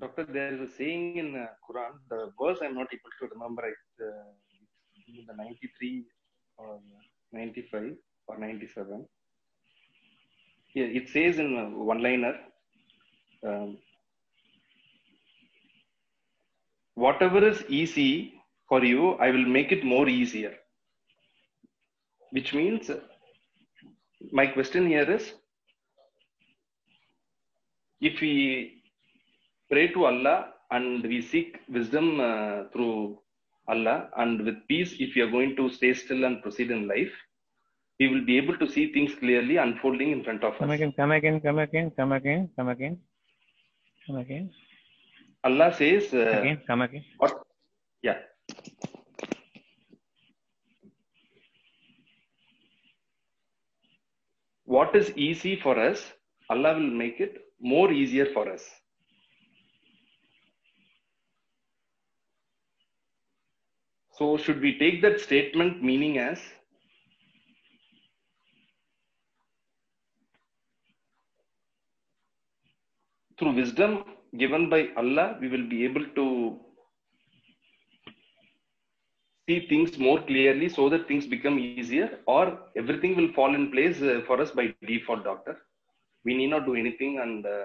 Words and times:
Doctor, 0.00 0.24
there 0.24 0.54
is 0.54 0.60
a 0.60 0.72
saying 0.76 1.16
in 1.18 1.36
uh, 1.36 1.46
Quran. 1.68 1.92
The 2.08 2.32
verse 2.40 2.58
I'm 2.62 2.74
not 2.74 2.88
able 2.96 3.12
to 3.20 3.26
remember. 3.34 3.66
It 3.66 4.06
uh, 4.06 4.30
the 5.26 5.34
93 5.36 6.04
or 6.56 6.80
95 7.32 7.96
or 8.26 8.38
97. 8.38 9.06
Yeah, 10.74 10.84
it 10.84 11.08
says 11.10 11.38
in 11.38 11.84
one 11.84 12.02
liner. 12.02 12.34
Um, 13.46 13.78
whatever 16.94 17.46
is 17.46 17.62
easy 17.68 18.34
for 18.68 18.84
you, 18.84 19.12
I 19.14 19.30
will 19.30 19.46
make 19.46 19.72
it 19.72 19.84
more 19.84 20.08
easier. 20.08 20.54
Which 22.30 22.54
means, 22.54 22.88
uh, 22.88 23.00
my 24.32 24.46
question 24.46 24.86
here 24.86 25.10
is 25.10 25.32
if 28.00 28.20
we 28.20 28.79
pray 29.70 29.88
to 29.94 30.04
Allah 30.06 30.36
and 30.70 31.02
we 31.02 31.22
seek 31.22 31.58
wisdom 31.68 32.20
uh, 32.20 32.64
through 32.72 33.18
Allah 33.68 34.08
and 34.16 34.44
with 34.44 34.56
peace, 34.68 34.94
if 34.98 35.14
we 35.14 35.22
are 35.22 35.30
going 35.30 35.54
to 35.56 35.70
stay 35.70 35.94
still 35.94 36.24
and 36.24 36.42
proceed 36.42 36.70
in 36.70 36.88
life, 36.88 37.12
we 38.00 38.08
will 38.08 38.24
be 38.24 38.36
able 38.36 38.56
to 38.56 38.68
see 38.68 38.92
things 38.92 39.14
clearly 39.14 39.56
unfolding 39.58 40.10
in 40.10 40.24
front 40.24 40.42
of 40.42 40.54
us. 40.54 40.58
Come 40.58 40.70
us. 40.70 40.76
again, 40.76 40.92
come 40.92 41.12
again, 41.12 41.40
come 41.40 41.58
again, 41.58 41.90
come 41.96 42.12
again, 42.12 42.50
come 42.56 42.68
again, 42.68 42.98
come 44.06 44.16
again, 44.16 44.50
Allah 45.44 45.72
says, 45.74 46.12
uh, 46.12 46.40
again, 46.40 46.60
come 46.66 46.82
again. 46.82 47.04
what? 47.18 47.42
Yeah. 48.02 48.18
What 54.64 54.94
is 54.96 55.12
easy 55.16 55.56
for 55.60 55.78
us, 55.78 56.12
Allah 56.48 56.74
will 56.74 56.90
make 57.04 57.20
it 57.20 57.38
more 57.60 57.92
easier 57.92 58.26
for 58.32 58.50
us. 58.50 58.64
So, 64.20 64.36
should 64.36 64.60
we 64.60 64.78
take 64.78 65.00
that 65.00 65.18
statement 65.18 65.82
meaning 65.82 66.18
as 66.18 66.38
through 73.38 73.54
wisdom 73.54 74.04
given 74.36 74.68
by 74.68 74.88
Allah, 74.98 75.38
we 75.40 75.48
will 75.48 75.66
be 75.66 75.84
able 75.84 76.04
to 76.04 76.60
see 79.48 79.66
things 79.68 79.96
more 79.96 80.20
clearly 80.20 80.68
so 80.68 80.90
that 80.90 81.08
things 81.08 81.26
become 81.26 81.58
easier, 81.58 82.18
or 82.26 82.58
everything 82.76 83.16
will 83.16 83.32
fall 83.32 83.54
in 83.54 83.72
place 83.72 84.02
uh, 84.02 84.20
for 84.26 84.38
us 84.38 84.50
by 84.50 84.74
default, 84.86 85.24
doctor. 85.24 85.56
We 86.26 86.34
need 86.34 86.48
not 86.48 86.66
do 86.66 86.74
anything, 86.74 87.20
and 87.20 87.46
uh, 87.46 87.64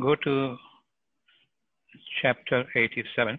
Go 0.00 0.14
to 0.14 0.56
chapter 2.22 2.64
87. 2.74 3.38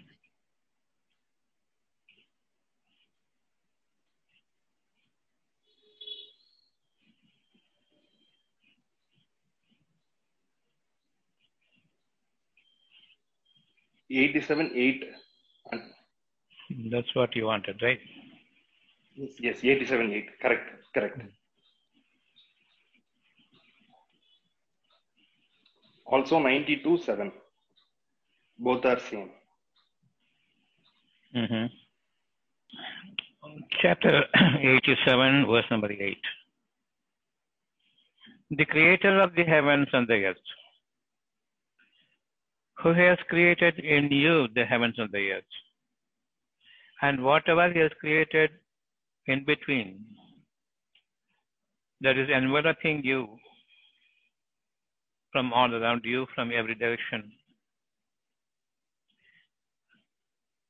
eighty-seven 14.13 14.71
eight. 14.75 15.03
That's 16.91 17.13
what 17.15 17.35
you 17.35 17.45
wanted, 17.45 17.81
right? 17.81 17.99
Yes, 19.15 19.63
eighty-seven 19.63 20.11
eight. 20.11 20.27
Correct, 20.41 20.69
correct. 20.93 21.21
Also 26.15 26.39
ninety-two 26.39 26.97
seven. 27.05 27.31
Both 28.67 28.85
are 28.85 28.99
same. 29.11 29.31
hmm 31.35 31.65
Chapter 33.81 34.11
87, 34.61 35.45
verse 35.47 35.65
number 35.71 35.91
8. 35.91 36.17
The 38.51 38.65
creator 38.65 39.21
of 39.21 39.35
the 39.35 39.43
heavens 39.43 39.87
and 39.93 40.07
the 40.07 40.19
earth, 40.29 40.47
who 42.81 42.93
has 42.93 43.17
created 43.29 43.79
in 43.79 44.11
you 44.11 44.47
the 44.55 44.65
heavens 44.65 44.95
and 44.97 45.11
the 45.11 45.23
earth, 45.33 45.53
and 47.01 47.23
whatever 47.23 47.71
he 47.71 47.79
has 47.79 47.91
created 47.99 48.51
in 49.27 49.43
between, 49.45 50.05
that 52.01 52.17
is 52.17 52.29
enveloping 52.29 53.03
you 53.03 53.21
from 55.33 55.51
all 55.51 55.73
around 55.75 56.01
you, 56.05 56.25
from 56.33 56.51
every 56.55 56.75
direction. 56.75 57.31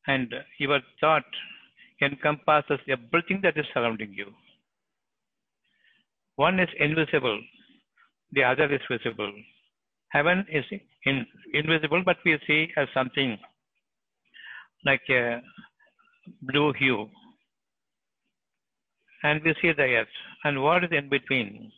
And 0.07 0.34
your 0.57 0.79
thought 1.00 1.24
encompasses 2.01 2.79
everything 2.90 3.41
that 3.44 3.57
is 3.57 3.66
surrounding 3.74 4.13
you. 4.13 4.28
One 6.35 6.59
is 6.59 6.69
invisible, 6.79 7.40
the 8.31 8.44
other 8.44 8.74
is 8.74 8.81
visible. 8.90 9.31
Heaven 10.09 10.46
is 10.51 10.66
in, 11.06 11.25
invisible, 11.53 12.03
but 12.03 12.18
we 12.25 12.40
see 12.47 12.69
as 12.78 12.88
something 12.94 13.38
like 14.85 15.01
a 15.09 15.41
blue 16.41 16.74
hue. 16.74 17.09
And 19.24 19.41
we 19.44 19.56
see 19.62 19.72
the 19.72 19.84
earth. 19.84 20.07
And 20.44 20.62
what 20.62 20.84
is 20.84 20.91
in 20.91 21.09
between? 21.09 21.72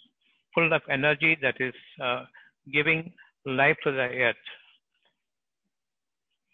Full 0.54 0.74
of 0.74 0.82
energy 0.90 1.38
that 1.42 1.56
is 1.60 1.74
uh, 2.04 2.24
giving 2.72 3.14
life 3.46 3.78
to 3.84 3.92
the 3.92 4.08
earth. 4.28 4.36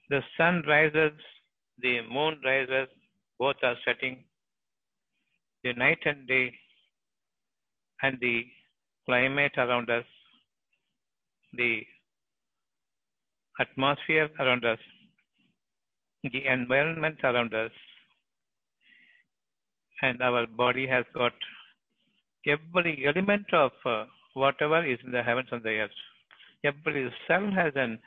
The 0.10 0.22
sun 0.38 0.64
rises, 0.68 1.14
the 1.80 2.02
moon 2.02 2.40
rises, 2.44 2.88
both 3.40 3.56
are 3.64 3.76
setting. 3.86 4.24
The 5.64 5.74
night 5.74 6.00
and 6.06 6.28
day 6.28 6.54
and 8.04 8.18
the 8.20 8.46
climate 9.06 9.54
around 9.58 9.90
us, 9.90 10.06
the 11.54 11.84
atmosphere 13.60 14.30
around 14.40 14.66
us, 14.66 14.80
the 16.24 16.46
environment 16.46 17.18
around 17.24 17.54
us, 17.54 17.72
and 20.02 20.22
our 20.22 20.48
body 20.48 20.88
has 20.88 21.06
got 21.14 21.34
every 22.48 23.06
element 23.08 23.46
of 23.54 23.72
uh, 23.86 24.06
whatever 24.34 24.86
is 24.86 25.00
in 25.06 25.12
the 25.12 25.24
heavens 25.24 25.50
and 25.52 25.64
the 25.64 25.80
earth. 25.80 25.92
Every 26.64 27.12
cell 27.28 27.50
has 27.52 27.74
an 27.76 28.00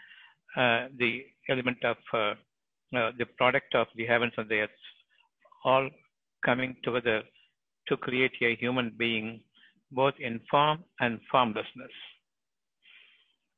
uh, 0.56 0.86
the 0.98 1.24
element 1.48 1.78
of 1.84 1.96
uh, 2.12 2.34
uh, 2.96 3.10
the 3.18 3.26
product 3.36 3.74
of 3.74 3.88
the 3.96 4.06
heavens 4.06 4.32
and 4.36 4.48
the 4.48 4.60
earth, 4.60 4.70
all 5.64 5.88
coming 6.44 6.76
together 6.84 7.22
to 7.88 7.96
create 7.96 8.32
a 8.40 8.54
human 8.56 8.92
being, 8.96 9.40
both 9.90 10.14
in 10.20 10.40
form 10.50 10.84
and 11.00 11.20
formlessness. 11.30 11.90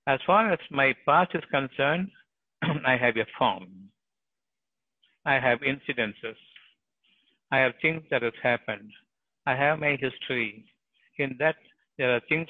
As 0.06 0.20
far 0.26 0.52
as 0.52 0.58
my 0.70 0.94
past 1.04 1.32
is 1.34 1.42
concerned, 1.50 2.10
I 2.86 2.96
have 2.96 3.16
a 3.16 3.26
form. 3.38 3.90
I 5.24 5.34
have 5.34 5.58
incidences. 5.60 6.36
I 7.50 7.58
have 7.58 7.72
things 7.82 8.02
that 8.10 8.22
have 8.22 8.38
happened. 8.42 8.90
I 9.46 9.54
have 9.54 9.80
my 9.80 9.96
history. 10.00 10.64
In 11.18 11.36
that, 11.40 11.56
there 11.98 12.14
are 12.14 12.20
things 12.28 12.48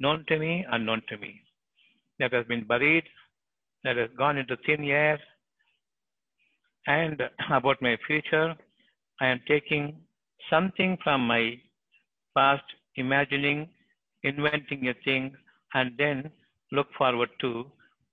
known 0.00 0.24
to 0.28 0.38
me, 0.38 0.64
unknown 0.70 1.02
to 1.08 1.16
me, 1.18 1.40
that 2.18 2.32
has 2.32 2.46
been 2.46 2.64
buried, 2.64 3.04
that 3.82 3.96
has 3.96 4.10
gone 4.16 4.38
into 4.38 4.56
thin 4.66 4.84
air. 4.84 5.18
And 6.86 7.20
about 7.50 7.80
my 7.82 7.96
future, 8.06 8.54
I 9.20 9.26
am 9.26 9.40
taking 9.48 9.96
something 10.50 10.98
from 11.02 11.26
my 11.26 11.58
past, 12.36 12.64
imagining, 12.96 13.68
inventing 14.22 14.88
a 14.88 14.94
thing, 15.04 15.34
and 15.74 15.92
then 15.98 16.30
look 16.72 16.88
forward 16.96 17.30
to 17.40 17.66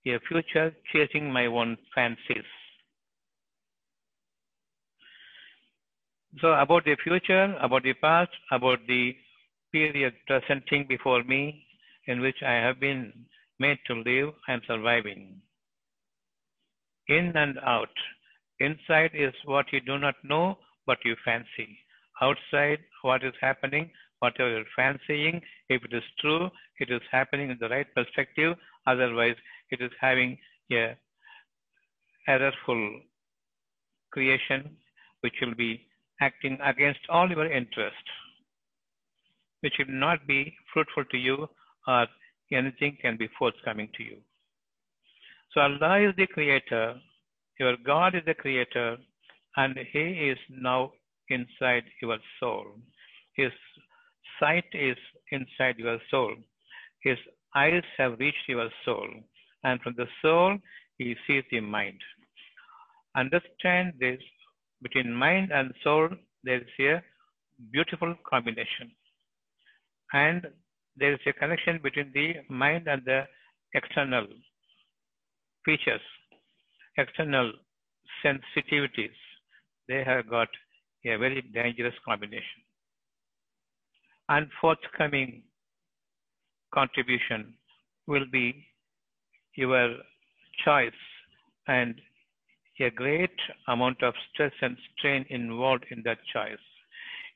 a 0.07 0.19
future 0.27 0.73
chasing 0.91 1.31
my 1.31 1.45
own 1.45 1.77
fancies. 1.94 2.50
So, 6.39 6.53
about 6.53 6.85
the 6.85 6.95
future, 7.03 7.56
about 7.59 7.83
the 7.83 7.94
past, 7.94 8.31
about 8.51 8.79
the 8.88 9.15
period 9.71 10.13
presenting 10.27 10.85
before 10.88 11.23
me 11.23 11.65
in 12.07 12.21
which 12.21 12.41
I 12.45 12.53
have 12.53 12.79
been 12.79 13.13
made 13.59 13.79
to 13.88 13.94
live, 13.95 14.33
am 14.47 14.62
surviving. 14.68 15.41
In 17.07 17.33
and 17.35 17.57
out. 17.59 17.95
Inside 18.59 19.12
is 19.13 19.33
what 19.45 19.65
you 19.71 19.81
do 19.81 19.97
not 19.97 20.15
know, 20.23 20.57
but 20.85 20.97
you 21.03 21.15
fancy. 21.25 21.79
Outside, 22.21 22.79
what 23.01 23.23
is 23.23 23.33
happening, 23.41 23.89
whatever 24.19 24.50
you're 24.50 24.65
fancying, 24.75 25.41
if 25.69 25.83
it 25.83 25.94
is 25.94 26.03
true, 26.19 26.50
it 26.79 26.89
is 26.91 27.01
happening 27.12 27.50
in 27.50 27.57
the 27.59 27.69
right 27.69 27.88
perspective. 27.95 28.56
Otherwise, 28.85 29.35
it 29.71 29.81
is 29.81 29.91
having 30.00 30.38
a 30.71 30.95
errorful 32.27 33.01
creation 34.12 34.77
which 35.21 35.33
will 35.41 35.56
be 35.56 35.81
acting 36.21 36.57
against 36.63 37.00
all 37.09 37.29
your 37.29 37.51
interest, 37.51 38.06
which 39.61 39.73
will 39.79 39.93
not 39.93 40.27
be 40.27 40.53
fruitful 40.73 41.05
to 41.11 41.17
you 41.17 41.47
or 41.87 42.07
anything 42.51 42.97
can 43.01 43.17
be 43.17 43.29
forthcoming 43.39 43.89
to 43.95 44.03
you. 44.03 44.17
So 45.53 45.61
Allah 45.61 46.09
is 46.09 46.15
the 46.17 46.27
creator, 46.27 46.95
your 47.59 47.75
God 47.85 48.15
is 48.15 48.23
the 48.25 48.33
creator, 48.33 48.97
and 49.57 49.77
He 49.91 50.29
is 50.29 50.37
now 50.49 50.91
inside 51.29 51.83
your 52.01 52.17
soul. 52.39 52.65
His 53.33 53.51
sight 54.39 54.65
is 54.73 54.97
inside 55.31 55.77
your 55.77 55.99
soul. 56.09 56.35
His 57.01 57.17
eyes 57.55 57.83
have 57.97 58.19
reached 58.19 58.47
your 58.47 58.69
soul. 58.85 59.07
And 59.63 59.79
from 59.81 59.95
the 59.97 60.07
soul, 60.21 60.57
he 60.97 61.15
sees 61.27 61.43
the 61.51 61.59
mind. 61.59 61.99
Understand 63.15 63.93
this 63.99 64.19
between 64.81 65.13
mind 65.13 65.51
and 65.51 65.73
soul, 65.83 66.09
there 66.43 66.61
is 66.61 66.67
a 66.79 67.01
beautiful 67.71 68.15
combination. 68.27 68.91
And 70.13 70.47
there 70.97 71.13
is 71.13 71.19
a 71.25 71.33
connection 71.33 71.79
between 71.81 72.11
the 72.13 72.35
mind 72.49 72.87
and 72.87 73.01
the 73.05 73.23
external 73.73 74.27
features, 75.65 76.01
external 76.97 77.53
sensitivities. 78.23 79.15
They 79.87 80.03
have 80.03 80.29
got 80.29 80.49
a 81.05 81.15
very 81.17 81.41
dangerous 81.53 81.95
combination. 82.05 82.61
And 84.29 84.47
forthcoming 84.59 85.43
contribution 86.73 87.53
will 88.07 88.25
be 88.31 88.65
your 89.55 89.97
choice 90.63 90.91
and 91.67 91.99
a 92.79 92.89
great 92.89 93.37
amount 93.67 94.01
of 94.01 94.13
stress 94.33 94.51
and 94.61 94.75
strain 94.97 95.25
involved 95.29 95.85
in 95.91 96.01
that 96.03 96.17
choice. 96.33 96.57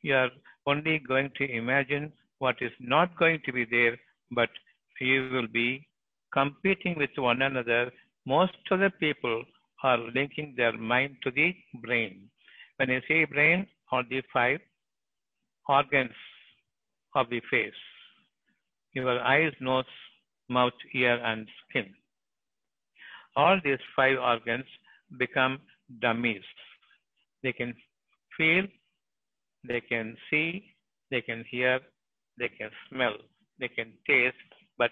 You 0.02 0.16
are 0.16 0.30
only 0.66 1.00
going 1.00 1.30
to 1.38 1.52
imagine 1.52 2.12
what 2.46 2.62
is 2.68 2.76
not 2.80 3.18
going 3.22 3.40
to 3.46 3.52
be 3.58 3.66
there, 3.76 3.96
but 4.40 4.50
you 5.00 5.30
will 5.34 5.48
be 5.62 5.70
competing 6.34 6.96
with 6.98 7.24
one 7.30 7.42
another. 7.42 7.84
Most 8.26 8.72
of 8.72 8.80
the 8.80 8.92
people 9.00 9.44
are 9.84 10.00
linking 10.18 10.54
their 10.58 10.78
mind 10.94 11.18
to 11.24 11.32
the 11.32 11.50
brain. 11.86 12.30
When 12.78 12.92
I 12.92 13.02
say 13.08 13.26
brain, 13.26 13.68
or 13.92 14.04
the 14.10 14.22
five 14.34 14.60
organs 15.68 16.18
of 17.16 17.30
the 17.30 17.42
face 17.52 17.82
your 18.96 19.20
eyes, 19.22 19.52
nose, 19.60 19.86
mouth, 20.50 20.74
ear, 20.94 21.16
and 21.32 21.48
skin. 21.64 21.94
All 23.36 23.60
these 23.64 23.84
five 23.96 24.18
organs 24.18 24.66
become 25.20 25.60
dummies. 26.02 26.48
They 27.44 27.52
can 27.52 27.74
feel, 28.38 28.64
they 29.68 29.82
can 29.82 30.16
see, 30.30 30.64
they 31.12 31.22
can 31.22 31.44
hear, 31.52 31.82
they 32.40 32.50
can 32.50 32.70
smell, 32.90 33.16
they 33.60 33.68
can 33.68 33.94
taste, 34.08 34.36
but 34.78 34.92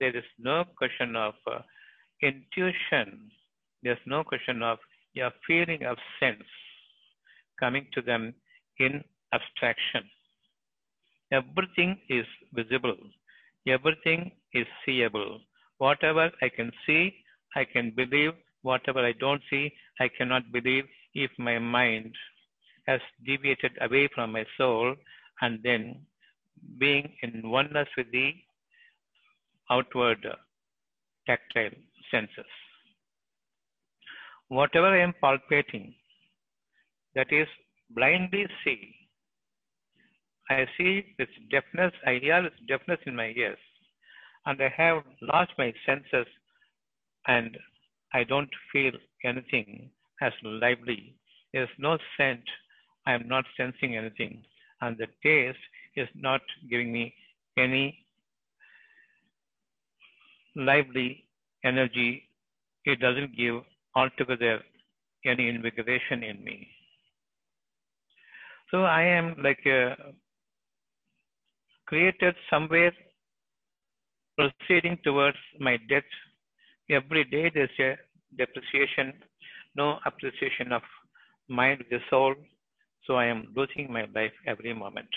there 0.00 0.16
is 0.16 0.24
no 0.38 0.64
question 0.76 1.16
of 1.16 1.34
uh, 1.50 1.58
intuition. 2.22 3.30
There's 3.82 4.04
no 4.06 4.24
question 4.24 4.62
of 4.62 4.78
your 5.14 5.30
feeling 5.46 5.84
of 5.84 5.96
sense 6.20 6.44
coming 7.58 7.86
to 7.94 8.02
them 8.02 8.34
in 8.78 9.02
abstraction. 9.32 10.04
Everything 11.32 11.98
is 12.08 12.26
visible. 12.52 12.96
Everything 13.66 14.30
is 14.52 14.66
seeable. 14.84 15.40
Whatever 15.78 16.30
I 16.42 16.48
can 16.48 16.70
see, 16.86 17.14
I 17.54 17.64
can 17.64 17.90
believe. 17.90 18.32
Whatever 18.62 19.04
I 19.04 19.12
don't 19.12 19.42
see, 19.50 19.72
I 20.00 20.08
cannot 20.08 20.52
believe 20.52 20.84
if 21.14 21.30
my 21.38 21.58
mind 21.58 22.14
has 22.86 23.00
deviated 23.24 23.72
away 23.80 24.08
from 24.14 24.32
my 24.32 24.44
soul 24.56 24.94
and 25.40 25.60
then 25.62 26.06
being 26.78 27.12
in 27.22 27.48
oneness 27.48 27.88
with 27.96 28.10
the 28.12 28.32
outward 29.70 30.26
tactile 31.26 31.76
senses. 32.10 32.50
Whatever 34.48 34.88
I 34.88 35.02
am 35.02 35.14
palpating, 35.22 35.94
that 37.14 37.32
is 37.32 37.48
blindly 37.90 38.46
see. 38.64 38.94
I 40.48 40.66
see 40.78 41.14
this 41.18 41.28
deafness, 41.50 41.92
I 42.06 42.18
hear 42.22 42.42
this 42.42 42.52
deafness 42.68 43.00
in 43.06 43.16
my 43.16 43.32
ears, 43.36 43.58
and 44.44 44.62
I 44.62 44.72
have 44.76 45.02
lost 45.20 45.50
my 45.58 45.72
senses, 45.84 46.26
and 47.26 47.58
I 48.14 48.22
don't 48.22 48.50
feel 48.72 48.92
anything 49.24 49.90
as 50.22 50.32
lively. 50.44 51.16
There's 51.52 51.68
no 51.78 51.98
scent, 52.16 52.44
I 53.06 53.14
am 53.14 53.26
not 53.26 53.44
sensing 53.56 53.96
anything, 53.96 54.44
and 54.80 54.96
the 54.96 55.08
taste 55.22 55.58
is 55.96 56.08
not 56.14 56.40
giving 56.70 56.92
me 56.92 57.14
any 57.58 58.06
lively 60.54 61.24
energy. 61.64 62.28
It 62.84 63.00
doesn't 63.00 63.36
give 63.36 63.62
altogether 63.94 64.62
any 65.24 65.48
invigoration 65.48 66.22
in 66.22 66.42
me. 66.44 66.68
So 68.70 68.84
I 68.84 69.02
am 69.02 69.36
like 69.42 69.64
a 69.66 69.96
created 71.86 72.34
somewhere 72.50 72.92
proceeding 74.36 74.98
towards 75.04 75.38
my 75.60 75.76
death. 75.88 76.10
Every 76.90 77.24
day 77.24 77.50
there's 77.52 77.78
a 77.80 77.96
depreciation, 78.36 79.14
no 79.76 79.98
appreciation 80.04 80.72
of 80.72 80.82
mind 81.48 81.84
the 81.90 81.98
soul. 82.10 82.34
So 83.06 83.14
I 83.14 83.26
am 83.26 83.52
losing 83.56 83.92
my 83.92 84.06
life 84.14 84.32
every 84.46 84.74
moment. 84.74 85.08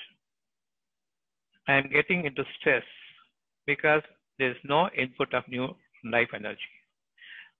I 1.70 1.74
am 1.74 1.88
getting 1.94 2.26
into 2.26 2.44
stress 2.60 2.84
because 3.68 4.02
there 4.40 4.50
is 4.50 4.58
no 4.64 4.90
input 4.98 5.36
of 5.36 5.48
new 5.48 5.68
life 6.04 6.30
energy. 6.34 6.74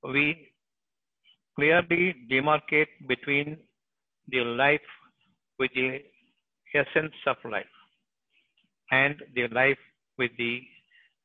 We 0.04 0.52
clearly 1.56 2.16
demarcate 2.32 2.88
between 3.08 3.58
the 4.30 4.40
life 4.40 4.90
with 5.60 5.70
the 5.76 6.00
essence 6.74 7.14
of 7.28 7.38
life 7.52 7.76
and 8.92 9.16
the 9.36 9.48
life 9.50 9.78
with 10.18 10.32
the 10.40 10.64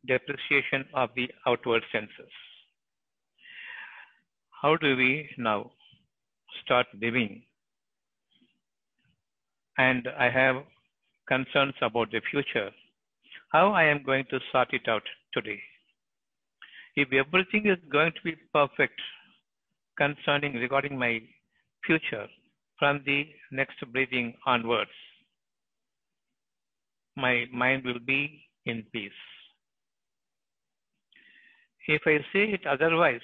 depreciation 0.06 0.84
of 0.92 1.08
the 1.16 1.30
outward 1.46 1.84
senses. 1.90 2.32
How 4.60 4.76
do 4.76 4.94
we 4.94 5.30
now 5.38 5.70
start 6.62 6.86
living? 7.00 7.44
And 9.78 10.06
I 10.18 10.28
have 10.28 10.56
concerns 11.28 11.74
about 11.82 12.10
the 12.10 12.20
future. 12.30 12.70
How 13.50 13.72
I 13.72 13.84
am 13.84 14.02
going 14.04 14.24
to 14.30 14.40
sort 14.52 14.72
it 14.72 14.88
out 14.88 15.02
today? 15.32 15.60
If 16.96 17.08
everything 17.12 17.66
is 17.66 17.78
going 17.90 18.12
to 18.12 18.22
be 18.24 18.36
perfect 18.52 19.00
concerning 19.96 20.54
regarding 20.54 20.98
my 20.98 21.20
future 21.86 22.26
from 22.78 23.02
the 23.06 23.26
next 23.50 23.76
breathing 23.92 24.34
onwards, 24.46 24.90
my 27.16 27.44
mind 27.52 27.84
will 27.84 28.00
be 28.04 28.44
in 28.66 28.84
peace. 28.92 29.12
If 31.86 32.02
I 32.06 32.18
say 32.32 32.44
it 32.54 32.66
otherwise, 32.66 33.20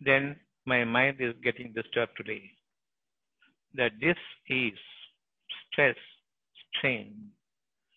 then 0.00 0.36
my 0.66 0.84
mind 0.84 1.16
is 1.20 1.34
getting 1.42 1.72
disturbed 1.72 2.12
today. 2.16 2.42
That 3.74 3.92
this 4.00 4.16
is 4.48 4.72
stress, 5.72 5.96
strain 6.76 7.30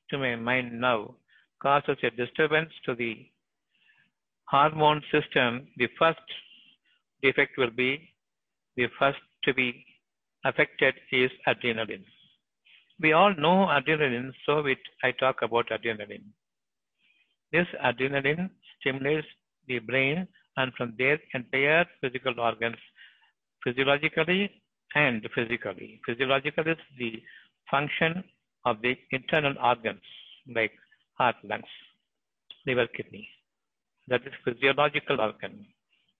to 0.10 0.18
my 0.18 0.36
mind 0.36 0.80
now 0.80 1.16
causes 1.62 1.98
a 2.04 2.10
disturbance 2.12 2.72
to 2.86 2.96
the 2.96 3.26
hormone 4.50 5.02
system. 5.12 5.68
The 5.78 5.88
first 5.98 6.20
defect 7.22 7.58
will 7.58 7.72
be 7.72 8.10
the 8.76 8.88
first 9.00 9.20
to 9.46 9.54
be 9.54 9.86
affected 10.46 10.96
is 11.12 11.32
adrenaline. 11.48 12.06
We 13.02 13.14
all 13.14 13.34
know 13.36 13.68
adrenaline, 13.78 14.32
so 14.46 14.60
it, 14.66 14.78
I 15.04 15.12
talk 15.12 15.42
about 15.42 15.70
adrenaline. 15.70 16.26
This 17.52 17.68
adrenaline 17.84 18.50
stimulates 18.80 19.28
the 19.68 19.80
brain 19.80 20.28
and 20.58 20.74
from 20.76 20.94
there 20.98 21.20
entire 21.34 21.86
physical 22.02 22.40
organs 22.40 22.78
physiologically 23.64 24.52
and 24.96 25.26
physically. 25.34 26.02
Physiological 26.06 26.68
is 26.68 26.78
the 27.00 27.22
function 27.70 28.24
of 28.66 28.82
the 28.82 28.96
internal 29.12 29.54
organs 29.64 30.02
like 30.56 30.72
heart, 31.18 31.36
lungs, 31.44 31.66
liver, 32.66 32.88
kidney. 32.88 33.28
That 34.08 34.22
is 34.26 34.34
physiological 34.44 35.20
organ. 35.22 35.66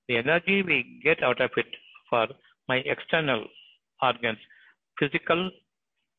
The 0.08 0.18
energy 0.18 0.62
we 0.62 1.00
get 1.04 1.24
out 1.24 1.42
of 1.42 1.52
it 1.58 1.66
for 2.10 2.28
my 2.68 2.78
external 2.78 3.46
organs, 4.02 4.38
physical 5.00 5.50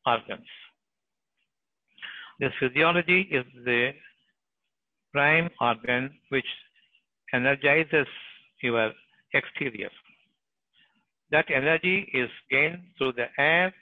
organs. 0.05 0.47
This 2.39 2.51
physiology 2.59 3.21
is 3.31 3.45
the 3.63 3.91
prime 5.13 5.49
organ 5.61 6.11
which 6.29 6.45
energizes 7.33 8.07
your 8.61 8.91
exterior. 9.33 9.89
That 11.31 11.45
energy 11.49 12.09
is 12.13 12.29
gained 12.51 12.83
through 12.97 13.13
the 13.13 13.27
air, 13.37 13.73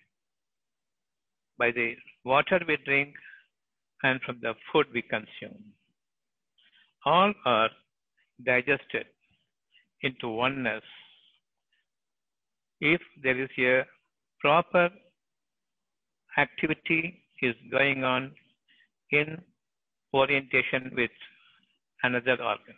by 1.57 1.71
the 1.71 1.95
water 2.23 2.59
we 2.67 2.77
drink, 2.85 3.13
and 4.03 4.21
from 4.21 4.39
the 4.41 4.53
food 4.71 4.87
we 4.93 5.01
consume. 5.01 5.63
All 7.05 7.33
are 7.45 7.69
digested 8.45 9.05
into 10.01 10.27
oneness 10.27 10.83
if 12.81 13.01
there 13.23 13.39
is 13.41 13.49
a 13.57 13.83
proper 14.41 14.89
activity 16.37 17.23
is 17.41 17.55
going 17.71 18.03
on 18.03 18.31
in 19.11 19.41
orientation 20.13 20.91
with 20.95 21.11
another 22.03 22.37
organ. 22.41 22.75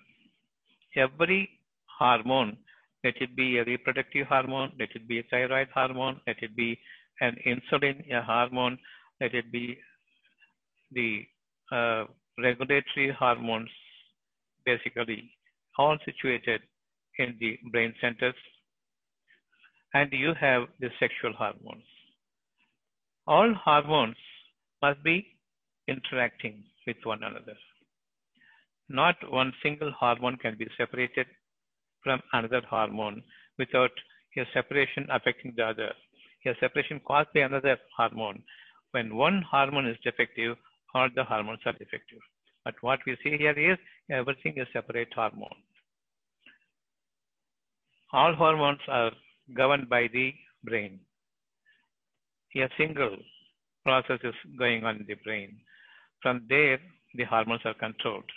Every 0.95 1.49
hormone, 1.97 2.57
let 3.03 3.15
it 3.19 3.35
be 3.35 3.57
a 3.57 3.63
reproductive 3.63 4.27
hormone, 4.27 4.73
let 4.79 4.89
it 4.95 5.07
be 5.07 5.19
a 5.19 5.23
thyroid 5.23 5.69
hormone, 5.73 6.21
let 6.27 6.37
it 6.41 6.55
be 6.55 6.77
an 7.21 7.35
insulin 7.45 8.01
a 8.13 8.21
hormone, 8.21 8.77
let 9.21 9.33
it 9.33 9.51
be 9.51 9.77
the 10.91 11.23
uh, 11.71 12.05
regulatory 12.37 13.11
hormones, 13.17 13.69
basically 14.65 15.31
all 15.77 15.97
situated 16.05 16.61
in 17.17 17.35
the 17.39 17.57
brain 17.71 17.93
centers. 18.01 18.35
And 19.93 20.11
you 20.11 20.33
have 20.39 20.63
the 20.79 20.89
sexual 20.99 21.33
hormones. 21.33 21.85
All 23.27 23.53
hormones 23.53 24.17
must 24.81 25.01
be 25.03 25.25
interacting 25.87 26.63
with 26.85 26.97
one 27.03 27.23
another. 27.23 27.55
Not 28.89 29.15
one 29.31 29.53
single 29.63 29.91
hormone 29.91 30.37
can 30.37 30.57
be 30.57 30.67
separated 30.77 31.27
from 32.03 32.21
another 32.33 32.61
hormone 32.69 33.23
without 33.57 33.91
a 34.37 34.43
separation 34.53 35.07
affecting 35.09 35.53
the 35.55 35.63
other. 35.63 35.93
Separation 36.59 37.01
caused 37.07 37.29
by 37.33 37.41
another 37.41 37.77
hormone. 37.97 38.43
When 38.91 39.15
one 39.15 39.41
hormone 39.49 39.87
is 39.87 39.97
defective, 40.03 40.57
all 40.93 41.09
the 41.15 41.23
hormones 41.23 41.59
are 41.65 41.73
defective. 41.73 42.19
But 42.63 42.75
what 42.81 42.99
we 43.05 43.17
see 43.23 43.37
here 43.37 43.57
is 43.71 43.77
everything 44.09 44.53
is 44.57 44.67
separate 44.71 45.13
hormone. 45.13 45.61
All 48.13 48.33
hormones 48.33 48.79
are 48.87 49.11
governed 49.53 49.89
by 49.89 50.07
the 50.11 50.33
brain. 50.63 50.99
A 52.55 52.69
single 52.77 53.17
process 53.83 54.19
is 54.23 54.33
going 54.57 54.85
on 54.85 54.97
in 54.97 55.05
the 55.05 55.15
brain. 55.15 55.57
From 56.21 56.45
there, 56.47 56.79
the 57.15 57.25
hormones 57.25 57.61
are 57.65 57.73
controlled. 57.73 58.29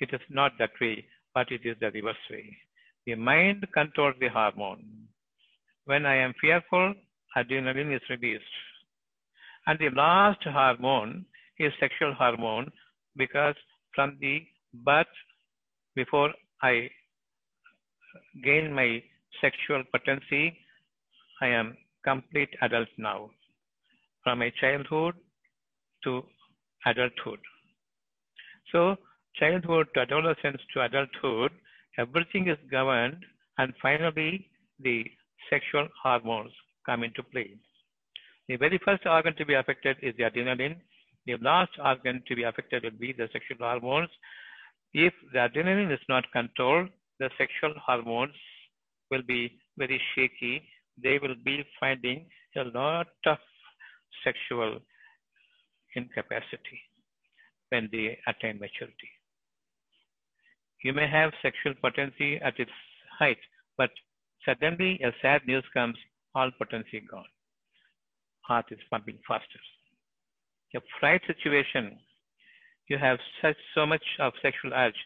It 0.00 0.10
is 0.12 0.20
not 0.30 0.52
that 0.58 0.70
way, 0.80 1.04
but 1.34 1.52
it 1.52 1.60
is 1.64 1.76
the 1.80 1.90
reverse 1.90 2.16
way. 2.30 2.56
The 3.04 3.14
mind 3.14 3.66
controls 3.74 4.16
the 4.18 4.28
hormone. 4.28 5.08
When 5.84 6.06
I 6.06 6.16
am 6.16 6.34
fearful, 6.40 6.94
adrenaline 7.36 7.94
is 7.94 8.02
released. 8.08 8.44
And 9.66 9.78
the 9.78 9.90
last 9.90 10.42
hormone 10.44 11.24
is 11.58 11.72
sexual 11.80 12.14
hormone 12.14 12.70
because 13.16 13.54
from 13.94 14.16
the 14.20 14.42
birth, 14.72 15.06
before 15.94 16.32
I 16.62 16.90
gain 18.44 18.72
my 18.72 19.02
sexual 19.40 19.82
potency, 19.92 20.56
I 21.40 21.48
am 21.48 21.76
complete 22.04 22.50
adult 22.62 22.88
now. 22.98 23.30
From 24.22 24.38
my 24.40 24.50
childhood 24.60 25.14
to 26.04 26.22
adulthood. 26.84 27.40
So, 28.72 28.96
childhood 29.36 29.88
to 29.94 30.00
adolescence 30.00 30.60
to 30.74 30.82
adulthood, 30.82 31.52
everything 31.98 32.48
is 32.48 32.58
governed, 32.70 33.24
and 33.58 33.72
finally, 33.80 34.48
the 34.80 35.04
sexual 35.50 35.88
hormones 36.02 36.52
come 36.86 37.02
into 37.02 37.22
play. 37.22 37.50
The 38.48 38.56
very 38.56 38.78
first 38.84 39.04
organ 39.06 39.34
to 39.36 39.44
be 39.44 39.54
affected 39.54 39.96
is 40.02 40.14
the 40.16 40.24
adrenaline. 40.24 40.76
The 41.26 41.36
last 41.42 41.72
organ 41.84 42.22
to 42.28 42.36
be 42.36 42.44
affected 42.44 42.84
will 42.84 42.98
be 42.98 43.12
the 43.12 43.28
sexual 43.32 43.58
hormones. 43.58 44.10
If 44.94 45.12
the 45.32 45.40
adrenaline 45.40 45.92
is 45.92 46.00
not 46.08 46.30
controlled, 46.32 46.88
the 47.18 47.30
sexual 47.36 47.74
hormones 47.84 48.34
will 49.10 49.22
be 49.22 49.58
very 49.76 50.00
shaky. 50.14 50.62
They 51.02 51.18
will 51.20 51.34
be 51.44 51.64
finding 51.80 52.26
a 52.56 52.64
lot 52.64 53.08
of 53.26 53.38
sexual 54.24 54.78
incapacity 55.94 56.80
when 57.70 57.88
they 57.90 58.18
attain 58.26 58.58
maturity. 58.60 59.10
You 60.84 60.92
may 60.92 61.08
have 61.08 61.32
sexual 61.42 61.74
potency 61.82 62.36
at 62.36 62.58
its 62.60 62.70
height, 63.18 63.38
but 63.76 63.90
suddenly 64.44 65.00
a 65.02 65.10
sad 65.20 65.46
news 65.46 65.64
comes, 65.74 65.96
all 66.36 66.50
potency 66.58 67.00
gone. 67.10 67.32
Heart 68.42 68.66
is 68.70 68.78
pumping 68.90 69.18
faster. 69.26 69.62
A 70.74 70.80
fright 71.00 71.22
situation, 71.26 71.98
you 72.88 72.98
have 72.98 73.18
such 73.40 73.56
so 73.74 73.86
much 73.86 74.04
of 74.20 74.34
sexual 74.42 74.74
urge. 74.74 75.00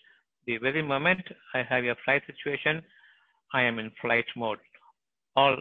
The 0.47 0.59
very 0.59 0.83
moment 0.83 1.23
I 1.55 1.63
have 1.63 1.85
a 1.85 1.95
fright 2.05 2.23
situation, 2.27 2.83
I 3.55 3.63
am 3.63 3.79
in 3.79 3.93
flight 4.03 4.25
mode. 4.37 4.59
All 5.37 5.57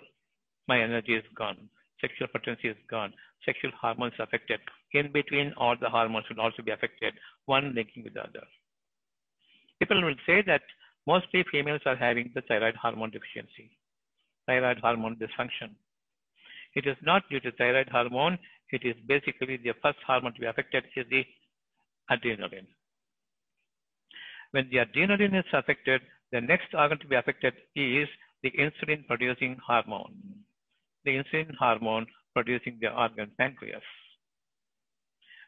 my 0.67 0.81
energy 0.81 1.13
is 1.13 1.23
gone. 1.37 1.69
Sexual 2.01 2.29
potency 2.33 2.69
is 2.69 2.77
gone. 2.89 3.13
Sexual 3.45 3.71
hormones 3.79 4.13
affected. 4.19 4.59
In 4.93 5.11
between, 5.11 5.53
all 5.57 5.75
the 5.79 5.89
hormones 5.89 6.25
will 6.29 6.41
also 6.41 6.63
be 6.63 6.71
affected, 6.71 7.13
one 7.45 7.75
linking 7.75 8.03
with 8.03 8.15
the 8.15 8.21
other. 8.21 8.45
People 9.79 10.03
will 10.03 10.19
say 10.25 10.41
that 10.47 10.63
mostly 11.05 11.45
females 11.51 11.81
are 11.85 11.95
having 11.95 12.31
the 12.33 12.41
thyroid 12.41 12.75
hormone 12.75 13.11
deficiency, 13.11 13.69
thyroid 14.49 14.79
hormone 14.79 15.15
dysfunction. 15.23 15.75
It 16.75 16.87
is 16.87 16.97
not 17.03 17.29
due 17.29 17.39
to 17.41 17.51
thyroid 17.51 17.89
hormone. 17.89 18.37
It 18.71 18.81
is 18.83 18.95
basically 19.07 19.57
the 19.57 19.73
first 19.81 19.99
hormone 20.05 20.33
to 20.33 20.39
be 20.39 20.47
affected 20.47 20.83
is 20.95 21.05
the 21.09 21.23
adrenaline. 22.11 22.67
When 24.51 24.69
the 24.71 24.77
adrenaline 24.77 25.37
is 25.37 25.45
affected, 25.53 26.01
the 26.31 26.41
next 26.41 26.73
organ 26.73 26.99
to 26.99 27.07
be 27.07 27.15
affected 27.15 27.53
is 27.75 28.07
the 28.43 28.51
insulin 28.51 29.05
producing 29.07 29.57
hormone. 29.65 30.15
The 31.05 31.11
insulin 31.11 31.55
hormone 31.59 32.07
producing 32.35 32.79
the 32.81 32.91
organ 32.91 33.31
pancreas. 33.37 33.83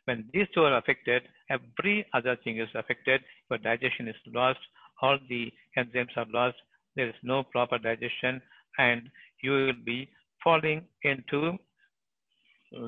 When 0.05 0.25
these 0.33 0.47
two 0.53 0.63
are 0.63 0.77
affected, 0.77 1.23
every 1.49 2.05
other 2.13 2.35
thing 2.43 2.59
is 2.59 2.69
affected. 2.75 3.21
Your 3.49 3.59
digestion 3.59 4.07
is 4.07 4.15
lost. 4.27 4.59
All 5.01 5.17
the 5.29 5.51
enzymes 5.77 6.15
are 6.17 6.25
lost. 6.31 6.57
There 6.95 7.07
is 7.07 7.15
no 7.23 7.43
proper 7.43 7.77
digestion 7.77 8.41
and 8.85 9.09
you 9.43 9.51
will 9.51 9.79
be 9.91 9.99
falling 10.43 10.81
into 11.03 11.39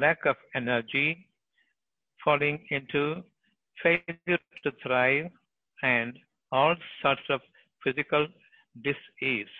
lack 0.03 0.25
of 0.25 0.35
energy, 0.55 1.07
falling 2.23 2.59
into 2.69 3.03
failure 3.81 4.39
to 4.63 4.71
thrive, 4.81 5.29
and 5.83 6.17
all 6.51 6.75
sorts 7.01 7.27
of 7.29 7.41
physical 7.83 8.27
disease. 8.87 9.53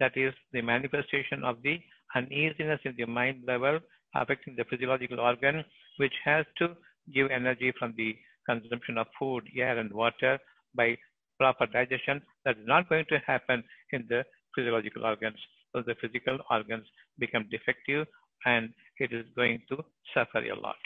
That 0.00 0.16
is 0.16 0.34
the 0.52 0.62
manifestation 0.62 1.44
of 1.44 1.62
the 1.62 1.80
uneasiness 2.14 2.80
in 2.84 2.94
the 2.98 3.06
mind 3.06 3.44
level 3.46 3.78
affecting 4.14 4.54
the 4.56 4.64
physiological 4.70 5.20
organ, 5.20 5.64
which 5.96 6.12
has 6.24 6.44
to 6.58 6.76
give 7.14 7.30
energy 7.30 7.72
from 7.78 7.94
the 7.96 8.14
consumption 8.48 8.98
of 8.98 9.06
food, 9.18 9.44
air, 9.56 9.78
and 9.78 9.92
water 9.92 10.38
by 10.74 10.96
proper 11.38 11.66
digestion. 11.66 12.20
That 12.44 12.58
is 12.58 12.66
not 12.66 12.88
going 12.88 13.06
to 13.08 13.18
happen 13.26 13.64
in 13.92 14.04
the 14.08 14.24
physiological 14.54 15.04
organs. 15.04 15.38
So 15.72 15.82
the 15.86 15.94
physical 16.00 16.38
organs 16.50 16.86
become 17.18 17.48
defective 17.50 18.06
and 18.44 18.70
it 18.98 19.12
is 19.12 19.26
going 19.36 19.62
to 19.68 19.76
suffer 20.14 20.38
a 20.38 20.58
lot. 20.58 20.76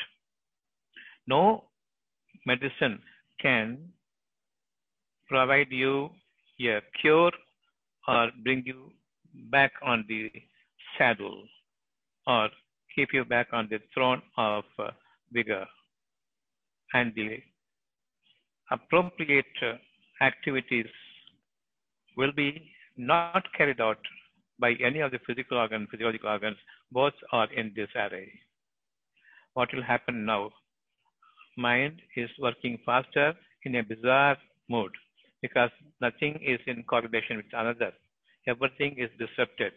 No 1.27 1.65
medicine 2.45 3.01
can 3.41 3.79
provide 5.29 5.71
you 5.71 6.11
a 6.61 6.81
cure 7.01 7.33
or 8.09 8.31
bring 8.45 8.63
you 8.65 8.93
back 9.51 9.73
on 9.83 10.05
the 10.09 10.31
saddle 10.97 11.43
or 12.27 12.49
keep 12.95 13.09
you 13.13 13.25
back 13.25 13.49
on 13.53 13.69
the 13.71 13.79
throne 13.93 14.23
of 14.37 14.65
uh, 14.79 14.91
vigor 15.33 15.67
and 16.95 17.13
the 17.15 17.39
appropriate 18.71 19.45
uh, 19.63 19.75
activities 20.25 20.87
will 22.17 22.33
be 22.33 22.71
not 22.97 23.45
carried 23.57 23.81
out 23.81 23.99
by 24.59 24.73
any 24.85 25.01
of 25.01 25.11
the 25.11 25.19
physical 25.27 25.59
organ, 25.59 25.87
physiological 25.91 26.31
organs. 26.31 26.57
Both 26.91 27.15
are 27.33 27.53
in 27.53 27.73
this 27.77 27.89
array. 27.95 28.33
What 29.55 29.69
will 29.73 29.83
happen 29.83 30.25
now? 30.25 30.51
Mind 31.57 32.01
is 32.17 32.31
working 32.39 32.79
faster 32.85 33.35
in 33.65 33.77
a 33.77 33.83
bizarre 33.83 34.37
mood 34.69 34.93
because 35.43 35.71
nothing 36.01 36.39
is 36.43 36.61
in 36.67 36.83
correlation 36.85 37.39
with 37.39 37.47
another. 37.53 37.93
Everything 38.47 38.97
is 38.99 39.11
disrupted. 39.19 39.73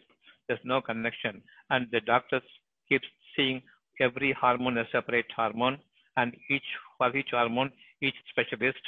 There's 0.46 0.60
no 0.64 0.80
connection. 0.80 1.42
And 1.70 1.86
the 1.90 2.00
doctors 2.00 2.42
keep 2.88 3.02
seeing 3.36 3.62
every 4.00 4.32
hormone 4.38 4.78
a 4.78 4.84
separate 4.92 5.26
hormone 5.34 5.78
and 6.16 6.34
each 6.50 6.68
for 6.98 7.14
each 7.16 7.30
hormone, 7.30 7.70
each 8.02 8.14
specialist, 8.30 8.80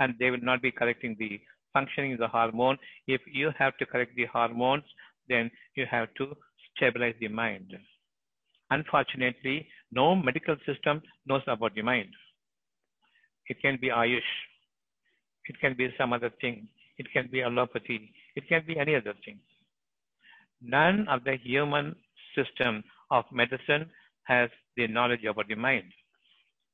and 0.00 0.14
they 0.18 0.30
will 0.30 0.42
not 0.42 0.62
be 0.62 0.72
correcting 0.72 1.16
the 1.18 1.40
functioning 1.74 2.16
the 2.18 2.28
hormone. 2.28 2.78
If 3.06 3.20
you 3.30 3.50
have 3.58 3.76
to 3.76 3.84
correct 3.84 4.12
the 4.16 4.24
hormones, 4.32 4.84
then 5.28 5.50
you 5.74 5.84
have 5.90 6.08
to 6.18 6.34
stabilize 6.74 7.14
the 7.20 7.28
mind. 7.28 7.76
Unfortunately, 8.70 9.68
no 9.92 10.16
medical 10.16 10.56
system 10.66 11.02
knows 11.26 11.42
about 11.46 11.74
the 11.74 11.82
mind. 11.82 12.08
It 13.48 13.60
can 13.60 13.78
be 13.80 13.88
Ayush. 13.88 14.32
It 15.46 15.60
can 15.60 15.74
be 15.76 15.92
some 15.98 16.14
other 16.14 16.30
thing. 16.40 16.66
It 16.96 17.12
can 17.12 17.28
be 17.30 17.40
allopathy. 17.40 18.10
It 18.34 18.48
can 18.48 18.62
be 18.66 18.78
any 18.78 18.94
other 18.94 19.14
thing. 19.24 19.38
None 20.62 21.06
of 21.08 21.24
the 21.24 21.36
human 21.36 21.94
system 22.34 22.82
of 23.10 23.24
medicine 23.30 23.90
has 24.24 24.48
the 24.76 24.86
knowledge 24.88 25.24
about 25.24 25.48
the 25.48 25.54
mind. 25.56 25.92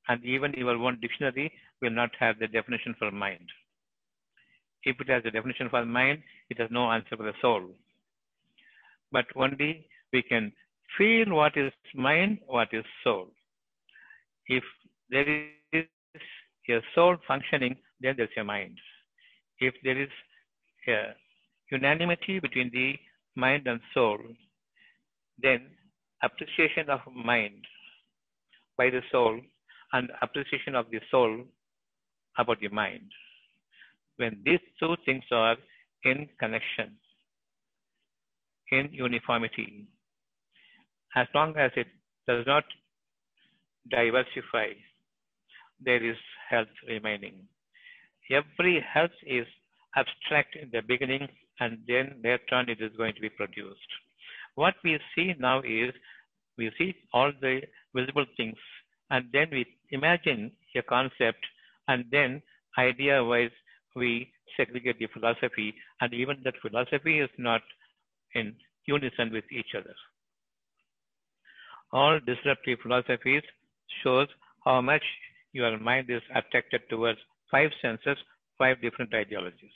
And 0.08 0.24
even 0.24 0.52
your 0.56 0.76
own 0.76 0.98
dictionary 1.00 1.52
will 1.82 1.90
not 1.90 2.10
have 2.18 2.38
the 2.38 2.46
definition 2.46 2.94
for 2.98 3.10
mind. 3.10 3.48
If 4.84 5.00
it 5.00 5.08
has 5.08 5.22
a 5.26 5.30
definition 5.30 5.68
for 5.68 5.84
mind, 5.84 6.22
it 6.48 6.58
has 6.58 6.70
no 6.70 6.90
answer 6.90 7.16
for 7.16 7.24
the 7.24 7.34
soul. 7.40 7.70
But 9.12 9.26
only 9.36 9.86
we 10.12 10.22
can 10.22 10.52
feel 10.96 11.34
what 11.34 11.56
is 11.56 11.72
mind, 11.94 12.38
what 12.46 12.68
is 12.72 12.84
soul. 13.04 13.28
If 14.46 14.64
there 15.10 15.28
is 15.72 15.84
a 16.68 16.80
soul 16.94 17.16
functioning, 17.26 17.76
then 18.00 18.14
there's 18.16 18.30
a 18.38 18.44
mind. 18.44 18.78
If 19.58 19.74
there 19.84 20.00
is 20.00 20.08
a 20.88 21.14
unanimity 21.70 22.40
between 22.40 22.70
the 22.72 22.94
mind 23.36 23.66
and 23.66 23.80
soul, 23.94 24.18
then 25.42 25.66
appreciation 26.22 26.88
of 26.88 27.00
mind 27.14 27.64
by 28.76 28.90
the 28.90 29.02
soul 29.10 29.40
and 29.92 30.10
appreciation 30.22 30.74
of 30.74 30.86
the 30.90 31.00
soul 31.10 31.44
about 32.38 32.60
the 32.60 32.68
mind. 32.68 33.10
When 34.20 34.42
these 34.44 34.60
two 34.78 34.96
things 35.06 35.24
are 35.32 35.56
in 36.04 36.28
connection, 36.38 36.98
in 38.70 38.90
uniformity, 38.92 39.86
as 41.16 41.26
long 41.34 41.56
as 41.56 41.70
it 41.74 41.86
does 42.28 42.44
not 42.46 42.64
diversify, 43.90 44.72
there 45.82 46.04
is 46.04 46.18
health 46.50 46.68
remaining. 46.86 47.48
Every 48.30 48.84
health 48.92 49.16
is 49.26 49.46
abstract 49.96 50.54
in 50.54 50.68
the 50.70 50.82
beginning 50.82 51.26
and 51.60 51.78
then 51.88 52.20
later 52.22 52.52
on 52.52 52.68
it 52.68 52.82
is 52.82 52.92
going 52.98 53.14
to 53.14 53.22
be 53.22 53.30
produced. 53.30 53.90
What 54.54 54.74
we 54.84 54.98
see 55.14 55.34
now 55.38 55.60
is 55.60 55.94
we 56.58 56.70
see 56.76 56.94
all 57.14 57.32
the 57.40 57.62
visible 57.94 58.26
things 58.36 58.58
and 59.08 59.24
then 59.32 59.48
we 59.50 59.64
imagine 59.92 60.52
a 60.76 60.82
concept 60.82 61.42
and 61.88 62.04
then 62.12 62.42
idea 62.78 63.24
wise 63.24 63.50
we 63.96 64.32
segregate 64.56 64.98
the 64.98 65.08
philosophy 65.12 65.74
and 66.00 66.12
even 66.14 66.38
that 66.44 66.54
philosophy 66.62 67.20
is 67.20 67.30
not 67.38 67.62
in 68.34 68.54
unison 68.86 69.32
with 69.32 69.44
each 69.50 69.74
other. 69.76 69.94
All 71.92 72.20
disruptive 72.20 72.78
philosophies 72.82 73.42
shows 74.02 74.28
how 74.64 74.80
much 74.80 75.02
your 75.52 75.78
mind 75.78 76.08
is 76.10 76.22
attracted 76.34 76.82
towards 76.88 77.18
five 77.50 77.70
senses, 77.82 78.16
five 78.58 78.80
different 78.80 79.12
ideologies. 79.12 79.72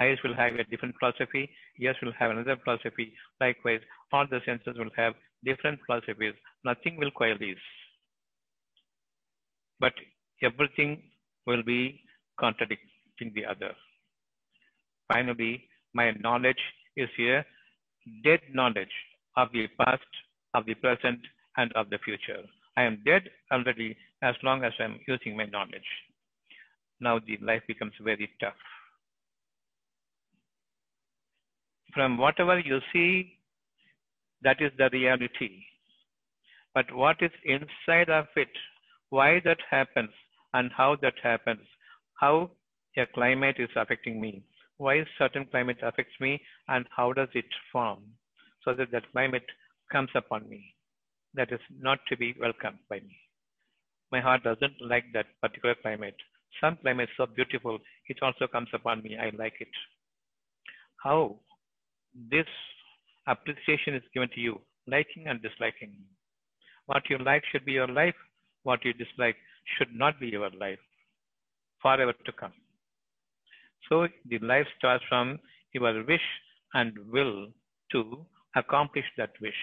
Eyes 0.00 0.18
will 0.24 0.34
have 0.34 0.54
a 0.54 0.64
different 0.64 0.94
philosophy, 0.98 1.50
ears 1.78 1.96
will 2.02 2.12
have 2.18 2.30
another 2.30 2.56
philosophy. 2.64 3.12
Likewise, 3.40 3.80
all 4.12 4.26
the 4.30 4.40
senses 4.44 4.76
will 4.78 4.90
have 4.96 5.14
different 5.44 5.78
philosophies. 5.86 6.34
Nothing 6.64 6.96
will 6.96 7.10
coalesce. 7.10 7.56
But 9.80 9.92
everything 10.42 11.02
will 11.46 11.62
be 11.62 12.00
contradicting 12.38 13.32
the 13.34 13.44
other. 13.44 13.72
Finally, 15.12 15.64
my 15.94 16.12
knowledge 16.20 16.62
is 16.96 17.08
here, 17.16 17.44
dead 18.24 18.40
knowledge 18.52 18.94
of 19.36 19.48
the 19.52 19.66
past, 19.78 20.02
of 20.54 20.66
the 20.66 20.74
present, 20.74 21.20
and 21.56 21.72
of 21.74 21.90
the 21.90 21.98
future. 21.98 22.42
I 22.76 22.82
am 22.84 23.02
dead 23.04 23.28
already 23.50 23.96
as 24.22 24.34
long 24.42 24.64
as 24.64 24.72
I 24.80 24.84
am 24.84 25.00
using 25.06 25.36
my 25.36 25.44
knowledge. 25.46 25.90
Now 27.00 27.18
the 27.18 27.38
life 27.42 27.62
becomes 27.66 27.92
very 28.00 28.30
tough. 28.40 28.54
From 31.92 32.16
whatever 32.16 32.58
you 32.58 32.80
see, 32.92 33.38
that 34.42 34.60
is 34.60 34.72
the 34.78 34.88
reality. 34.92 35.62
But 36.74 36.90
what 36.94 37.16
is 37.20 37.30
inside 37.44 38.08
of 38.08 38.26
it, 38.34 38.48
why 39.10 39.40
that 39.44 39.58
happens, 39.70 40.10
and 40.54 40.70
how 40.74 40.96
that 41.02 41.14
happens, 41.22 41.60
how 42.22 42.48
a 42.96 43.04
climate 43.14 43.56
is 43.58 43.70
affecting 43.74 44.20
me, 44.20 44.44
why 44.78 45.04
certain 45.18 45.44
climate 45.50 45.78
affects 45.82 46.14
me, 46.20 46.40
and 46.68 46.86
how 46.96 47.12
does 47.12 47.28
it 47.34 47.44
form, 47.72 47.98
so 48.64 48.72
that 48.74 48.92
that 48.92 49.10
climate 49.10 49.48
comes 49.90 50.10
upon 50.14 50.48
me. 50.48 50.74
That 51.34 51.50
is 51.50 51.60
not 51.80 51.98
to 52.08 52.16
be 52.16 52.34
welcomed 52.38 52.78
by 52.88 53.00
me. 53.00 53.16
My 54.12 54.20
heart 54.20 54.44
doesn't 54.44 54.74
like 54.80 55.06
that 55.14 55.26
particular 55.40 55.74
climate. 55.82 56.14
Some 56.60 56.76
climate 56.76 57.08
is 57.08 57.16
so 57.16 57.26
beautiful, 57.26 57.78
it 58.06 58.18
also 58.22 58.46
comes 58.46 58.68
upon 58.72 59.02
me. 59.02 59.16
I 59.18 59.30
like 59.36 59.54
it. 59.58 59.74
How 61.02 61.36
this 62.30 62.46
appreciation 63.26 63.94
is 63.94 64.12
given 64.14 64.28
to 64.34 64.40
you, 64.40 64.60
liking 64.86 65.26
and 65.26 65.42
disliking. 65.42 65.96
What 66.86 67.02
you 67.10 67.18
like 67.18 67.42
should 67.50 67.64
be 67.64 67.72
your 67.72 67.88
life. 67.88 68.14
What 68.62 68.84
you 68.84 68.92
dislike 68.92 69.36
should 69.76 69.92
not 69.92 70.20
be 70.20 70.28
your 70.28 70.50
life 70.50 70.78
forever 71.82 72.12
to 72.24 72.32
come. 72.32 72.52
So 73.88 74.06
the 74.28 74.38
life 74.38 74.66
starts 74.78 75.04
from 75.08 75.38
your 75.72 76.04
wish 76.04 76.26
and 76.74 76.92
will 77.10 77.48
to 77.92 78.24
accomplish 78.56 79.04
that 79.16 79.32
wish. 79.40 79.62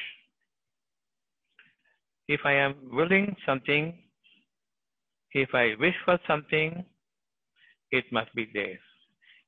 If 2.28 2.42
I 2.46 2.54
am 2.54 2.76
willing 2.92 3.36
something, 3.46 3.98
if 5.34 5.50
I 5.54 5.76
wish 5.80 5.96
for 6.06 6.20
something, 6.28 6.86
it 7.92 8.06
must 8.12 8.34
be 8.36 8.48
there. 8.54 8.80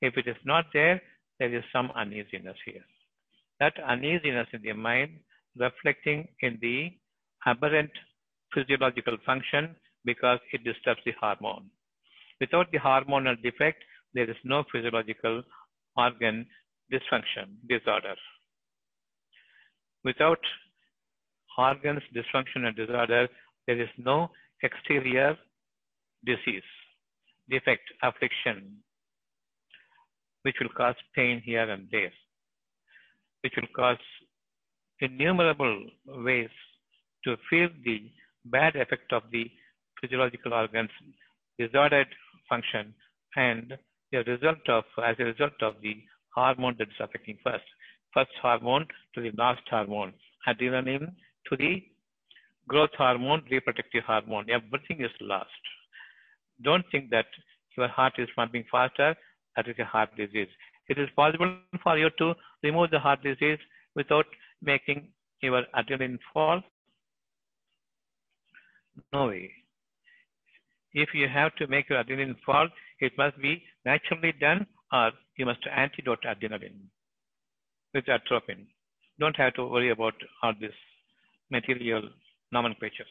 If 0.01 0.17
it 0.17 0.27
is 0.27 0.37
not 0.45 0.65
there, 0.73 1.01
there 1.39 1.53
is 1.53 1.63
some 1.71 1.91
uneasiness 1.95 2.57
here. 2.65 2.85
That 3.59 3.73
uneasiness 3.87 4.47
in 4.53 4.61
the 4.63 4.73
mind 4.73 5.19
reflecting 5.57 6.27
in 6.41 6.57
the 6.61 6.91
aberrant 7.45 7.91
physiological 8.53 9.17
function 9.25 9.75
because 10.05 10.39
it 10.51 10.63
disturbs 10.63 11.01
the 11.05 11.13
hormone. 11.19 11.69
Without 12.41 12.71
the 12.71 12.79
hormonal 12.79 13.39
defect, 13.43 13.83
there 14.15 14.29
is 14.29 14.35
no 14.43 14.63
physiological 14.71 15.43
organ 15.95 16.47
dysfunction, 16.91 17.47
disorder. 17.69 18.15
Without 20.03 20.39
organs 21.57 22.01
dysfunction 22.15 22.65
and 22.65 22.75
disorder, 22.75 23.27
there 23.67 23.79
is 23.79 23.89
no 23.97 24.31
exterior 24.63 25.37
disease, 26.25 26.69
defect, 27.47 27.83
affliction, 28.01 28.77
which 30.41 30.55
will 30.59 30.73
cause 30.75 30.95
pain 31.15 31.43
here 31.45 31.69
and 31.69 31.87
there, 31.91 32.11
which 33.43 33.53
will 33.55 33.71
cause 33.75 34.03
innumerable 34.99 35.85
ways 36.07 36.49
to 37.23 37.35
feel 37.51 37.69
the 37.85 38.09
bad 38.45 38.75
effect 38.75 39.13
of 39.13 39.21
the 39.31 39.45
physiological 40.01 40.55
organs, 40.55 40.89
disordered 41.59 42.07
function, 42.51 42.93
and 43.35 43.77
result 44.27 44.67
of, 44.67 44.83
as 45.09 45.15
a 45.19 45.23
result 45.23 45.57
of 45.61 45.75
the 45.81 45.95
hormone 46.35 46.75
that 46.79 46.89
is 46.89 46.99
affecting 46.99 47.37
first. 47.43 47.63
First 48.13 48.31
hormone 48.41 48.85
to 49.15 49.21
the 49.21 49.31
last 49.37 49.61
hormone, 49.69 50.13
adrenaline 50.47 51.13
to 51.49 51.57
the 51.57 51.81
growth 52.67 52.89
hormone, 52.97 53.43
reproductive 53.49 54.03
hormone. 54.05 54.49
Everything 54.49 55.03
is 55.05 55.11
lost. 55.21 55.49
Don't 56.61 56.83
think 56.91 57.09
that 57.09 57.25
your 57.77 57.87
heart 57.87 58.13
is 58.17 58.27
pumping 58.35 58.65
faster. 58.69 59.15
That 59.55 59.67
is 59.67 59.75
a 59.79 59.85
heart 59.85 60.09
disease. 60.17 60.49
It 60.89 60.97
is 60.97 61.09
possible 61.15 61.55
for 61.83 61.97
you 61.97 62.09
to 62.19 62.33
remove 62.63 62.91
the 62.91 62.99
heart 62.99 63.23
disease 63.23 63.59
without 63.95 64.25
making 64.61 65.07
your 65.41 65.63
adrenaline 65.75 66.19
fall. 66.33 66.61
No 69.13 69.27
way. 69.27 69.51
If 70.93 71.09
you 71.13 71.27
have 71.27 71.55
to 71.55 71.67
make 71.67 71.89
your 71.89 72.03
adrenaline 72.03 72.35
fall, 72.45 72.67
it 72.99 73.13
must 73.17 73.37
be 73.41 73.63
naturally 73.85 74.33
done 74.33 74.67
or 74.91 75.11
you 75.37 75.45
must 75.45 75.65
antidote 75.67 76.23
adrenaline 76.23 76.79
with 77.93 78.05
atropine. 78.05 78.67
Don't 79.19 79.35
have 79.37 79.53
to 79.55 79.65
worry 79.65 79.91
about 79.91 80.13
all 80.43 80.53
this 80.59 80.73
material 81.49 82.03
nomenclatures. 82.51 83.07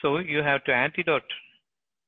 So 0.00 0.18
you 0.18 0.42
have 0.42 0.64
to 0.64 0.72
antidote 0.72 1.30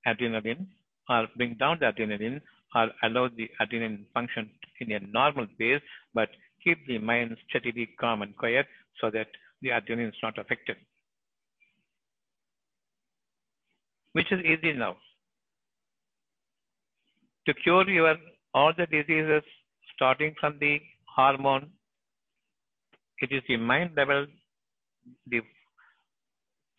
adrenaline 0.07 0.67
or 1.09 1.27
bring 1.37 1.55
down 1.55 1.79
the 1.81 1.87
adrenaline 1.87 2.41
or 2.75 2.91
allow 3.03 3.29
the 3.29 3.51
adrenaline 3.61 4.05
function 4.15 4.51
in 4.81 4.93
a 4.93 5.01
normal 5.01 5.47
pace, 5.59 5.83
but 6.15 6.31
keep 6.63 6.87
the 6.87 6.99
mind 6.99 7.37
steadily 7.49 7.91
calm 7.99 8.23
and 8.23 8.37
quiet 8.37 8.67
so 9.01 9.11
that 9.11 9.27
the 9.63 9.71
adrenaline 9.71 10.09
is 10.09 10.23
not 10.23 10.39
affected. 10.39 10.77
Which 14.13 14.31
is 14.33 14.41
easy 14.41 14.73
now. 14.73 14.97
To 17.47 17.55
cure 17.55 17.89
your 17.89 18.17
all 18.55 18.73
the 18.77 18.87
diseases 18.87 19.43
starting 19.95 20.35
from 20.41 20.59
the 20.61 20.81
hormone, 21.15 21.71
it 23.19 23.33
is 23.33 23.43
the 23.49 23.57
mind 23.57 23.93
level, 23.97 24.27
the 25.27 25.41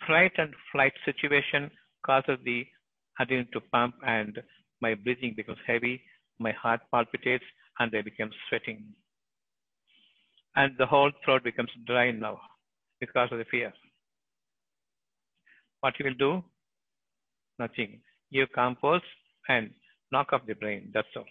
fright 0.05 0.31
and 0.37 0.53
flight 0.71 0.93
situation 1.05 1.69
causes 2.05 2.37
the 2.43 2.65
adrenaline 3.19 3.51
to 3.51 3.61
pump 3.71 3.95
and 4.05 4.39
my 4.81 4.93
breathing 4.95 5.33
becomes 5.35 5.59
heavy, 5.67 6.01
my 6.39 6.51
heart 6.51 6.81
palpitates 6.91 7.43
and 7.79 7.93
I 7.95 8.01
become 8.01 8.31
sweating. 8.49 8.85
And 10.55 10.73
the 10.77 10.85
whole 10.85 11.11
throat 11.23 11.43
becomes 11.43 11.69
dry 11.85 12.11
now 12.11 12.39
because 12.99 13.29
of 13.31 13.37
the 13.37 13.45
fear. 13.45 13.71
What 15.81 15.93
you 15.99 16.05
will 16.05 16.13
do? 16.15 16.43
Nothing. 17.61 18.01
You 18.31 18.47
Calmpose 18.55 19.09
and 19.47 19.69
knock 20.11 20.33
off 20.33 20.47
the 20.47 20.55
brain. 20.55 20.89
That's 20.93 21.15
all. 21.15 21.25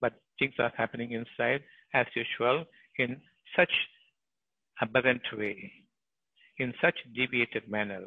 But 0.00 0.14
things 0.40 0.54
are 0.58 0.72
happening 0.76 1.12
inside 1.12 1.62
as 1.94 2.06
usual 2.16 2.64
in 2.98 3.20
such 3.56 3.70
aberrant 4.82 5.22
way, 5.38 5.72
in 6.58 6.74
such 6.82 6.96
deviated 7.14 7.68
manner, 7.68 8.02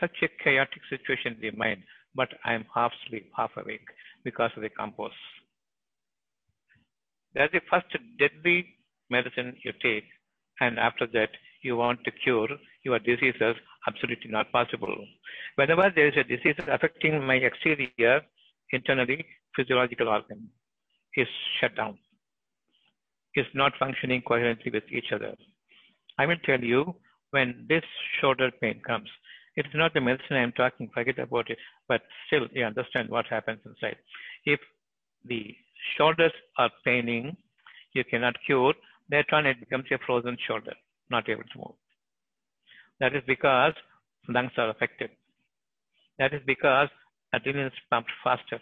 such 0.00 0.16
a 0.22 0.28
chaotic 0.44 0.82
situation 0.88 1.34
in 1.34 1.40
the 1.40 1.56
mind, 1.56 1.82
but 2.14 2.28
I 2.44 2.54
am 2.54 2.64
half 2.72 2.92
asleep, 3.04 3.32
half 3.36 3.50
awake 3.56 3.88
because 4.22 4.52
of 4.56 4.62
the 4.62 4.70
Calmpose. 4.70 5.10
That's 7.34 7.52
the 7.52 7.60
first 7.68 7.86
deadly 8.20 8.66
medicine 9.10 9.56
you 9.64 9.72
take, 9.82 10.04
and 10.60 10.78
after 10.78 11.08
that, 11.08 11.30
you 11.62 11.76
want 11.76 12.04
to 12.04 12.12
cure 12.22 12.48
your 12.84 13.00
diseases, 13.00 13.56
absolutely 13.90 14.30
not 14.30 14.50
possible. 14.52 14.96
Whenever 15.56 15.86
there 15.94 16.08
is 16.08 16.16
a 16.16 16.24
disease 16.24 16.56
affecting 16.76 17.14
my 17.30 17.36
exterior, 17.50 18.20
internally, 18.72 19.24
physiological 19.56 20.08
organ 20.08 20.48
is 21.16 21.28
shut 21.58 21.74
down, 21.76 21.98
is 23.34 23.46
not 23.54 23.72
functioning 23.78 24.22
coherently 24.26 24.70
with 24.76 24.84
each 24.98 25.12
other. 25.12 25.34
I 26.18 26.26
will 26.26 26.40
tell 26.44 26.62
you 26.72 26.94
when 27.30 27.66
this 27.68 27.84
shoulder 28.20 28.50
pain 28.60 28.80
comes, 28.86 29.08
it 29.56 29.66
is 29.66 29.72
not 29.74 29.94
the 29.94 30.00
medicine 30.00 30.36
I 30.36 30.42
am 30.42 30.52
talking, 30.52 30.90
forget 30.94 31.18
about 31.18 31.50
it, 31.50 31.58
but 31.88 32.02
still 32.26 32.46
you 32.52 32.64
understand 32.64 33.08
what 33.08 33.26
happens 33.26 33.60
inside. 33.66 33.96
If 34.44 34.60
the 35.24 35.42
shoulders 35.96 36.32
are 36.58 36.70
paining, 36.84 37.36
you 37.94 38.04
cannot 38.04 38.36
cure, 38.46 38.74
later 39.10 39.34
on 39.34 39.46
it 39.46 39.60
becomes 39.60 39.86
a 39.90 39.98
frozen 40.06 40.36
shoulder, 40.46 40.74
not 41.10 41.28
able 41.28 41.48
to 41.52 41.58
move. 41.58 41.79
That 43.00 43.16
is 43.16 43.22
because 43.26 43.72
lungs 44.28 44.52
are 44.58 44.70
affected. 44.70 45.10
That 46.18 46.34
is 46.34 46.42
because 46.46 46.88
adrenaline 47.34 47.68
is 47.68 47.72
pumped 47.90 48.10
faster. 48.22 48.60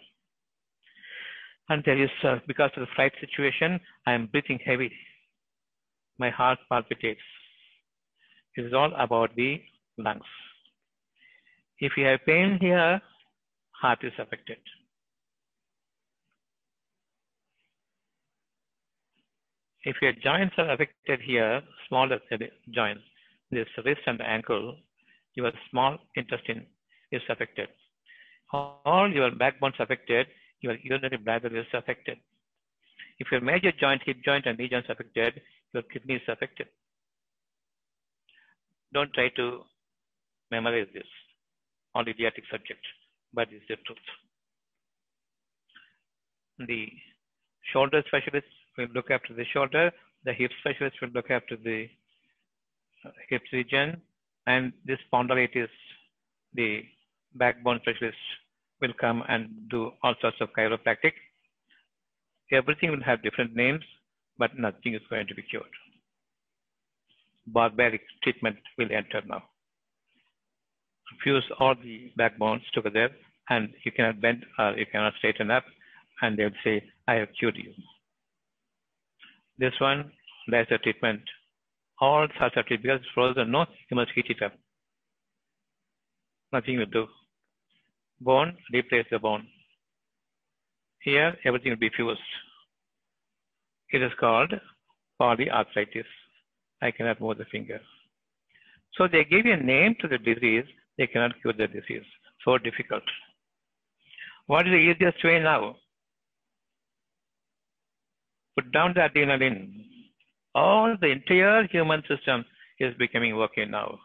And 1.67 1.83
there 1.85 2.01
is, 2.01 2.09
uh, 2.23 2.37
because 2.47 2.71
of 2.75 2.81
the 2.81 2.93
flight 2.95 3.11
situation, 3.19 3.79
I 4.07 4.13
am 4.13 4.27
breathing 4.27 4.59
heavy. 4.65 4.91
My 6.17 6.29
heart 6.29 6.57
palpitates. 6.71 7.19
It 8.55 8.65
is 8.65 8.73
all 8.73 8.91
about 8.97 9.35
the 9.35 9.61
lungs. 9.97 10.23
If 11.79 11.93
you 11.95 12.05
have 12.05 12.25
pain 12.25 12.57
here, 12.59 13.01
heart 13.71 13.99
is 14.03 14.13
affected. 14.17 14.57
If 19.83 19.95
your 20.01 20.11
joints 20.13 20.55
are 20.57 20.71
affected 20.71 21.21
here, 21.21 21.61
smaller 21.87 22.19
joints, 22.69 23.03
this 23.51 23.67
wrist 23.83 24.01
and 24.05 24.21
ankle, 24.21 24.77
your 25.35 25.51
small 25.69 25.97
intestine 26.15 26.65
is 27.11 27.21
affected. 27.29 27.67
All 28.51 29.11
your 29.11 29.31
backbones 29.31 29.75
affected, 29.79 30.27
your 30.61 30.75
urinary 30.83 31.17
bladder 31.17 31.55
is 31.55 31.65
affected. 31.73 32.17
If 33.19 33.27
your 33.31 33.41
major 33.41 33.71
joint, 33.71 34.01
hip 34.05 34.17
joint, 34.23 34.45
and 34.45 34.57
knee 34.57 34.69
joints 34.69 34.89
affected, 34.89 35.41
your 35.73 35.83
kidney 35.83 36.15
is 36.15 36.21
affected. 36.27 36.67
Don't 38.93 39.13
try 39.13 39.29
to 39.35 39.61
memorize 40.51 40.87
this 40.93 41.07
on 41.95 42.07
idiotic 42.07 42.43
subject, 42.51 42.81
but 43.33 43.47
it's 43.51 43.65
the 43.67 43.75
truth. 43.85 43.97
The 46.67 46.87
shoulder 47.71 48.03
specialist 48.07 48.47
will 48.77 48.87
look 48.93 49.11
after 49.11 49.33
the 49.33 49.45
shoulder, 49.53 49.91
the 50.25 50.33
hip 50.33 50.51
specialist 50.59 50.97
will 51.01 51.09
look 51.09 51.29
after 51.29 51.55
the 51.55 51.87
hip 53.29 53.41
region, 53.53 54.01
and 54.47 54.73
this 54.85 54.99
spondylitis, 55.11 55.69
the 56.53 56.83
backbone 57.35 57.79
specialist 57.81 58.17
will 58.81 58.93
come 58.99 59.23
and 59.27 59.49
do 59.69 59.91
all 60.03 60.15
sorts 60.21 60.37
of 60.41 60.49
chiropractic. 60.57 61.13
Everything 62.51 62.91
will 62.91 63.03
have 63.03 63.21
different 63.21 63.55
names, 63.55 63.83
but 64.37 64.57
nothing 64.57 64.95
is 64.95 65.01
going 65.09 65.27
to 65.27 65.35
be 65.35 65.43
cured. 65.43 65.65
Barbaric 67.47 68.01
treatment 68.23 68.57
will 68.77 68.91
enter 68.91 69.21
now. 69.27 69.43
Fuse 71.23 71.43
all 71.59 71.75
the 71.75 72.11
backbones 72.17 72.61
together, 72.73 73.09
and 73.49 73.69
you 73.83 73.91
cannot 73.91 74.21
bend 74.21 74.45
or 74.57 74.77
you 74.77 74.85
cannot 74.91 75.13
straighten 75.17 75.51
up, 75.51 75.65
and 76.21 76.37
they 76.37 76.43
will 76.43 76.61
say, 76.63 76.83
I 77.07 77.15
have 77.15 77.29
cured 77.37 77.57
you. 77.57 77.73
This 79.57 79.73
one, 79.79 80.11
laser 80.47 80.77
treatment. 80.77 81.21
All 82.01 82.23
of 82.23 82.31
because 82.67 83.01
frozen, 83.13 83.51
no, 83.51 83.65
must 83.91 84.11
heat 84.15 84.41
up. 84.43 84.53
Nothing 86.53 86.77
will 86.77 86.85
do. 86.85 87.07
Bone, 88.21 88.57
replace 88.73 89.05
the 89.11 89.19
bone. 89.19 89.47
Here, 91.01 91.35
everything 91.45 91.71
will 91.71 91.77
be 91.77 91.91
fused. 91.95 92.19
It 93.91 94.01
is 94.01 94.11
called 94.19 94.53
polyarthritis. 95.19 96.05
I 96.81 96.91
cannot 96.91 97.19
move 97.19 97.37
the 97.37 97.45
finger. 97.45 97.79
So 98.95 99.07
they 99.07 99.23
give 99.23 99.45
a 99.45 99.57
name 99.57 99.95
to 100.01 100.07
the 100.07 100.17
disease, 100.17 100.65
they 100.97 101.07
cannot 101.07 101.39
cure 101.41 101.53
the 101.53 101.67
disease. 101.67 102.03
So 102.45 102.57
difficult. 102.57 103.03
What 104.47 104.65
is 104.67 104.71
the 104.71 104.77
easiest 104.77 105.23
way 105.23 105.39
now? 105.39 105.75
Put 108.55 108.71
down 108.71 108.93
the 108.93 109.01
adrenaline. 109.01 109.85
All 110.55 110.95
the 110.99 111.07
entire 111.07 111.67
human 111.67 112.01
system 112.07 112.45
is 112.79 112.93
becoming 112.97 113.33
okay 113.33 113.65
now. 113.65 113.99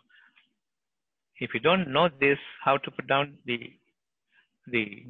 If 1.40 1.54
you 1.54 1.60
don't 1.60 1.92
know 1.92 2.08
this, 2.20 2.38
how 2.64 2.76
to 2.78 2.90
put 2.90 3.06
down 3.06 3.34
the 3.46 3.72
the 4.66 5.06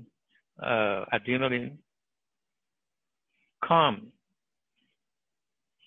uh, 0.62 1.04
adrenaline, 1.12 1.76
calm 3.64 4.12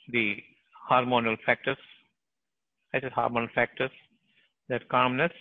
the 0.10 0.38
hormonal 0.90 1.38
factors. 1.46 1.78
I 2.94 3.02
said 3.02 3.12
hormonal 3.12 3.52
factors, 3.54 3.92
that 4.70 4.88
calmness 4.90 5.32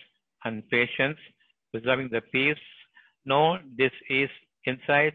and 0.43 0.67
patience, 0.69 1.17
preserving 1.71 2.09
the 2.11 2.21
peace. 2.21 2.57
No, 3.25 3.57
this 3.77 3.91
is 4.09 4.29
inside. 4.65 5.13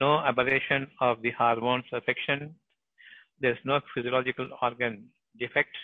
No 0.00 0.18
aberration 0.20 0.88
of 1.00 1.22
the 1.22 1.30
hormones 1.32 1.84
affection. 1.92 2.54
There's 3.40 3.58
no 3.64 3.80
physiological 3.94 4.48
organ 4.62 5.04
defect, 5.38 5.76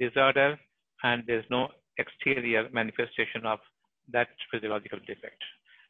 disorder, 0.00 0.58
and 1.02 1.22
there's 1.26 1.44
no 1.50 1.68
exterior 1.98 2.68
manifestation 2.72 3.46
of 3.46 3.58
that 4.12 4.28
physiological 4.50 4.98
defect, 5.06 5.42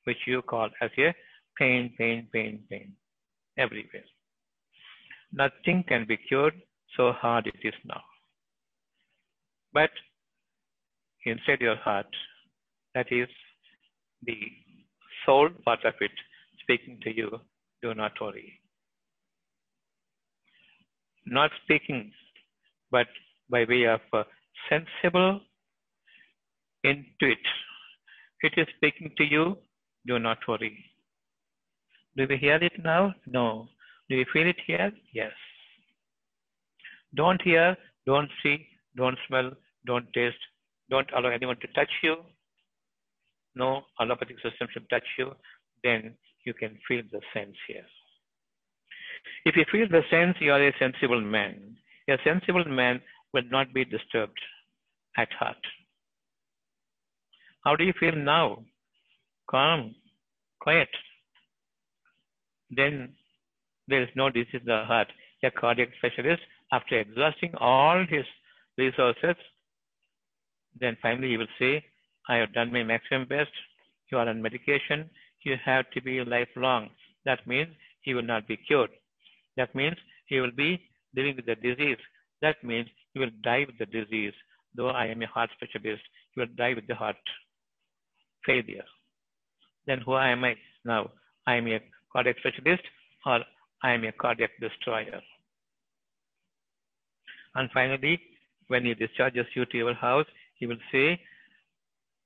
which 0.05 0.18
you 0.26 0.42
call 0.42 0.68
as 0.81 0.90
a 0.98 1.14
pain, 1.59 1.94
pain, 1.98 2.28
pain, 2.33 2.62
pain, 2.70 2.92
everywhere. 3.59 4.05
Nothing 5.33 5.85
can 5.88 6.05
be 6.07 6.16
cured, 6.16 6.55
so 6.96 7.12
hard 7.12 7.46
it 7.46 7.66
is 7.66 7.74
now. 7.85 8.02
But 9.72 9.90
inside 11.24 11.61
your 11.61 11.76
heart, 11.76 12.07
that 12.94 13.07
is 13.11 13.28
the 14.24 14.37
soul 15.24 15.48
part 15.64 15.85
of 15.85 15.94
it 16.00 16.11
speaking 16.61 17.00
to 17.02 17.14
you, 17.14 17.40
do 17.83 17.94
not 17.94 18.12
worry. 18.20 18.62
Not 21.26 21.50
speaking, 21.64 22.12
but 22.90 23.06
by 23.50 23.64
way 23.68 23.85
of 23.85 24.00
uh, 24.12 24.24
sensible 24.68 25.40
intuit 26.85 27.37
it 28.42 28.54
is 28.56 28.66
speaking 28.76 29.12
to 29.16 29.24
you, 29.24 29.56
do 30.06 30.18
not 30.18 30.38
worry. 30.48 30.85
Do 32.16 32.26
we 32.28 32.37
hear 32.37 32.56
it 32.56 32.72
now? 32.82 33.14
No. 33.26 33.68
Do 34.11 34.16
we 34.16 34.26
feel 34.32 34.48
it 34.48 34.56
here? 34.66 34.90
Yes. 35.12 35.32
Don't 37.14 37.40
hear, 37.42 37.76
don't 38.04 38.28
see, 38.42 38.66
don't 38.96 39.16
smell, 39.28 39.52
don't 39.87 40.12
taste, 40.12 40.42
don't 40.90 41.08
allow 41.16 41.28
anyone 41.30 41.56
to 41.61 41.68
touch 41.68 41.90
you. 42.02 42.16
No 43.54 43.82
allopathic 44.00 44.37
system 44.37 44.66
should 44.72 44.88
touch 44.90 45.06
you. 45.18 45.32
Then 45.85 46.14
you 46.44 46.54
can 46.54 46.78
feel 46.88 47.02
the 47.12 47.20
sense 47.32 47.56
here. 47.68 47.87
If 49.44 49.56
you 49.56 49.64
feel 49.70 49.88
the 49.88 50.02
sense, 50.11 50.37
you 50.40 50.52
are 50.52 50.66
a 50.66 50.72
sensible 50.78 51.20
man. 51.20 51.76
A 52.08 52.16
sensible 52.24 52.64
man 52.64 53.00
will 53.32 53.44
not 53.50 53.72
be 53.72 53.85
disturbed 53.85 54.38
at 55.16 55.32
heart. 55.32 55.56
How 57.64 57.76
do 57.76 57.85
you 57.85 57.92
feel 57.98 58.16
now? 58.16 58.64
Calm, 59.50 59.94
quiet. 60.61 60.88
Then 62.70 63.14
there 63.88 64.02
is 64.02 64.08
no 64.14 64.30
disease 64.30 64.61
in 64.61 64.66
the 64.66 64.85
heart. 64.85 65.08
A 65.44 65.50
cardiac 65.50 65.88
specialist, 65.98 66.42
after 66.72 67.00
exhausting 67.00 67.52
all 67.58 68.04
his 68.08 68.24
resources, 68.78 69.37
then 70.80 70.96
finally 71.02 71.28
he 71.30 71.37
will 71.37 71.54
say, 71.58 71.85
I 72.28 72.37
have 72.37 72.54
done 72.54 72.72
my 72.72 72.82
maximum 72.85 73.26
best. 73.28 73.50
You 74.11 74.18
are 74.18 74.28
on 74.28 74.40
medication. 74.40 75.11
You 75.44 75.56
have 75.64 75.90
to 75.90 76.00
be 76.00 76.24
lifelong. 76.24 76.90
That 77.24 77.46
means 77.46 77.74
he 78.02 78.14
will 78.14 78.22
not 78.22 78.46
be 78.46 78.56
cured. 78.56 78.90
That 79.57 79.75
means 79.75 79.97
he 80.27 80.41
will 80.41 80.51
be 80.51 80.81
living 81.15 81.37
with 81.37 81.47
the 81.47 81.57
disease. 81.57 81.99
That 82.41 82.62
means 82.65 82.88
he 83.12 83.21
will 83.21 83.31
die 83.43 83.65
with 83.67 83.79
the 83.79 83.87
disease. 83.87 84.33
Though 84.75 84.88
I 84.88 85.07
am 85.07 85.23
a 85.23 85.27
heart 85.27 85.51
specialist, 85.55 86.03
he 86.35 86.41
will 86.41 86.49
die 86.57 86.75
with 86.75 86.87
the 86.87 86.95
heart 86.95 87.17
failure. 88.47 88.85
Then 89.87 90.01
who 90.01 90.17
am 90.17 90.45
I 90.45 90.57
now? 90.85 91.11
I 91.47 91.57
am 91.57 91.67
a 91.69 91.81
cardiac 92.12 92.37
specialist 92.38 92.83
or 93.27 93.41
I 93.83 93.93
am 93.93 94.05
a 94.05 94.12
cardiac 94.12 94.51
destroyer. 94.61 95.21
And 97.55 97.71
finally, 97.73 98.21
when 98.69 98.85
he 98.87 98.95
discharges 98.95 99.47
you 99.55 99.67
to 99.67 99.77
your 99.77 99.95
house, 99.95 100.27
he 100.55 100.67
will 100.67 100.79
say, 100.91 101.21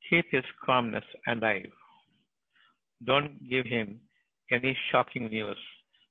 keep 0.08 0.26
his 0.30 0.44
calmness 0.64 1.04
alive. 1.26 1.72
Don't 3.04 3.48
give 3.48 3.66
him 3.66 4.00
any 4.52 4.76
shocking 4.90 5.28
news. 5.28 5.56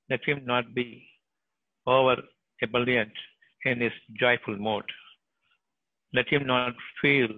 Let 0.09 0.23
him 0.23 0.45
not 0.45 0.73
be 0.73 1.07
over 1.87 2.17
ebullient 2.61 3.11
in 3.65 3.81
his 3.81 3.91
joyful 4.19 4.57
mood. 4.57 4.83
Let 6.13 6.27
him 6.29 6.45
not 6.45 6.73
feel 7.01 7.29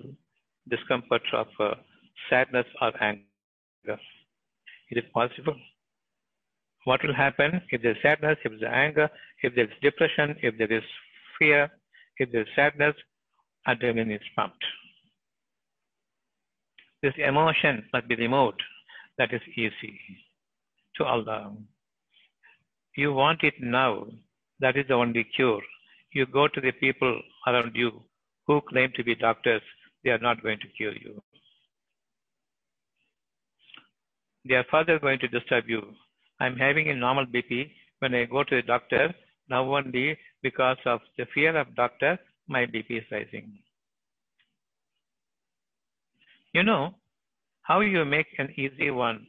discomfort 0.69 1.23
of 1.33 1.47
uh, 1.59 1.75
sadness 2.29 2.65
or 2.81 2.91
anger. 3.01 3.25
It 4.89 4.97
is 4.97 5.05
possible. 5.13 5.55
What 6.83 7.03
will 7.03 7.13
happen 7.13 7.61
if 7.71 7.81
there 7.81 7.91
is 7.91 7.97
sadness, 8.01 8.37
if 8.43 8.51
there 8.59 8.69
is 8.69 8.73
anger, 8.73 9.09
if 9.43 9.55
there 9.55 9.65
is 9.65 9.71
depression, 9.81 10.35
if 10.41 10.57
there 10.57 10.71
is 10.71 10.83
fear, 11.37 11.69
if 12.17 12.31
there 12.31 12.41
is 12.41 12.47
sadness, 12.55 12.95
adrenaline 13.67 14.15
is 14.15 14.21
pumped. 14.35 14.63
This 17.03 17.13
emotion 17.17 17.83
must 17.93 18.07
be 18.07 18.15
removed. 18.15 18.61
That 19.17 19.33
is 19.33 19.41
easy 19.55 19.99
to 20.95 21.05
Allah. 21.05 21.55
You 22.97 23.13
want 23.13 23.43
it 23.43 23.53
now. 23.61 24.07
That 24.59 24.75
is 24.75 24.87
the 24.87 24.95
only 24.95 25.23
cure. 25.23 25.61
You 26.13 26.25
go 26.25 26.47
to 26.47 26.59
the 26.59 26.71
people 26.71 27.21
around 27.45 27.75
you 27.75 27.91
who 28.47 28.59
claim 28.61 28.91
to 28.95 29.03
be 29.03 29.13
doctors, 29.13 29.61
they 30.03 30.09
are 30.09 30.17
not 30.17 30.41
going 30.41 30.57
to 30.59 30.67
cure 30.75 30.95
you. 30.95 31.21
They 34.49 34.55
are 34.55 34.65
further 34.71 34.97
going 34.97 35.19
to 35.19 35.27
disturb 35.27 35.69
you. 35.69 35.83
I'm 36.39 36.55
having 36.55 36.89
a 36.89 36.95
normal 36.95 37.27
BP. 37.27 37.69
When 37.99 38.15
I 38.15 38.25
go 38.25 38.43
to 38.43 38.55
the 38.55 38.61
doctor, 38.63 39.13
now 39.47 39.75
only 39.75 40.17
because 40.41 40.77
of 40.85 41.01
the 41.19 41.27
fear 41.35 41.55
of 41.55 41.75
doctor, 41.75 42.17
my 42.47 42.65
BP 42.65 42.97
is 42.97 43.03
rising. 43.11 43.59
You 46.51 46.63
know 46.63 46.95
how 47.61 47.81
you 47.81 48.03
make 48.05 48.27
an 48.39 48.49
easy 48.57 48.89
one 48.89 49.27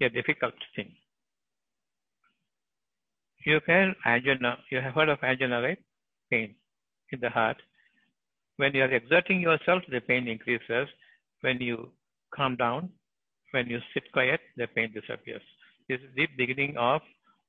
a 0.00 0.08
difficult 0.08 0.54
thing. 0.74 0.92
You 3.44 3.60
angina, 4.04 4.58
you 4.70 4.80
have 4.80 4.94
heard 4.94 5.08
of 5.08 5.22
angina, 5.22 5.62
right? 5.62 5.78
Pain 6.30 6.54
in 7.12 7.20
the 7.20 7.30
heart. 7.30 7.56
When 8.56 8.74
you 8.74 8.82
are 8.82 8.92
exerting 8.92 9.40
yourself, 9.40 9.82
the 9.88 10.00
pain 10.00 10.26
increases. 10.28 10.88
When 11.40 11.60
you 11.60 11.90
calm 12.34 12.56
down, 12.56 12.90
when 13.52 13.68
you 13.68 13.78
sit 13.94 14.10
quiet, 14.12 14.40
the 14.56 14.66
pain 14.66 14.92
disappears. 14.92 15.42
This 15.88 16.00
is 16.00 16.14
the 16.16 16.26
beginning 16.36 16.76
of 16.76 17.00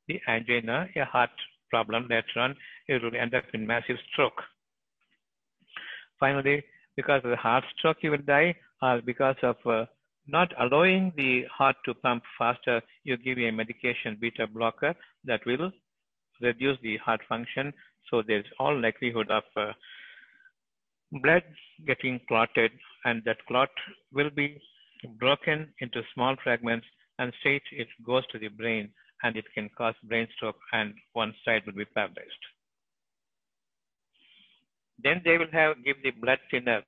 the 0.08 0.21
angina, 0.28 0.88
a 0.95 1.06
heart 1.06 1.32
problem. 1.69 2.08
Later 2.10 2.39
on, 2.39 2.56
it 2.88 3.02
will 3.02 3.15
end 3.19 3.34
up 3.34 3.43
in 3.54 3.65
massive 3.65 3.97
stroke. 4.12 4.41
Finally, 6.19 6.63
because 6.95 7.21
of 7.23 7.32
the 7.32 7.38
heart 7.38 7.63
stroke, 7.78 7.97
you 8.02 8.12
will 8.12 8.25
die, 8.25 8.56
or 8.82 9.02
because 9.02 9.36
of 9.41 9.56
uh, 9.65 9.86
not 10.32 10.54
allowing 10.60 11.12
the 11.18 11.44
heart 11.46 11.76
to 11.86 11.94
pump 11.94 12.24
faster, 12.38 12.82
you 13.04 13.18
give 13.18 13.38
a 13.38 13.52
medication, 13.52 14.18
beta 14.20 14.48
blocker, 14.48 14.96
that 15.26 15.46
will 15.46 15.72
reduce 16.42 16.78
the 16.82 16.98
heart 16.98 17.22
function. 17.28 17.74
So 18.10 18.24
there's 18.26 18.46
all 18.60 18.80
likelihood 18.80 19.30
of 19.30 19.44
uh, 19.56 19.72
blood 21.22 21.44
getting 21.86 22.20
clotted, 22.28 22.72
and 23.06 23.22
that 23.26 23.38
clot 23.48 23.70
will 24.13 24.30
be 24.30 24.62
broken 25.20 25.74
into 25.80 26.02
small 26.13 26.36
fragments 26.44 26.86
and 27.20 27.34
straight 27.39 27.63
it 27.72 27.88
goes 28.06 28.26
to 28.28 28.39
the 28.39 28.48
brain 28.48 28.89
and 29.24 29.36
it 29.36 29.46
can 29.54 29.70
cause 29.78 29.96
brain 30.04 30.28
stroke 30.36 30.60
and 30.74 30.94
one 31.13 31.34
side 31.46 31.62
will 31.65 31.74
be 31.74 31.86
paralyzed. 31.86 32.44
Then 35.02 35.22
they 35.24 35.38
will 35.38 35.52
have 35.52 35.84
give 35.86 35.98
the 36.04 36.12
blood 36.12 36.39
thinner 36.52 36.82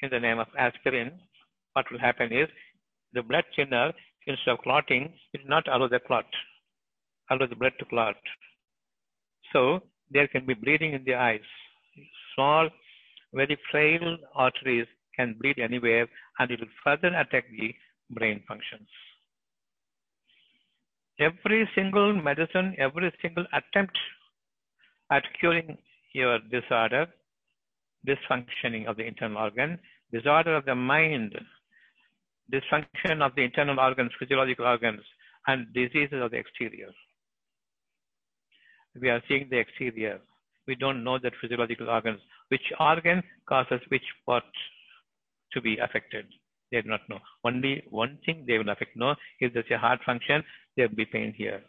in 0.00 0.10
the 0.10 0.18
name 0.18 0.38
of 0.38 0.48
aspirin. 0.58 1.12
What 1.74 1.90
will 1.90 1.98
happen 1.98 2.32
is 2.32 2.48
the 3.12 3.22
blood 3.22 3.44
thinner 3.54 3.92
instead 4.26 4.52
of 4.52 4.58
clotting, 4.60 5.12
will 5.32 5.48
not 5.48 5.66
allow 5.68 5.88
the 5.88 6.00
clot, 6.00 6.26
allow 7.30 7.46
the 7.46 7.56
blood 7.56 7.72
to 7.78 7.84
clot. 7.86 8.16
So 9.52 9.82
there 10.10 10.28
can 10.28 10.46
be 10.46 10.54
bleeding 10.54 10.92
in 10.92 11.04
the 11.04 11.14
eyes. 11.14 11.40
Small, 12.34 12.68
very 13.32 13.58
frail 13.70 14.16
arteries 14.34 14.86
can 15.16 15.36
bleed 15.40 15.58
anywhere 15.58 16.08
and 16.38 16.50
it 16.50 16.60
will 16.60 16.74
further 16.84 17.08
attack 17.08 17.44
the 17.50 17.74
brain 18.10 18.42
functions. 18.46 18.88
Every 21.18 21.68
single 21.74 22.14
medicine, 22.14 22.74
every 22.78 23.12
single 23.20 23.44
attempt 23.52 23.98
at 25.10 25.22
curing 25.38 25.76
your 26.14 26.38
disorder, 26.50 27.06
dysfunctioning 28.06 28.86
of 28.86 28.96
the 28.96 29.04
internal 29.04 29.38
organ, 29.38 29.78
disorder 30.12 30.56
of 30.56 30.64
the 30.64 30.74
mind, 30.74 31.38
dysfunction 32.50 33.22
of 33.22 33.34
the 33.34 33.42
internal 33.42 33.78
organs, 33.78 34.12
physiological 34.18 34.66
organs, 34.66 35.00
and 35.46 35.72
diseases 35.72 36.22
of 36.22 36.30
the 36.30 36.36
exterior. 36.36 36.90
We 39.00 39.08
are 39.08 39.22
seeing 39.28 39.48
the 39.50 39.58
exterior. 39.58 40.20
We 40.66 40.74
don't 40.74 41.04
know 41.04 41.18
that 41.18 41.32
physiological 41.40 41.88
organs, 41.88 42.20
which 42.48 42.72
organ 42.78 43.22
causes 43.48 43.80
which 43.88 44.02
part 44.26 44.44
to 45.52 45.60
be 45.60 45.78
affected. 45.78 46.26
They 46.70 46.82
do 46.82 46.88
not 46.88 47.08
know. 47.08 47.18
Only 47.44 47.82
one 47.90 48.18
thing 48.24 48.44
they 48.46 48.58
will 48.58 48.68
affect. 48.68 48.96
No, 48.96 49.14
if 49.40 49.52
there's 49.52 49.70
a 49.70 49.78
heart 49.78 50.00
function, 50.04 50.44
there 50.76 50.88
will 50.88 50.96
be 50.96 51.04
pain 51.04 51.34
here. 51.36 51.62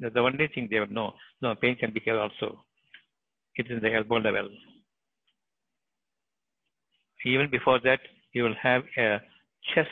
That's 0.00 0.14
the 0.14 0.20
only 0.20 0.48
thing 0.48 0.68
they 0.70 0.80
will 0.80 0.88
know. 0.88 1.14
No, 1.42 1.54
pain 1.54 1.76
can 1.76 1.92
be 1.92 2.00
here 2.00 2.18
also. 2.18 2.64
It 3.56 3.66
is 3.66 3.72
in 3.72 3.82
the 3.82 3.94
elbow 3.94 4.16
level. 4.16 4.48
Even 7.24 7.50
before 7.50 7.78
that, 7.84 8.00
you 8.32 8.44
will 8.44 8.54
have 8.62 8.82
a 8.96 9.18
chest 9.74 9.88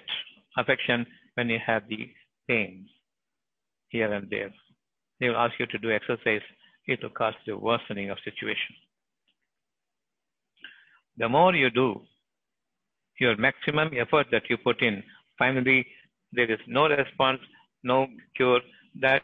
affection 0.57 1.07
when 1.35 1.48
you 1.48 1.59
have 1.64 1.83
the 1.88 2.09
pain 2.48 2.87
here 3.88 4.12
and 4.12 4.29
there. 4.31 4.51
They 5.20 5.29
will 5.29 5.37
ask 5.37 5.55
you 5.59 5.66
to 5.66 5.79
do 5.79 5.90
exercise. 5.90 6.42
It 6.87 7.03
will 7.03 7.11
cause 7.11 7.35
the 7.46 7.57
worsening 7.57 8.11
of 8.11 8.18
situation. 8.24 8.74
The 11.16 11.29
more 11.29 11.55
you 11.55 11.70
do, 11.70 12.01
your 13.18 13.37
maximum 13.37 13.90
effort 13.98 14.29
that 14.31 14.48
you 14.48 14.57
put 14.57 14.81
in, 14.83 15.03
finally 15.38 15.87
there 16.33 16.51
is 16.51 16.61
no 16.66 16.88
response, 16.88 17.40
no 17.83 18.07
cure, 18.37 18.61
that 19.01 19.22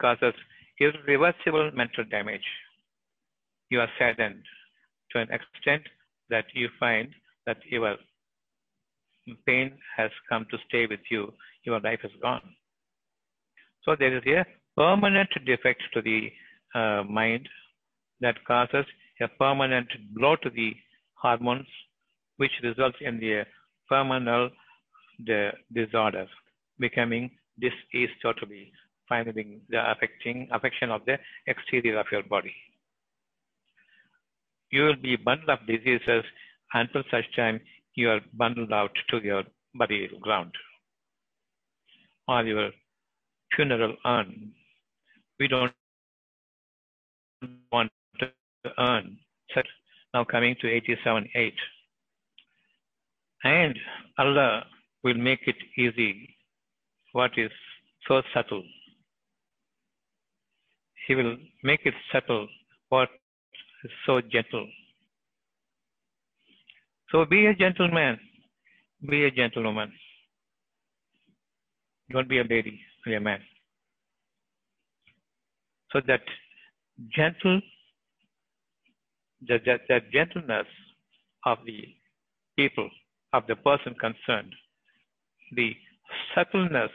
causes 0.00 0.34
irreversible 0.80 1.70
mental 1.74 2.04
damage. 2.10 2.44
You 3.70 3.80
are 3.80 3.88
saddened 3.98 4.42
to 5.12 5.20
an 5.20 5.28
extent 5.30 5.82
that 6.28 6.44
you 6.54 6.68
find 6.78 7.08
that 7.46 7.58
your 7.70 7.96
pain 9.46 9.72
has 9.96 10.10
come 10.28 10.46
to 10.50 10.58
stay 10.68 10.86
with 10.86 11.00
you, 11.10 11.32
your 11.64 11.80
life 11.80 12.00
is 12.04 12.10
gone. 12.20 12.42
So 13.84 13.96
there 13.98 14.16
is 14.16 14.22
a 14.26 14.44
permanent 14.76 15.30
defect 15.46 15.82
to 15.94 16.02
the 16.02 16.30
uh, 16.74 17.02
mind 17.04 17.48
that 18.20 18.36
causes 18.46 18.86
a 19.20 19.28
permanent 19.28 19.88
blow 20.14 20.36
to 20.36 20.50
the 20.50 20.74
hormones, 21.14 21.66
which 22.36 22.52
results 22.62 22.96
in 23.00 23.18
the 23.18 23.44
permanent 23.88 24.52
the 25.26 25.50
disorder, 25.72 26.26
becoming 26.78 27.30
disease 27.60 28.10
totally, 28.22 28.72
finally 29.08 29.60
the 29.68 29.90
affecting 29.90 30.48
affection 30.52 30.90
of 30.90 31.02
the 31.06 31.18
exterior 31.46 31.98
of 31.98 32.06
your 32.10 32.22
body. 32.24 32.54
You 34.70 34.84
will 34.84 34.96
be 34.96 35.16
bundled 35.16 35.50
of 35.50 35.66
diseases 35.66 36.24
until 36.72 37.02
such 37.10 37.24
time 37.36 37.60
you 37.94 38.10
are 38.10 38.20
bundled 38.34 38.72
out 38.72 38.92
to 39.10 39.18
your 39.18 39.44
burial 39.74 40.18
ground 40.20 40.52
or 42.28 42.42
your 42.44 42.70
funeral 43.54 43.96
urn. 44.06 44.52
We 45.38 45.48
don't 45.48 45.72
want 47.72 47.90
to 48.20 48.30
earn. 48.78 49.18
Now 50.14 50.24
coming 50.24 50.54
to 50.60 50.66
87.8. 50.66 51.52
And 53.44 53.78
Allah 54.18 54.64
will 55.02 55.14
make 55.14 55.40
it 55.46 55.56
easy 55.76 56.36
what 57.12 57.32
is 57.36 57.50
so 58.06 58.22
subtle. 58.34 58.62
He 61.06 61.14
will 61.14 61.36
make 61.62 61.80
it 61.84 61.94
subtle 62.12 62.46
what 62.90 63.08
is 63.84 63.90
so 64.06 64.20
gentle. 64.20 64.68
So 67.12 67.26
be 67.26 67.44
a 67.44 67.54
gentleman, 67.54 68.18
be 69.08 69.26
a 69.26 69.30
gentlewoman. 69.30 69.92
Don't 72.10 72.28
be 72.28 72.38
a 72.38 72.42
lady, 72.42 72.80
be 73.04 73.14
a 73.14 73.20
man. 73.20 73.40
So 75.90 76.00
that 76.06 76.22
gentle, 77.14 77.60
that, 79.46 79.60
that, 79.66 79.80
that 79.90 80.10
gentleness 80.10 80.66
of 81.44 81.58
the 81.66 81.82
people, 82.56 82.88
of 83.34 83.46
the 83.46 83.56
person 83.56 83.94
concerned, 84.00 84.54
the 85.54 85.76
subtleness 86.34 86.90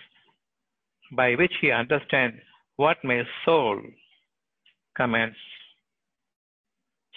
by 1.15 1.35
which 1.35 1.53
he 1.61 1.71
understands 1.71 2.37
what 2.75 2.97
my 3.03 3.21
soul 3.45 3.79
commands 4.95 5.37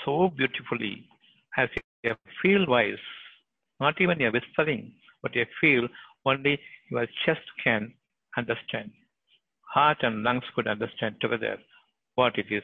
so 0.04 0.30
beautifully 0.36 1.06
as 1.56 1.70
a 2.04 2.16
feel 2.42 2.66
wise, 2.66 3.04
not 3.80 4.00
even 4.00 4.20
a 4.22 4.30
whispering, 4.30 4.92
but 5.22 5.36
a 5.36 5.46
feel 5.60 5.88
only 6.26 6.58
your 6.90 7.06
chest 7.24 7.40
can 7.62 7.92
understand. 8.36 8.90
Heart 9.74 9.98
and 10.02 10.22
lungs 10.22 10.44
could 10.54 10.66
understand 10.66 11.16
together 11.20 11.58
what 12.14 12.38
it 12.38 12.46
is 12.50 12.62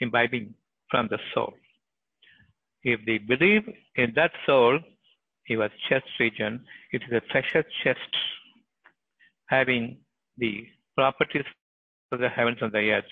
imbibing 0.00 0.54
from 0.90 1.08
the 1.10 1.18
soul. 1.34 1.54
If 2.82 3.00
they 3.06 3.18
believe 3.18 3.62
in 3.96 4.12
that 4.14 4.32
soul, 4.46 4.78
your 5.48 5.68
chest 5.88 6.06
region, 6.20 6.64
it 6.92 7.02
is 7.02 7.12
a 7.12 7.20
treasure 7.32 7.64
chest 7.82 8.16
having 9.48 9.98
the 10.38 10.66
properties 10.96 11.44
of 12.12 12.20
the 12.20 12.28
heavens 12.28 12.58
and 12.60 12.72
the 12.72 12.90
earth. 12.90 13.04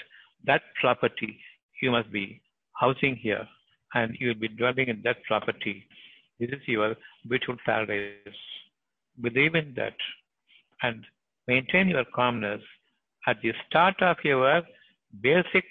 That 0.44 0.62
property 0.80 1.38
you 1.82 1.90
must 1.90 2.10
be 2.12 2.40
housing 2.74 3.16
here 3.16 3.46
and 3.94 4.16
you 4.18 4.28
will 4.28 4.34
be 4.34 4.48
dwelling 4.48 4.88
in 4.88 5.00
that 5.04 5.22
property. 5.24 5.86
This 6.40 6.50
is 6.50 6.60
your 6.66 6.94
beautiful 7.28 7.56
paradise. 7.64 8.40
Believe 9.20 9.54
in 9.54 9.72
that 9.76 9.94
and 10.82 11.04
maintain 11.46 11.88
your 11.88 12.04
calmness 12.14 12.60
at 13.26 13.36
the 13.42 13.52
start 13.66 14.00
of 14.02 14.16
your 14.24 14.62
basic 15.22 15.64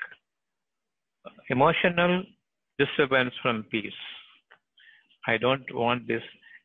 emotional 1.50 2.24
disturbance 2.80 3.34
from 3.42 3.64
peace. 3.70 3.94
I 5.28 5.38
don't 5.38 5.66
want 5.74 6.08
this 6.08 6.24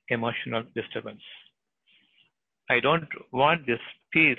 emotional 0.08 0.62
disturbance. 0.74 1.22
I 2.70 2.80
don't 2.80 3.08
want 3.32 3.66
this 3.66 3.80
peace 4.12 4.38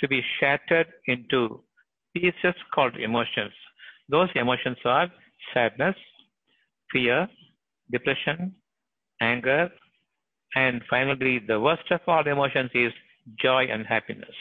to 0.00 0.08
be 0.08 0.22
shattered 0.38 0.88
into 1.06 1.62
pieces 2.14 2.54
called 2.74 2.96
emotions. 2.96 3.52
Those 4.08 4.28
emotions 4.34 4.78
are 4.84 5.08
sadness, 5.52 5.96
fear, 6.92 7.28
depression, 7.90 8.54
anger, 9.20 9.70
and 10.54 10.82
finally, 10.88 11.38
the 11.46 11.60
worst 11.60 11.90
of 11.90 12.00
all 12.06 12.26
emotions 12.26 12.70
is 12.74 12.92
joy 13.42 13.64
and 13.70 13.84
happiness. 13.86 14.34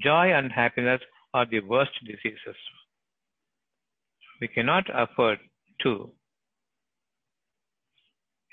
Joy 0.00 0.32
and 0.32 0.50
happiness 0.50 1.00
are 1.34 1.46
the 1.46 1.60
worst 1.60 1.92
diseases. 2.04 2.56
We 4.40 4.48
cannot 4.48 4.84
afford 4.92 5.38
to 5.82 6.10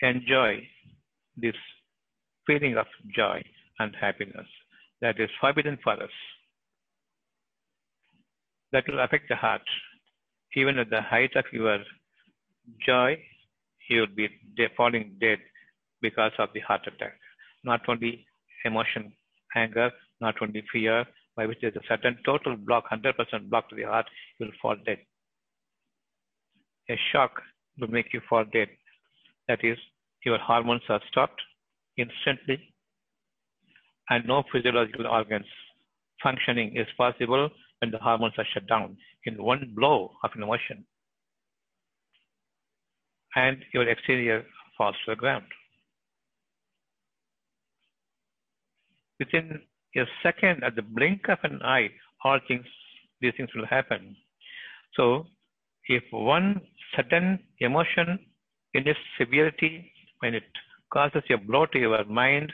enjoy 0.01 0.67
this 1.37 1.55
feeling 2.45 2.77
of 2.77 2.85
joy 3.15 3.41
and 3.79 3.95
happiness 3.99 4.47
that 5.01 5.19
is 5.19 5.29
forbidden 5.39 5.79
for 5.83 5.93
us. 5.93 6.09
That 8.71 8.85
will 8.87 8.99
affect 8.99 9.29
the 9.29 9.35
heart. 9.35 9.61
Even 10.55 10.79
at 10.79 10.89
the 10.89 11.01
height 11.01 11.35
of 11.35 11.45
your 11.51 11.79
joy, 12.85 13.17
you 13.89 14.01
will 14.01 14.15
be 14.15 14.29
falling 14.77 15.15
dead 15.19 15.39
because 16.01 16.31
of 16.39 16.49
the 16.53 16.61
heart 16.61 16.81
attack. 16.87 17.13
Not 17.63 17.81
only 17.87 18.25
emotion, 18.65 19.13
anger, 19.55 19.91
not 20.19 20.35
only 20.41 20.63
fear, 20.71 21.05
by 21.35 21.45
which 21.45 21.59
there's 21.61 21.75
a 21.75 21.87
certain 21.87 22.17
total 22.25 22.55
block, 22.55 22.85
100% 22.91 23.49
block 23.49 23.69
to 23.69 23.75
the 23.75 23.83
heart, 23.83 24.05
you 24.39 24.45
will 24.45 24.53
fall 24.61 24.75
dead. 24.85 24.99
A 26.89 26.97
shock 27.11 27.41
will 27.79 27.87
make 27.87 28.13
you 28.13 28.21
fall 28.29 28.45
dead. 28.51 28.69
That 29.47 29.63
is, 29.63 29.77
your 30.25 30.37
hormones 30.37 30.81
are 30.89 31.01
stopped 31.09 31.41
instantly, 31.97 32.73
and 34.09 34.25
no 34.25 34.43
physiological 34.51 35.07
organs 35.07 35.45
functioning 36.21 36.75
is 36.75 36.87
possible 36.97 37.49
when 37.81 37.91
the 37.91 37.97
hormones 37.97 38.33
are 38.37 38.45
shut 38.53 38.67
down 38.67 38.95
in 39.25 39.43
one 39.43 39.73
blow 39.75 40.11
of 40.23 40.31
an 40.35 40.43
emotion. 40.43 40.85
And 43.35 43.57
your 43.73 43.89
exterior 43.89 44.45
falls 44.77 44.95
to 45.05 45.11
the 45.11 45.15
ground. 45.15 45.45
Within 49.19 49.61
a 49.95 50.03
second, 50.21 50.63
at 50.63 50.75
the 50.75 50.81
blink 50.81 51.21
of 51.29 51.39
an 51.43 51.59
eye, 51.63 51.89
all 52.23 52.39
things, 52.47 52.65
these 53.19 53.33
things 53.37 53.49
will 53.55 53.65
happen. 53.65 54.15
So, 54.95 55.25
if 55.87 56.03
one 56.11 56.61
sudden 56.95 57.39
emotion 57.59 58.19
in 58.73 58.87
its 58.87 58.99
severity, 59.17 59.91
when 60.19 60.35
it 60.35 60.43
causes 60.93 61.23
a 61.31 61.37
blow 61.37 61.65
to 61.67 61.79
your 61.79 62.03
mind 62.05 62.51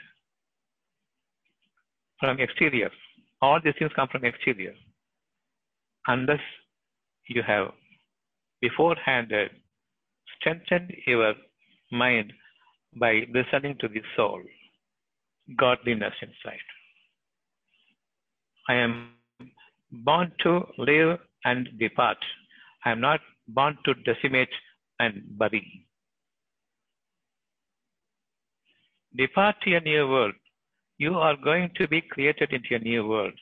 from 2.20 2.40
exterior, 2.40 2.90
all 3.42 3.60
these 3.62 3.74
things 3.78 3.92
come 3.94 4.08
from 4.08 4.24
exterior. 4.24 4.74
Unless 6.08 6.40
you 7.28 7.42
have 7.42 7.68
beforehand 8.60 9.32
strengthened 10.36 10.92
your 11.06 11.34
mind 11.92 12.32
by 12.98 13.26
listening 13.32 13.76
to 13.80 13.88
the 13.88 14.02
soul, 14.16 14.40
godliness 15.58 16.14
inside. 16.22 16.68
I 18.68 18.74
am 18.74 19.10
born 19.90 20.32
to 20.42 20.66
live 20.78 21.18
and 21.44 21.68
depart. 21.78 22.18
I 22.84 22.90
am 22.92 23.00
not 23.00 23.20
born 23.48 23.78
to 23.84 23.94
decimate 23.94 24.48
and 25.00 25.22
bury. 25.38 25.86
Depart 29.16 29.56
to 29.62 29.74
a 29.74 29.80
new 29.80 30.08
world. 30.08 30.34
You 30.98 31.18
are 31.18 31.36
going 31.36 31.70
to 31.76 31.88
be 31.88 32.00
created 32.00 32.52
into 32.52 32.74
a 32.74 32.78
new 32.78 33.06
world. 33.06 33.32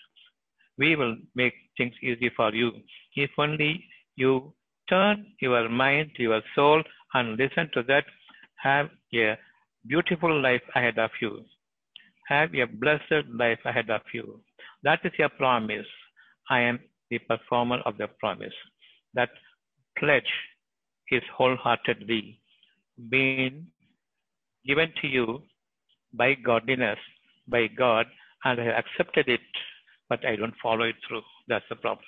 We 0.79 0.95
will 0.95 1.17
make 1.35 1.55
things 1.77 1.95
easy 2.03 2.31
for 2.37 2.55
you 2.55 2.73
if 3.15 3.31
only 3.39 3.85
you 4.17 4.53
turn 4.89 5.27
your 5.41 5.69
mind 5.69 6.11
your 6.19 6.43
soul 6.55 6.83
and 7.15 7.37
listen 7.37 7.71
to 7.75 7.83
that. 7.85 8.05
Have 8.57 8.89
a 9.15 9.37
beautiful 9.87 10.41
life 10.41 10.63
ahead 10.75 10.99
of 10.99 11.11
you. 11.21 11.45
Have 12.29 12.55
a 12.55 12.65
blessed 12.65 13.27
life 13.33 13.59
ahead 13.65 13.91
of 13.91 14.03
you. 14.13 14.41
That 14.83 15.01
is 15.05 15.13
your 15.19 15.29
promise. 15.29 15.87
I 16.51 16.61
am 16.61 16.81
the 17.11 17.19
performer 17.19 17.79
of 17.87 17.99
the 17.99 18.09
promise. 18.09 18.55
That 19.15 19.31
pledge 19.99 20.33
is 21.11 21.23
wholeheartedly 21.37 22.41
being 23.11 23.67
given 24.67 24.93
to 25.01 25.07
you 25.07 25.43
by 26.13 26.35
godliness, 26.35 26.99
by 27.49 27.69
God, 27.69 28.07
and 28.45 28.61
I 28.61 28.65
have 28.65 28.85
accepted 28.85 29.29
it, 29.29 29.41
but 30.09 30.25
I 30.25 30.37
don't 30.37 30.55
follow 30.63 30.85
it 30.85 30.97
through. 31.07 31.23
That's 31.49 31.65
the 31.69 31.77
problem. 31.77 32.07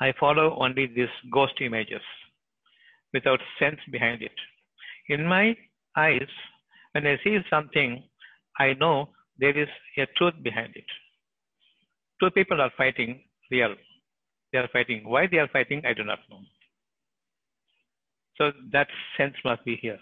I 0.00 0.12
follow 0.18 0.56
only 0.60 0.86
these 0.86 1.14
ghost 1.32 1.54
images 1.60 2.02
without 3.12 3.40
sense 3.58 3.78
behind 3.90 4.22
it. 4.22 4.32
In 5.08 5.26
my 5.26 5.56
eyes, 5.96 6.28
when 6.92 7.06
I 7.06 7.18
see 7.22 7.38
something, 7.50 8.02
I 8.58 8.74
know 8.74 9.10
there 9.38 9.56
is 9.56 9.68
a 9.98 10.06
truth 10.16 10.34
behind 10.42 10.72
it. 10.74 10.84
Two 12.20 12.30
people 12.30 12.60
are 12.60 12.72
fighting 12.76 13.22
real. 13.50 13.74
They 14.52 14.58
are 14.58 14.68
fighting. 14.72 15.02
Why 15.08 15.26
they 15.26 15.38
are 15.38 15.48
fighting, 15.48 15.82
I 15.86 15.94
do 15.94 16.04
not 16.04 16.18
know. 16.30 16.40
So 18.36 18.52
that 18.72 18.88
sense 19.16 19.34
must 19.44 19.64
be 19.64 19.76
here. 19.76 19.98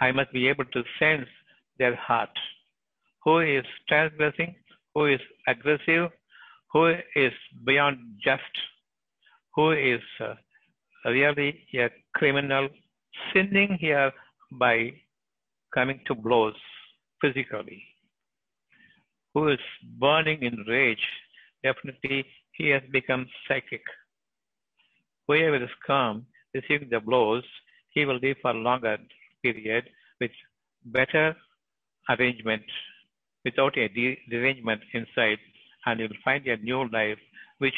I 0.00 0.12
must 0.12 0.32
be 0.32 0.48
able 0.48 0.64
to 0.64 0.82
sense 0.98 1.28
their 1.78 1.94
heart. 1.96 2.30
Who 3.24 3.40
is 3.40 3.64
transgressing? 3.88 4.54
Who 4.94 5.06
is 5.06 5.20
aggressive? 5.46 6.10
Who 6.72 6.94
is 7.16 7.32
beyond 7.64 7.98
just? 8.22 8.42
Who 9.54 9.72
is 9.72 10.00
uh, 10.20 10.34
really 11.04 11.66
a 11.74 11.88
criminal 12.14 12.68
sinning 13.32 13.76
here 13.80 14.12
by 14.52 14.92
coming 15.74 16.00
to 16.06 16.14
blows 16.14 16.54
physically? 17.20 17.82
Who 19.34 19.48
is 19.48 19.58
burning 19.98 20.42
in 20.42 20.64
rage? 20.68 21.06
Definitely 21.62 22.26
he 22.52 22.68
has 22.68 22.82
become 22.90 23.26
psychic. 23.46 23.82
Whoever 25.26 25.62
is 25.62 25.70
calm 25.86 26.26
receiving 26.54 26.88
the 26.90 27.00
blows, 27.00 27.44
he 27.90 28.04
will 28.04 28.18
live 28.22 28.36
for 28.42 28.50
a 28.50 28.54
longer 28.54 28.98
period 29.42 29.88
with 30.20 30.30
better 30.84 31.36
arrangement, 32.08 32.62
without 33.44 33.76
a 33.78 33.88
derangement 34.28 34.82
inside, 34.92 35.38
and 35.86 36.00
he 36.00 36.06
will 36.06 36.22
find 36.24 36.46
a 36.46 36.56
new 36.58 36.88
life 36.90 37.18
which 37.58 37.74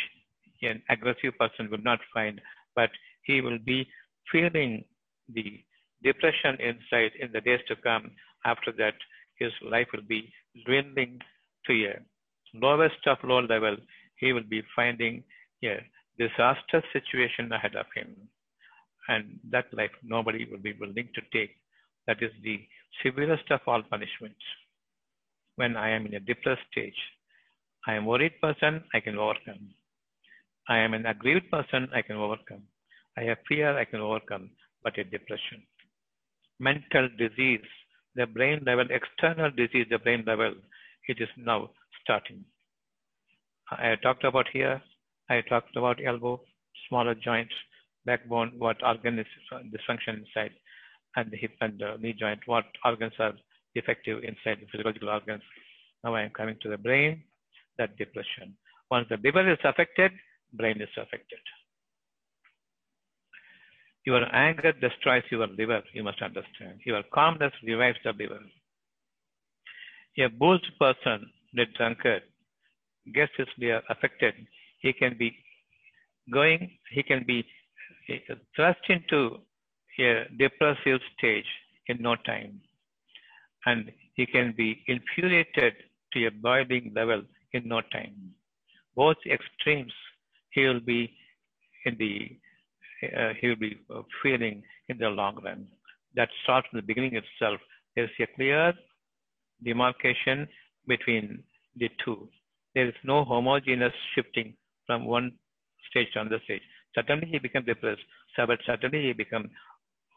an 0.62 0.82
aggressive 0.88 1.36
person 1.38 1.70
will 1.70 1.82
not 1.82 1.98
find, 2.14 2.40
but 2.74 2.90
he 3.24 3.40
will 3.40 3.58
be 3.58 3.86
feeling 4.30 4.84
the 5.32 5.60
depression 6.02 6.56
inside 6.60 7.12
in 7.20 7.30
the 7.32 7.40
days 7.40 7.60
to 7.68 7.76
come. 7.76 8.10
After 8.44 8.72
that, 8.72 8.94
his 9.38 9.52
life 9.62 9.88
will 9.92 10.06
be 10.08 10.32
dwindling 10.66 11.20
to 11.66 11.72
a 11.86 12.00
lowest 12.54 13.06
of 13.06 13.18
low 13.24 13.40
level. 13.40 13.76
He 14.16 14.32
will 14.32 14.48
be 14.48 14.62
finding 14.74 15.24
a 15.64 15.80
disastrous 16.18 16.84
situation 16.92 17.52
ahead 17.52 17.76
of 17.76 17.86
him. 17.94 18.14
And 19.08 19.38
that 19.50 19.66
life 19.72 19.90
nobody 20.02 20.46
will 20.50 20.58
be 20.58 20.74
willing 20.78 21.08
to 21.14 21.22
take. 21.32 21.56
That 22.06 22.22
is 22.22 22.30
the 22.42 22.60
severest 23.02 23.50
of 23.50 23.60
all 23.66 23.82
punishments. 23.82 24.42
When 25.57 25.76
I 25.76 25.90
am 25.90 26.07
in 26.07 26.14
a 26.14 26.20
depressed 26.20 26.62
stage, 26.70 26.96
I 27.86 27.94
am 27.94 28.07
worried 28.07 28.40
person, 28.40 28.84
I 28.94 29.00
can 29.00 29.18
overcome. 29.18 29.74
I 30.68 30.78
am 30.78 30.94
an 30.94 31.07
aggrieved 31.07 31.50
person, 31.50 31.88
I 31.94 32.03
can 32.03 32.16
overcome. 32.16 32.62
I 33.18 33.22
have 33.24 33.38
fear, 33.48 33.76
I 33.78 33.84
can 33.84 34.00
overcome, 34.00 34.50
but 34.82 34.98
a 34.98 35.05
depression. 35.05 35.62
Mental 36.59 37.09
disease, 37.18 37.66
the 38.14 38.26
brain 38.26 38.62
level, 38.64 38.86
external 38.90 39.50
disease, 39.50 39.86
the 39.90 39.98
brain 39.98 40.24
level, 40.26 40.55
it 41.09 41.18
is 41.20 41.28
now 41.36 41.70
starting. 42.03 42.44
I 43.70 43.96
talked 44.03 44.24
about 44.24 44.46
here, 44.53 44.80
I 45.28 45.40
talked 45.42 45.76
about 45.76 45.98
elbow, 46.05 46.40
smaller 46.88 47.14
joints, 47.14 47.55
backbone, 48.07 48.53
what 48.59 48.82
organ 48.82 49.18
is 49.18 49.26
dysfunction 49.53 50.18
inside, 50.24 50.53
and 51.16 51.30
the 51.30 51.36
hip 51.36 51.53
and 51.61 51.78
the 51.78 51.96
knee 52.00 52.14
joint, 52.18 52.40
what 52.46 52.64
organs 52.84 53.14
are 53.18 53.34
defective 53.74 54.24
inside 54.24 54.58
the 54.60 54.66
physiological 54.70 55.08
organs. 55.08 55.42
Now 56.04 56.14
I 56.14 56.22
am 56.22 56.30
coming 56.30 56.56
to 56.62 56.68
the 56.68 56.78
brain, 56.78 57.22
that 57.78 57.96
depression. 57.96 58.56
Once 58.90 59.06
the 59.08 59.16
liver 59.22 59.50
is 59.50 59.58
affected, 59.64 60.12
brain 60.52 60.80
is 60.80 60.88
affected. 60.96 61.38
Your 64.04 64.24
anger 64.34 64.72
destroys 64.72 65.22
your 65.30 65.46
liver, 65.46 65.82
you 65.92 66.02
must 66.02 66.20
understand. 66.20 66.80
Your 66.84 67.02
calmness 67.14 67.52
revives 67.62 67.98
the 68.04 68.12
liver. 68.12 68.40
A 70.18 70.28
boozed 70.28 70.66
person, 70.78 71.30
the 71.54 71.66
drunkard, 71.76 72.22
gets 73.14 73.32
his 73.36 73.46
liver 73.58 73.82
affected. 73.88 74.34
He 74.80 74.92
can 74.92 75.16
be 75.16 75.36
going, 76.32 76.70
he 76.90 77.02
can 77.02 77.24
be 77.26 77.44
eh, 78.08 78.18
thrust 78.56 78.80
into 78.88 79.38
a 80.00 80.24
depressive 80.36 81.00
stage 81.16 81.46
in 81.86 82.02
no 82.02 82.16
time. 82.26 82.60
And 83.66 83.90
he 84.14 84.26
can 84.26 84.54
be 84.56 84.82
infuriated 84.86 85.74
to 86.12 86.26
a 86.26 86.30
boiling 86.30 86.92
level 86.94 87.22
in 87.52 87.68
no 87.68 87.80
time. 87.92 88.34
Both 88.96 89.16
extremes, 89.26 89.92
he 90.50 90.66
will 90.66 90.80
be 90.80 91.14
in 91.84 91.96
the 91.98 92.38
uh, 93.16 93.32
he 93.40 93.48
will 93.48 93.56
be 93.56 93.76
feeling 94.22 94.62
in 94.88 94.98
the 94.98 95.08
long 95.08 95.36
run. 95.42 95.66
That 96.14 96.28
starts 96.42 96.68
from 96.70 96.78
the 96.78 96.86
beginning 96.86 97.16
itself. 97.16 97.60
There 97.96 98.04
is 98.04 98.10
a 98.20 98.26
clear 98.36 98.72
demarcation 99.64 100.46
between 100.86 101.42
the 101.76 101.90
two. 102.04 102.28
There 102.74 102.86
is 102.88 102.94
no 103.04 103.24
homogeneous 103.24 103.92
shifting 104.14 104.54
from 104.86 105.04
one 105.06 105.32
stage 105.90 106.08
to 106.12 106.20
another 106.20 106.40
stage. 106.44 106.62
Suddenly 106.94 107.28
he 107.28 107.38
becomes 107.38 107.66
depressed, 107.66 108.02
but 108.36 108.58
suddenly 108.66 109.02
he 109.06 109.12
becomes 109.12 109.48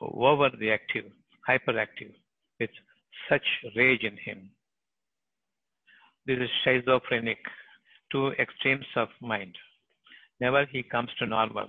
overreactive, 0.01 1.09
hyperactive, 1.47 2.13
with 2.59 2.69
such 3.29 3.45
rage 3.75 4.03
in 4.03 4.17
him. 4.17 4.49
This 6.25 6.39
is 6.39 6.49
schizophrenic, 6.63 7.37
two 8.11 8.31
extremes 8.39 8.85
of 8.95 9.09
mind. 9.21 9.55
Never 10.39 10.65
he 10.65 10.83
comes 10.83 11.09
to 11.19 11.25
normal. 11.25 11.67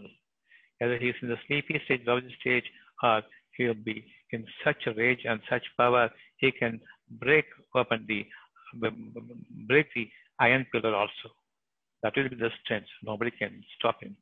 Either 0.83 0.99
he 0.99 1.09
is 1.09 1.17
in 1.23 1.29
the 1.29 1.37
sleepy 1.47 1.81
stage, 1.85 2.05
drowsy 2.05 2.35
stage, 2.41 2.65
or 3.03 3.23
he 3.57 3.67
will 3.67 3.75
be 3.75 4.05
in 4.33 4.45
such 4.65 4.87
rage 4.97 5.21
and 5.25 5.41
such 5.49 5.65
power, 5.77 6.11
he 6.39 6.51
can 6.51 6.81
break 7.21 7.47
open 7.75 8.05
the 8.09 8.27
break 9.69 9.87
the 9.95 10.09
iron 10.41 10.67
pillar 10.73 10.95
also. 10.95 11.29
That 12.03 12.13
will 12.17 12.29
be 12.29 12.37
the 12.37 12.51
strength. 12.63 12.89
Nobody 13.03 13.31
can 13.31 13.63
stop 13.79 14.03
him. 14.03 14.17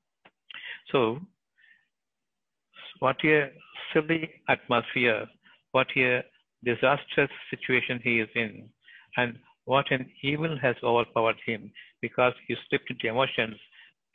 So, 0.92 1.18
what 3.00 3.16
a 3.24 3.50
silly 3.92 4.30
atmosphere, 4.48 5.26
what 5.72 5.88
a 5.96 6.22
disastrous 6.64 7.30
situation 7.50 8.00
he 8.02 8.20
is 8.20 8.28
in, 8.34 8.68
and 9.16 9.38
what 9.64 9.90
an 9.90 10.10
evil 10.22 10.58
has 10.60 10.76
overpowered 10.82 11.40
him 11.46 11.70
because 12.00 12.32
he 12.46 12.56
slipped 12.68 12.90
into 12.90 13.08
emotions, 13.08 13.56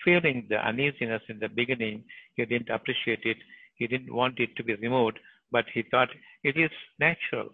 feeling 0.03 0.45
the 0.49 0.57
uneasiness 0.67 1.21
in 1.29 1.39
the 1.39 1.49
beginning. 1.49 2.03
He 2.35 2.45
didn't 2.45 2.69
appreciate 2.69 3.21
it. 3.23 3.37
He 3.75 3.87
didn't 3.87 4.13
want 4.13 4.39
it 4.39 4.55
to 4.57 4.63
be 4.63 4.75
removed, 4.75 5.19
but 5.51 5.65
he 5.73 5.83
thought 5.89 6.09
it 6.43 6.57
is 6.57 6.71
natural. 6.99 7.49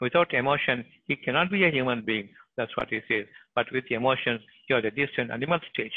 Without 0.00 0.32
emotion, 0.34 0.84
he 1.06 1.16
cannot 1.16 1.50
be 1.50 1.64
a 1.64 1.70
human 1.70 2.04
being. 2.04 2.28
That's 2.56 2.76
what 2.76 2.88
he 2.90 3.00
says. 3.08 3.26
But 3.54 3.66
with 3.72 3.84
emotions, 3.90 4.40
you 4.68 4.76
are 4.76 4.86
at 4.86 4.96
least 4.96 5.12
an 5.18 5.30
animal 5.30 5.58
stage. 5.72 5.92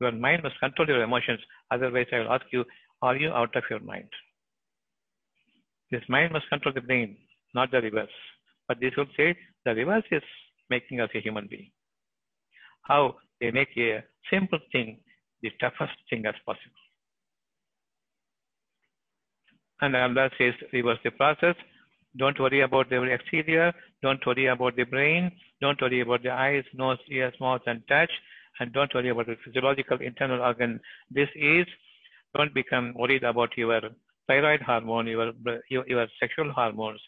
Your 0.00 0.12
mind 0.12 0.42
must 0.42 0.58
control 0.60 0.88
your 0.88 1.02
emotions. 1.02 1.40
Otherwise, 1.70 2.06
I 2.12 2.20
will 2.20 2.32
ask 2.32 2.44
you, 2.52 2.64
are 3.02 3.16
you 3.16 3.30
out 3.30 3.54
of 3.56 3.64
your 3.70 3.80
mind? 3.80 4.08
This 5.90 6.02
mind 6.08 6.32
must 6.32 6.48
control 6.48 6.74
the 6.74 6.80
brain, 6.80 7.16
not 7.54 7.70
the 7.70 7.80
reverse. 7.80 8.16
But 8.66 8.80
this 8.80 8.92
will 8.96 9.06
say 9.16 9.36
the 9.64 9.74
reverse 9.74 10.04
is 10.10 10.22
making 10.68 11.00
us 11.00 11.10
a 11.14 11.20
human 11.20 11.46
being. 11.48 11.70
How 12.82 13.16
they 13.40 13.50
make 13.50 13.68
a 13.76 14.04
simple 14.30 14.58
thing 14.72 15.00
the 15.42 15.50
toughest 15.60 15.94
thing 16.10 16.26
as 16.26 16.34
possible. 16.44 16.82
And 19.80 19.96
Allah 19.96 20.30
says, 20.36 20.54
reverse 20.72 20.98
the 21.04 21.10
process. 21.12 21.54
Don't 22.16 22.38
worry 22.40 22.62
about 22.62 22.90
the 22.90 23.00
exterior. 23.02 23.72
Don't 24.02 24.24
worry 24.26 24.46
about 24.46 24.74
the 24.76 24.84
brain. 24.84 25.30
Don't 25.60 25.80
worry 25.80 26.00
about 26.00 26.22
the 26.22 26.32
eyes, 26.32 26.64
nose, 26.74 26.98
ears, 27.08 27.34
mouth, 27.40 27.60
and 27.66 27.82
touch. 27.88 28.10
And 28.58 28.72
don't 28.72 28.92
worry 28.92 29.10
about 29.10 29.26
the 29.26 29.36
physiological 29.44 29.98
internal 30.00 30.40
organ. 30.42 30.80
This 31.10 31.28
is, 31.36 31.66
don't 32.36 32.52
become 32.52 32.92
worried 32.94 33.22
about 33.22 33.56
your 33.56 33.80
thyroid 34.28 34.60
hormone, 34.62 35.06
your, 35.06 35.32
your, 35.70 35.84
your 35.88 36.06
sexual 36.20 36.52
hormones, 36.52 37.00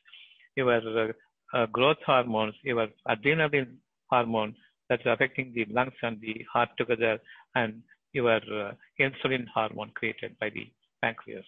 your 0.56 0.72
uh, 0.74 1.12
uh, 1.54 1.66
growth 1.66 1.98
hormones, 2.04 2.54
your 2.64 2.88
adrenaline 3.08 3.76
hormone 4.10 4.54
that's 4.88 5.02
affecting 5.06 5.52
the 5.54 5.64
lungs 5.70 5.92
and 6.02 6.20
the 6.20 6.44
heart 6.52 6.70
together, 6.76 7.18
and 7.54 7.82
your 8.12 8.36
uh, 8.36 8.72
insulin 9.00 9.46
hormone 9.54 9.90
created 9.94 10.36
by 10.40 10.50
the 10.50 10.66
pancreas. 11.02 11.44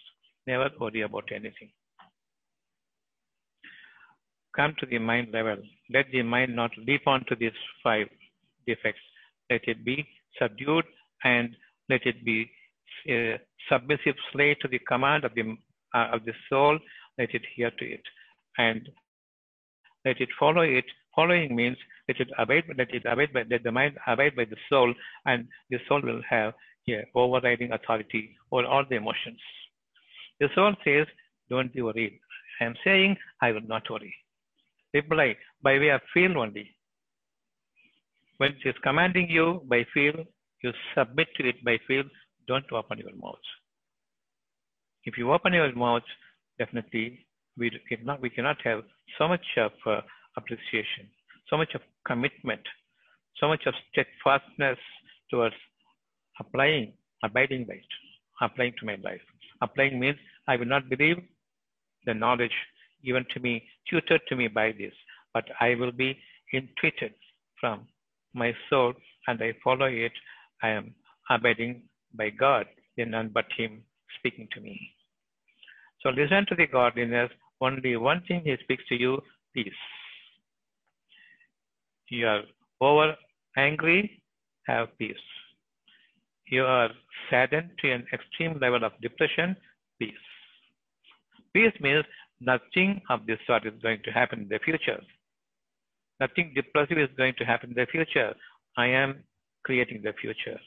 Never 0.47 0.69
worry 0.79 1.01
about 1.01 1.29
anything. 1.31 1.71
Come 4.55 4.75
to 4.79 4.85
the 4.85 4.99
mind 4.99 5.29
level. 5.33 5.57
Let 5.91 6.05
the 6.11 6.21
mind 6.21 6.55
not 6.55 6.71
leap 6.77 7.07
onto 7.07 7.35
these 7.35 7.51
five 7.83 8.07
defects. 8.67 9.01
Let 9.49 9.61
it 9.67 9.83
be 9.83 10.07
subdued 10.39 10.85
and 11.23 11.55
let 11.89 12.05
it 12.05 12.23
be 12.23 12.49
a 13.09 13.39
submissive 13.69 14.15
slave 14.31 14.57
to 14.61 14.67
the 14.67 14.79
command 14.79 15.25
of 15.25 15.33
the 15.35 15.57
uh, 15.93 16.07
of 16.13 16.25
the 16.25 16.33
soul. 16.49 16.79
Let 17.17 17.33
it 17.33 17.43
hear 17.55 17.71
to 17.71 17.85
it, 17.85 18.01
and 18.57 18.89
let 20.05 20.19
it 20.19 20.29
follow 20.39 20.61
it. 20.61 20.85
Following 21.15 21.55
means 21.55 21.77
let 22.07 22.19
it 22.19 22.29
abide, 22.37 22.63
let 22.77 22.93
it 22.93 23.03
abide 23.05 23.33
by, 23.33 23.43
let 23.49 23.63
the 23.63 23.71
mind 23.71 23.97
abide 24.07 24.35
by 24.35 24.45
the 24.45 24.57
soul, 24.69 24.93
and 25.25 25.47
the 25.69 25.79
soul 25.87 26.01
will 26.01 26.21
have 26.27 26.53
yeah, 26.85 27.01
overriding 27.15 27.71
authority 27.71 28.35
over 28.51 28.65
all 28.65 28.83
the 28.89 28.95
emotions. 28.95 29.39
The 30.39 30.49
soul 30.55 30.73
says, 30.83 31.07
"Don't 31.49 31.73
be 31.73 31.81
worried." 31.81 32.19
I 32.59 32.65
am 32.65 32.75
saying, 32.83 33.17
"I 33.41 33.51
will 33.51 33.67
not 33.73 33.89
worry." 33.89 34.13
Reply 34.93 35.37
by 35.61 35.77
way 35.79 35.89
of 35.89 36.01
feel 36.13 36.37
only. 36.37 36.65
When 38.37 38.51
it 38.53 38.65
is 38.65 38.75
commanding 38.83 39.29
you 39.29 39.61
by 39.65 39.83
feel, 39.93 40.25
you 40.63 40.73
submit 40.95 41.29
to 41.35 41.47
it 41.47 41.63
by 41.63 41.77
feel. 41.87 42.03
Don't 42.47 42.71
open 42.71 42.99
your 42.99 43.15
mouth. 43.15 43.47
If 45.05 45.17
you 45.17 45.33
open 45.33 45.53
your 45.53 45.73
mouth, 45.75 46.03
definitely 46.57 47.25
we 47.57 47.71
cannot, 47.89 48.21
we 48.21 48.29
cannot 48.29 48.57
have 48.63 48.83
so 49.17 49.27
much 49.27 49.45
of 49.57 49.71
uh, 49.85 50.01
appreciation, 50.37 51.09
so 51.49 51.57
much 51.57 51.73
of 51.75 51.81
commitment, 52.07 52.61
so 53.39 53.47
much 53.47 53.63
of 53.65 53.73
steadfastness 53.91 54.77
towards 55.29 55.55
applying, 56.39 56.93
abiding 57.23 57.65
by 57.65 57.75
it, 57.75 57.93
applying 58.41 58.73
to 58.79 58.85
my 58.85 58.95
life. 59.03 59.21
Applying 59.61 59.99
means 59.99 60.17
I 60.47 60.55
will 60.55 60.65
not 60.65 60.89
believe 60.89 61.17
the 62.05 62.13
knowledge 62.13 62.55
given 63.03 63.25
to 63.33 63.39
me, 63.39 63.63
tutored 63.89 64.21
to 64.29 64.35
me 64.35 64.47
by 64.47 64.71
this, 64.71 64.93
but 65.33 65.45
I 65.59 65.75
will 65.75 65.91
be 65.91 66.17
entreated 66.53 67.13
from 67.59 67.87
my 68.33 68.53
soul 68.69 68.93
and 69.27 69.41
I 69.41 69.53
follow 69.63 69.85
it. 69.85 70.11
I 70.61 70.69
am 70.69 70.95
abiding 71.29 71.83
by 72.13 72.29
God, 72.29 72.65
then 72.97 73.11
none 73.11 73.31
but 73.33 73.45
Him 73.57 73.83
speaking 74.23 74.47
to 74.53 74.61
me. 74.61 74.79
So 76.01 76.09
listen 76.09 76.45
to 76.47 76.55
the 76.55 76.67
godliness. 76.67 77.29
Only 77.59 77.97
one 77.97 78.21
thing 78.27 78.41
he 78.43 78.55
speaks 78.63 78.83
to 78.89 78.95
you, 78.95 79.21
peace. 79.53 79.81
You 82.09 82.27
are 82.27 82.41
over 82.81 83.15
angry, 83.57 84.21
have 84.67 84.87
peace. 84.97 85.25
You 86.49 86.63
are 86.65 86.89
saddened 87.29 87.71
to 87.81 87.91
an 87.91 88.05
extreme 88.13 88.59
level 88.59 88.83
of 88.83 88.91
depression, 89.01 89.55
peace. 89.99 90.25
Peace 91.53 91.73
means 91.81 92.05
nothing 92.41 93.01
of 93.09 93.25
this 93.25 93.39
sort 93.47 93.65
is 93.65 93.73
going 93.81 93.99
to 94.03 94.11
happen 94.11 94.41
in 94.41 94.49
the 94.49 94.59
future. 94.63 95.01
Nothing 96.19 96.53
depressive 96.55 96.97
is 96.97 97.09
going 97.17 97.33
to 97.39 97.45
happen 97.45 97.69
in 97.69 97.75
the 97.75 97.87
future. 97.91 98.33
I 98.77 98.87
am 98.87 99.23
creating 99.63 100.01
the 100.03 100.13
future. 100.21 100.59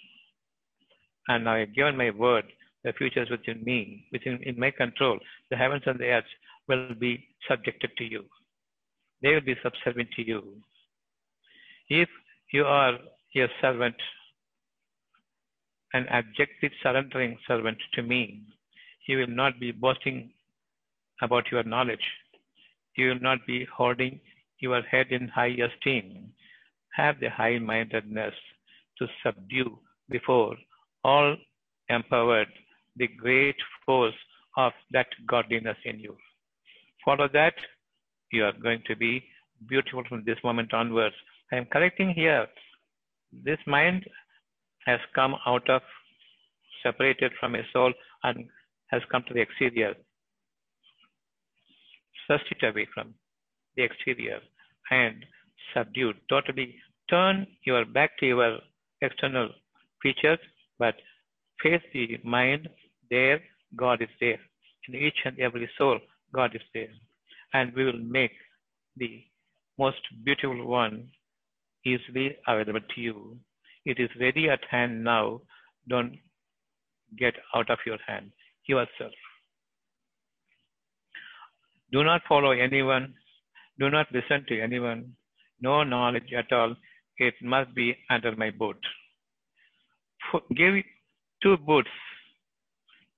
And 1.29 1.49
I 1.49 1.61
have 1.61 1.75
given 1.75 1.97
my 1.97 2.11
word, 2.11 2.45
the 2.87 2.93
future 2.93 3.25
is 3.25 3.31
within 3.31 3.63
me, 3.65 4.07
within 4.13 4.41
in 4.45 4.59
my 4.59 4.71
control. 4.71 5.19
The 5.51 5.57
heavens 5.57 5.83
and 5.87 5.99
the 5.99 6.07
earth 6.07 6.33
will 6.69 6.95
be 6.95 7.13
subjected 7.49 7.91
to 7.99 8.05
you. 8.05 8.25
They 9.23 9.35
will 9.35 9.41
be 9.41 9.57
subservient 9.61 10.11
to 10.13 10.23
you. 10.23 10.43
If 11.89 12.09
you 12.53 12.65
are 12.65 12.95
a 12.95 13.49
servant, 13.61 13.97
an 15.95 16.07
abjectly 16.09 16.71
surrendering 16.83 17.37
servant 17.49 17.79
to 17.95 18.03
me, 18.03 18.43
you 19.09 19.19
will 19.19 19.35
not 19.43 19.59
be 19.59 19.73
boasting 19.73 20.31
about 21.23 21.51
your 21.51 21.65
knowledge. 21.65 22.07
You 22.97 23.09
will 23.09 23.21
not 23.21 23.39
be 23.49 23.67
holding 23.77 24.21
your 24.61 24.83
head 24.83 25.09
in 25.11 25.27
high 25.27 25.57
esteem. 25.69 26.29
Have 26.95 27.19
the 27.19 27.31
high 27.31 27.59
mindedness 27.59 28.35
to 28.99 29.09
subdue 29.25 29.77
before 30.09 30.57
all 31.03 31.37
empowered 31.89 32.49
the 32.97 33.09
great 33.09 33.57
force 33.85 34.15
of 34.57 34.73
that 34.93 35.07
godliness 35.27 35.77
in 35.85 35.99
you. 35.99 36.17
Follow 37.05 37.29
that, 37.33 37.55
you 38.33 38.45
are 38.45 38.53
going 38.53 38.83
to 38.87 38.97
be 38.97 39.23
beautiful 39.69 40.03
from 40.09 40.25
this 40.27 40.39
moment 40.43 40.73
onwards. 40.75 41.15
I 41.53 41.57
am 41.57 41.67
correcting 41.67 42.11
here. 42.11 42.47
This 43.45 43.59
mind 43.67 44.05
has 44.87 45.01
come 45.15 45.35
out 45.47 45.69
of, 45.69 45.83
separated 46.83 47.33
from 47.39 47.55
a 47.55 47.63
soul 47.73 47.93
and 48.23 48.47
has 48.91 49.03
come 49.11 49.25
to 49.29 49.35
the 49.35 49.41
exterior. 49.41 49.95
Thrust 52.27 52.45
it 52.51 52.67
away 52.67 52.89
from 52.93 53.15
the 53.77 53.83
exterior 53.83 54.41
and 54.91 55.25
subdued. 55.75 56.17
Totally 56.29 56.75
turn 57.11 57.47
your 57.65 57.85
back 57.85 58.19
to 58.19 58.27
your 58.27 58.59
external 59.01 59.51
features, 60.03 60.39
but 60.79 60.95
face 61.63 61.83
the 61.93 62.19
mind. 62.25 62.69
There, 63.11 63.41
God 63.77 64.03
is 64.03 64.09
there. 64.21 64.41
In 64.89 64.95
each 64.95 65.19
and 65.25 65.39
every 65.39 65.69
soul, 65.79 65.99
God 66.33 66.55
is 66.55 66.63
there. 66.75 66.93
And 67.55 67.73
we 67.75 67.85
will 67.85 67.99
make 67.99 68.33
the 68.97 69.23
most 69.79 70.01
beautiful 70.25 70.67
one 70.67 71.09
easily 71.85 72.37
available 72.47 72.81
to 72.95 73.01
you. 73.01 73.37
It 73.85 74.01
is 74.01 74.11
ready 74.21 74.49
at 74.49 74.61
hand 74.71 75.05
now. 75.05 75.41
Don't 75.89 76.19
get 77.19 77.35
out 77.55 77.71
of 77.71 77.79
your 77.87 77.99
hand 78.07 78.33
yourself. 78.67 79.13
Do 81.93 82.03
not 82.03 82.23
follow 82.29 82.51
anyone. 82.51 83.15
Do 83.79 83.91
not 83.91 84.07
listen 84.13 84.45
to 84.49 84.61
anyone. 84.61 85.13
No 85.61 85.85
knowledge 85.85 86.33
at 86.37 86.53
all. 86.53 86.75
It 87.19 87.35
must 87.43 87.75
be 87.75 87.97
under 88.11 88.35
my 88.35 88.51
boot. 88.51 88.77
Give 90.57 90.83
two 91.43 91.57
boots, 91.59 91.89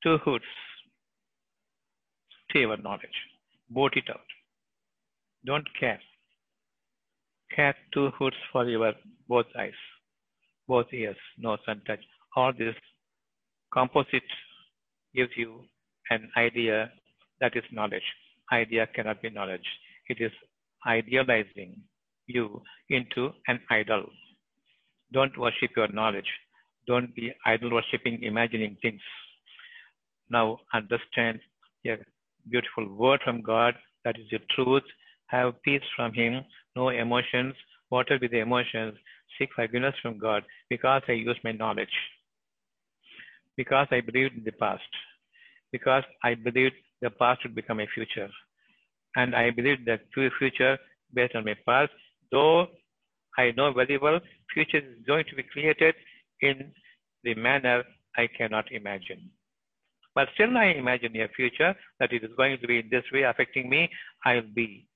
two 0.03 0.19
hoods 0.19 0.45
your 2.55 2.77
knowledge. 2.79 3.19
Boat 3.71 3.93
it 3.97 4.05
out. 4.11 4.29
Don't 5.45 5.67
care. 5.79 6.01
Care 7.55 7.75
two 7.93 8.11
hoods 8.19 8.37
for 8.53 8.69
your 8.69 8.93
both 9.29 9.47
eyes, 9.59 9.73
both 10.67 10.87
ears, 10.93 11.17
nose 11.39 11.59
and 11.67 11.81
touch. 11.87 12.01
All 12.37 12.53
this 12.53 12.75
composite 13.73 14.23
gives 15.15 15.31
you 15.37 15.61
an 16.11 16.31
idea 16.37 16.91
that 17.41 17.57
is 17.57 17.65
knowledge. 17.73 18.03
Idea 18.53 18.87
cannot 18.95 19.23
be 19.23 19.31
knowledge. 19.31 19.67
It 20.09 20.19
is 20.21 20.33
idealizing 20.87 21.77
you 22.27 22.63
into 22.91 23.33
an 23.47 23.61
idol. 23.71 24.05
Don't 25.13 25.37
worship 25.39 25.71
your 25.77 25.89
knowledge. 25.89 26.31
Don't 26.87 27.15
be 27.15 27.33
idol 27.47 27.73
worshipping, 27.73 28.23
imagining 28.23 28.77
things. 28.81 29.01
Now 30.31 30.59
understand 30.75 31.41
a 31.87 31.97
beautiful 32.51 32.89
word 32.95 33.21
from 33.25 33.43
God 33.43 33.75
that 34.05 34.19
is 34.19 34.27
the 34.31 34.41
truth. 34.55 34.83
Have 35.27 35.61
peace 35.63 35.83
from 35.97 36.13
Him, 36.13 36.45
no 36.77 36.89
emotions. 36.91 37.55
Whatever 37.91 38.21
be 38.21 38.29
the 38.29 38.41
emotions, 38.41 38.95
seek 39.39 39.49
forgiveness 39.55 39.95
from 40.03 40.19
God 40.19 40.43
because 40.69 41.03
I 41.09 41.13
used 41.13 41.41
my 41.43 41.53
knowledge. 41.53 41.97
Because 43.57 43.87
I 43.91 44.01
believed 44.01 44.37
in 44.37 44.45
the 44.45 44.53
past. 44.53 44.83
Because 45.73 46.05
I 46.23 46.35
believed 46.35 46.75
the 47.01 47.11
past 47.11 47.41
would 47.45 47.55
become 47.55 47.81
a 47.81 47.87
future. 47.95 48.29
And 49.17 49.35
I 49.35 49.51
believed 49.51 49.87
that 49.87 50.01
future 50.39 50.79
based 51.15 51.35
on 51.35 51.45
my 51.45 51.57
past, 51.67 51.93
though 52.31 52.67
I 53.39 53.53
know 53.57 53.73
very 53.73 53.99
well 53.99 54.21
future 54.53 54.79
is 54.79 55.07
going 55.07 55.25
to 55.31 55.37
be 55.37 55.43
created 55.43 55.95
in 56.41 56.73
the 57.25 57.35
manner 57.35 57.85
I 58.17 58.27
cannot 58.27 58.71
imagine. 58.73 59.31
But 60.19 60.31
still 60.35 60.59
I 60.59 60.65
imagine 60.83 61.15
a 61.15 61.29
future 61.29 61.77
that 62.01 62.13
it 62.13 62.25
is 62.25 62.31
going 62.37 62.59
to 62.61 62.67
be 62.67 62.81
in 62.81 62.89
this 62.91 63.05
way 63.13 63.23
affecting 63.23 63.71
me. 63.71 63.89
I 64.27 64.35
will 64.35 64.53
be 64.53 64.89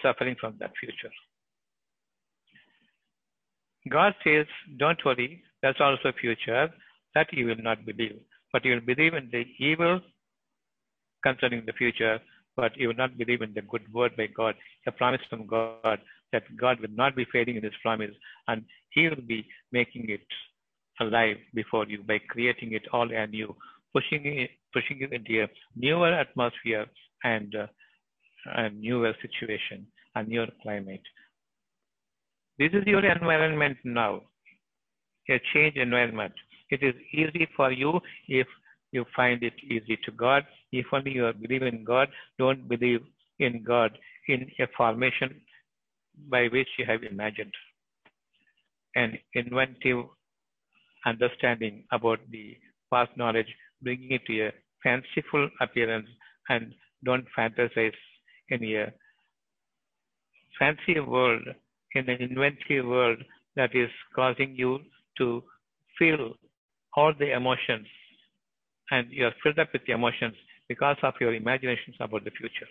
suffering 0.00 0.36
from 0.40 0.54
that 0.60 0.70
future. 0.78 1.10
God 3.90 4.14
says, 4.22 4.46
don't 4.76 5.04
worry, 5.04 5.42
that's 5.62 5.80
also 5.80 6.10
a 6.10 6.12
future, 6.12 6.68
that 7.16 7.26
you 7.32 7.46
will 7.46 7.60
not 7.60 7.84
believe. 7.84 8.20
But 8.52 8.64
you 8.64 8.74
will 8.74 8.94
believe 8.94 9.14
in 9.14 9.28
the 9.32 9.44
evil 9.58 10.00
concerning 11.24 11.64
the 11.66 11.72
future, 11.72 12.20
but 12.56 12.76
you 12.76 12.86
will 12.86 13.02
not 13.02 13.18
believe 13.18 13.42
in 13.42 13.54
the 13.54 13.62
good 13.62 13.92
word 13.92 14.16
by 14.16 14.28
God, 14.28 14.54
a 14.86 14.92
promise 14.92 15.22
from 15.28 15.48
God 15.48 15.98
that 16.32 16.44
God 16.56 16.78
will 16.78 16.94
not 16.94 17.16
be 17.16 17.26
failing 17.32 17.56
in 17.56 17.64
his 17.64 17.80
promise 17.82 18.14
and 18.46 18.62
he 18.90 19.08
will 19.08 19.26
be 19.26 19.44
making 19.72 20.08
it 20.08 20.28
alive 21.00 21.38
before 21.52 21.84
you 21.86 22.04
by 22.04 22.18
creating 22.30 22.74
it 22.74 22.86
all 22.92 23.10
anew, 23.12 23.56
pushing 23.94 24.26
it, 24.26 24.50
pushing 24.72 25.00
it 25.00 25.12
into 25.12 25.42
a 25.42 25.48
newer 25.76 26.12
atmosphere 26.12 26.86
and 27.24 27.54
uh, 27.54 27.66
a 28.56 28.70
newer 28.70 29.14
situation, 29.20 29.86
a 30.14 30.22
newer 30.22 30.48
climate. 30.62 31.02
This 32.58 32.70
is 32.72 32.84
your 32.86 33.04
environment 33.04 33.78
now, 33.84 34.22
a 35.30 35.40
change 35.52 35.76
environment. 35.76 36.32
It 36.70 36.82
is 36.82 36.94
easy 37.12 37.48
for 37.56 37.72
you 37.72 38.00
if 38.26 38.46
you 38.92 39.04
find 39.14 39.42
it 39.42 39.54
easy 39.62 39.98
to 40.04 40.10
God. 40.12 40.44
If 40.72 40.86
only 40.92 41.12
you 41.12 41.32
believe 41.40 41.62
in 41.62 41.84
God, 41.84 42.08
don't 42.38 42.68
believe 42.68 43.00
in 43.38 43.62
God 43.62 43.96
in 44.28 44.50
a 44.60 44.66
formation 44.76 45.40
by 46.28 46.48
which 46.48 46.68
you 46.78 46.84
have 46.86 47.02
imagined. 47.02 47.52
An 48.96 49.18
inventive 49.34 50.06
understanding 51.06 51.84
about 51.92 52.18
the 52.30 52.56
past 52.92 53.10
knowledge, 53.16 53.54
bringing 53.82 54.12
it 54.12 54.24
to 54.26 54.46
a 54.46 54.52
fanciful 54.82 55.48
appearance 55.60 56.08
and 56.48 56.74
don't 57.04 57.24
fantasize 57.36 57.92
in 58.50 58.64
a 58.64 58.92
fancy 60.58 61.00
world, 61.00 61.42
in 61.94 62.08
an 62.08 62.20
inventive 62.20 62.86
world 62.86 63.18
that 63.56 63.74
is 63.74 63.90
causing 64.14 64.54
you 64.56 64.80
to 65.18 65.42
feel 65.98 66.34
all 66.96 67.12
the 67.18 67.32
emotions 67.32 67.86
and 68.90 69.06
you 69.10 69.26
are 69.26 69.34
filled 69.42 69.58
up 69.58 69.68
with 69.72 69.82
the 69.86 69.92
emotions 69.92 70.34
because 70.68 70.96
of 71.02 71.14
your 71.20 71.34
imaginations 71.34 71.96
about 72.00 72.24
the 72.24 72.30
future. 72.30 72.68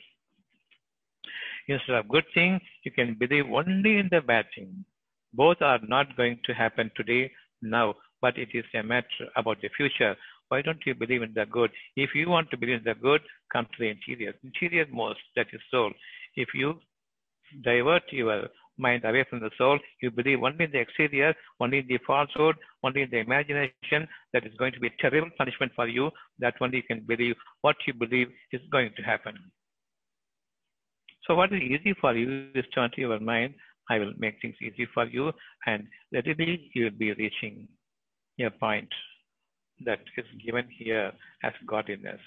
Instead 1.68 1.96
of 1.96 2.08
good 2.08 2.24
things, 2.34 2.62
you 2.84 2.92
can 2.92 3.16
believe 3.20 3.46
only 3.52 3.98
in 3.98 4.08
the 4.10 4.22
bad 4.22 4.46
thing. 4.56 4.86
Both 5.34 5.62
are 5.62 5.80
not 5.84 6.16
going 6.16 6.40
to 6.46 6.54
happen 6.54 6.92
today, 6.96 7.32
now, 7.62 7.96
but 8.22 8.38
it 8.38 8.50
is 8.54 8.66
a 8.74 8.84
matter 8.84 9.28
about 9.36 9.62
the 9.62 9.70
future. 9.76 10.16
Why 10.50 10.62
don't 10.62 10.80
you 10.86 10.96
believe 10.96 11.22
in 11.22 11.34
the 11.34 11.46
good? 11.46 11.72
If 11.96 12.12
you 12.16 12.30
want 12.30 12.50
to 12.52 12.58
believe 12.58 12.78
in 12.78 12.84
the 12.84 12.96
good, 12.96 13.22
come 13.52 13.66
to 13.66 13.80
the 13.80 13.90
interior. 13.90 14.34
Interior 14.44 14.86
most, 14.92 15.20
that 15.36 15.48
is 15.52 15.62
soul. 15.72 15.92
If 16.36 16.50
you 16.54 16.80
divert 17.64 18.04
your 18.12 18.48
mind 18.78 19.04
away 19.06 19.26
from 19.30 19.40
the 19.40 19.50
soul, 19.58 19.80
you 20.02 20.12
believe 20.12 20.44
only 20.44 20.66
in 20.66 20.72
the 20.72 20.80
exterior, 20.80 21.34
only 21.60 21.80
in 21.80 21.88
the 21.88 22.00
falsehood, 22.06 22.56
only 22.84 23.02
in 23.02 23.10
the 23.10 23.18
imagination, 23.18 24.08
that 24.34 24.46
is 24.46 24.54
going 24.58 24.74
to 24.74 24.80
be 24.80 24.88
a 24.88 25.02
terrible 25.02 25.30
punishment 25.38 25.72
for 25.76 25.88
you. 25.88 26.12
That 26.40 26.56
only 26.62 26.78
you 26.78 26.84
can 26.84 27.02
believe 27.02 27.36
what 27.62 27.76
you 27.86 27.94
believe 27.94 28.28
is 28.52 28.62
going 28.72 28.92
to 28.96 29.04
happen. 29.04 29.36
So 31.26 31.36
what 31.36 31.52
is 31.52 31.62
easy 31.62 31.94
for 32.00 32.16
you 32.16 32.50
is 32.56 32.64
turn 32.74 32.90
to 32.92 33.02
your 33.02 33.20
mind. 33.20 33.56
I 33.90 34.00
will 34.00 34.14
make 34.18 34.36
things 34.42 34.56
easy 34.62 34.88
for 34.94 35.06
you 35.06 35.32
and 35.66 35.88
readily 36.14 36.70
you 36.74 36.86
will 36.86 36.98
be 36.98 37.14
reaching 37.14 37.68
your 38.38 38.52
point 38.52 38.90
that 39.86 40.00
is 40.18 40.26
given 40.46 40.66
here 40.70 41.12
as 41.44 41.54
godliness. 41.68 42.20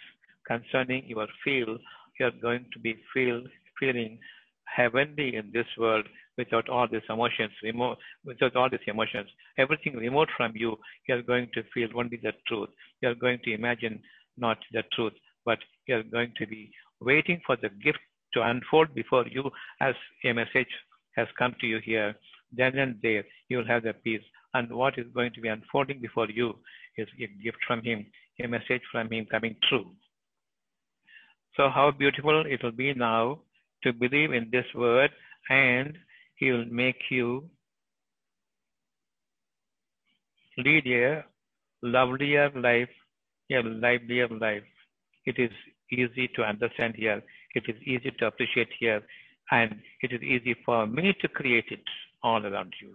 Concerning 0.47 1.05
your 1.07 1.27
feel, 1.45 1.79
you 2.19 2.27
are 2.27 2.41
going 2.43 2.67
to 2.73 2.79
be 2.79 2.97
feel, 3.13 3.43
feeling 3.79 4.19
heavenly 4.65 5.37
in 5.37 5.51
this 5.53 5.67
world 5.79 6.07
without 6.39 6.69
all 6.69 6.87
these 6.91 7.09
emotions, 7.09 7.51
remote, 7.63 7.99
without 8.25 8.57
all 8.57 8.71
these 8.71 8.81
emotions. 8.87 9.29
Everything 9.59 9.97
remote 9.97 10.29
from 10.37 10.53
you, 10.55 10.77
you 11.09 11.15
are 11.15 11.23
going 11.23 11.49
to 11.55 11.63
feel 11.75 11.89
only 11.97 12.19
the 12.23 12.33
truth. 12.47 12.69
You 13.03 13.11
are 13.11 13.15
going 13.15 13.41
to 13.45 13.53
imagine 13.53 14.01
not 14.37 14.59
the 14.73 14.83
truth, 14.95 15.13
but 15.45 15.59
you 15.87 15.97
are 15.97 16.03
going 16.03 16.33
to 16.39 16.47
be 16.47 16.71
waiting 17.01 17.41
for 17.47 17.57
the 17.57 17.71
gift 17.83 17.99
to 18.35 18.43
unfold 18.43 18.95
before 18.95 19.27
you 19.27 19.51
as 19.81 19.95
a 20.25 20.33
message 20.33 20.69
has 21.17 21.27
come 21.39 21.55
to 21.61 21.67
you 21.67 21.81
here. 21.85 22.15
Then 22.53 22.79
and 22.79 22.97
there, 23.03 23.25
you 23.49 23.59
will 23.59 23.67
have 23.67 23.83
the 23.83 23.93
peace. 23.93 24.23
And 24.55 24.73
what 24.73 24.99
is 24.99 25.07
going 25.15 25.33
to 25.35 25.41
be 25.41 25.49
unfolding 25.49 26.01
before 26.01 26.29
you 26.29 26.55
a 27.01 27.43
gift 27.43 27.59
from 27.67 27.83
Him, 27.83 28.07
a 28.43 28.49
message 28.49 28.83
from 28.91 29.13
Him 29.13 29.27
coming 29.31 29.57
true. 29.69 29.91
So, 31.57 31.69
how 31.69 31.91
beautiful 31.91 32.45
it 32.47 32.63
will 32.63 32.73
be 32.73 32.95
now 32.95 33.41
to 33.83 33.93
believe 33.93 34.33
in 34.33 34.49
this 34.51 34.67
word, 34.75 35.11
and 35.49 35.97
He 36.37 36.51
will 36.51 36.67
make 36.67 37.01
you 37.11 37.49
lead 40.59 40.87
a 40.87 41.25
lovelier 41.83 42.51
life, 42.55 42.89
a 43.51 43.63
livelier 43.63 44.29
life. 44.29 44.63
It 45.27 45.39
is 45.39 45.51
easy 45.91 46.29
to 46.37 46.43
understand 46.43 46.95
here. 46.97 47.23
It 47.55 47.65
is 47.69 47.77
easy 47.85 48.11
to 48.19 48.27
appreciate 48.27 48.69
here. 48.79 49.03
And 49.51 49.81
it 50.03 50.13
is 50.13 50.23
easy 50.23 50.55
for 50.65 50.87
me 50.87 51.15
to 51.21 51.29
create 51.29 51.67
it 51.71 51.83
all 52.23 52.45
around 52.47 52.73
you. 52.81 52.95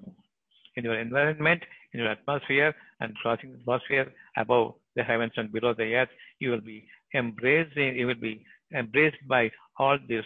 In 0.78 0.86
your 0.86 1.00
environment, 1.00 1.64
in 1.96 2.04
your 2.04 2.12
atmosphere, 2.12 2.76
and 3.00 3.16
crossing 3.16 3.52
the 3.54 3.60
atmosphere 3.60 4.12
above 4.38 4.74
the 4.96 5.04
heavens 5.04 5.32
and 5.38 5.52
below 5.52 5.74
the 5.74 5.96
earth, 5.96 6.10
you 6.40 6.52
will 6.52 6.62
be 6.62 6.86
embracing, 7.14 7.96
you 7.96 8.08
will 8.08 8.22
be 8.30 8.44
embraced 8.76 9.22
by 9.30 9.50
all 9.80 9.98
this 10.10 10.26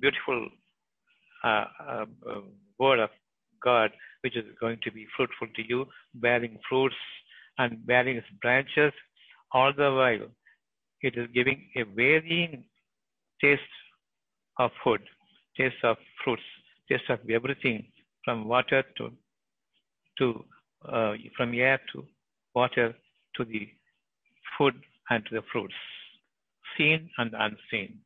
beautiful 0.00 0.48
uh, 1.44 1.64
uh, 1.88 2.04
word 2.78 2.98
of 2.98 3.10
God, 3.62 3.90
which 4.22 4.36
is 4.36 4.44
going 4.60 4.78
to 4.82 4.90
be 4.90 5.06
fruitful 5.16 5.48
to 5.54 5.62
you, 5.68 5.86
bearing 6.14 6.58
fruits 6.68 6.96
and 7.58 7.86
bearing 7.86 8.16
its 8.16 8.26
branches 8.42 8.92
all 9.52 9.72
the 9.72 9.90
while. 9.92 10.26
It 11.02 11.16
is 11.16 11.28
giving 11.32 11.68
a 11.76 11.84
varying 11.84 12.64
taste 13.40 13.62
of 14.58 14.70
food, 14.82 15.02
taste 15.56 15.82
of 15.84 15.96
fruits, 16.24 16.42
taste 16.90 17.08
of 17.10 17.20
everything 17.30 17.86
from 18.24 18.48
water 18.48 18.82
to 18.98 19.12
to 20.18 20.44
uh, 20.88 21.12
from 21.36 21.54
air 21.54 21.80
to 21.92 22.04
water 22.54 22.94
to 23.36 23.44
the 23.44 23.68
food 24.56 24.74
and 25.10 25.24
to 25.26 25.34
the 25.36 25.42
fruits, 25.52 25.74
seen 26.76 27.10
and 27.18 27.32
unseen. 27.34 27.98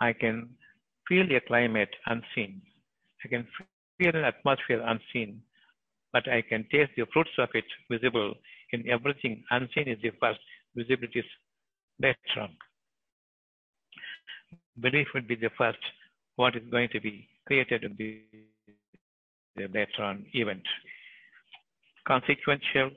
I 0.00 0.12
can 0.12 0.50
feel 1.08 1.26
a 1.34 1.40
climate 1.40 1.90
unseen. 2.06 2.62
I 3.24 3.28
can 3.28 3.46
feel 3.98 4.14
an 4.16 4.24
atmosphere 4.24 4.82
unseen, 4.84 5.42
but 6.12 6.28
I 6.28 6.42
can 6.42 6.66
taste 6.70 6.92
the 6.96 7.06
fruits 7.12 7.30
of 7.38 7.48
it 7.54 7.64
visible 7.90 8.34
in 8.72 8.88
everything. 8.88 9.44
Unseen 9.50 9.88
is 9.88 9.98
the 10.02 10.10
first, 10.20 10.40
visibility 10.74 11.20
is 11.20 11.24
later. 12.00 12.48
Belief 14.80 15.06
would 15.14 15.28
be 15.28 15.36
the 15.36 15.50
first. 15.56 15.78
What 16.36 16.56
is 16.56 16.62
going 16.70 16.88
to 16.92 17.00
be 17.00 17.28
created 17.46 17.82
will 17.82 17.96
be 17.96 18.24
the 19.56 19.68
later 19.68 20.18
event. 20.32 20.62
Consequential 22.06 22.90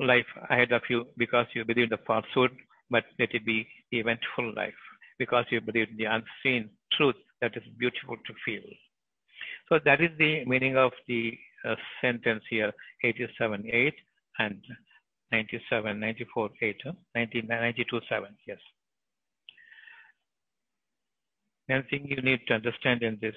life 0.00 0.26
ahead 0.50 0.72
of 0.72 0.82
you 0.88 1.06
because 1.16 1.46
you 1.54 1.64
believe 1.64 1.90
the 1.90 1.98
falsehood, 2.06 2.50
but 2.90 3.04
let 3.18 3.34
it 3.34 3.44
be 3.44 3.66
eventful 3.92 4.52
life 4.54 4.74
because 5.18 5.44
you 5.50 5.60
believe 5.60 5.88
in 5.90 5.96
the 5.96 6.04
unseen 6.04 6.70
truth 6.92 7.16
that 7.40 7.56
is 7.56 7.62
beautiful 7.78 8.16
to 8.26 8.34
feel. 8.44 8.62
So 9.68 9.78
that 9.84 10.00
is 10.00 10.10
the 10.18 10.44
meaning 10.44 10.76
of 10.76 10.92
the 11.08 11.32
uh, 11.64 11.76
sentence 12.00 12.42
here 12.50 12.72
87 13.02 13.64
8 13.72 13.94
and 14.38 14.62
97 15.32 15.98
94 15.98 16.50
8 16.60 16.76
uh, 16.86 16.92
92 17.14 18.00
7 18.08 18.28
yes 18.46 18.58
anything 21.70 22.06
you 22.06 22.20
need 22.22 22.40
to 22.46 22.54
understand 22.54 23.02
in 23.02 23.18
this 23.20 23.34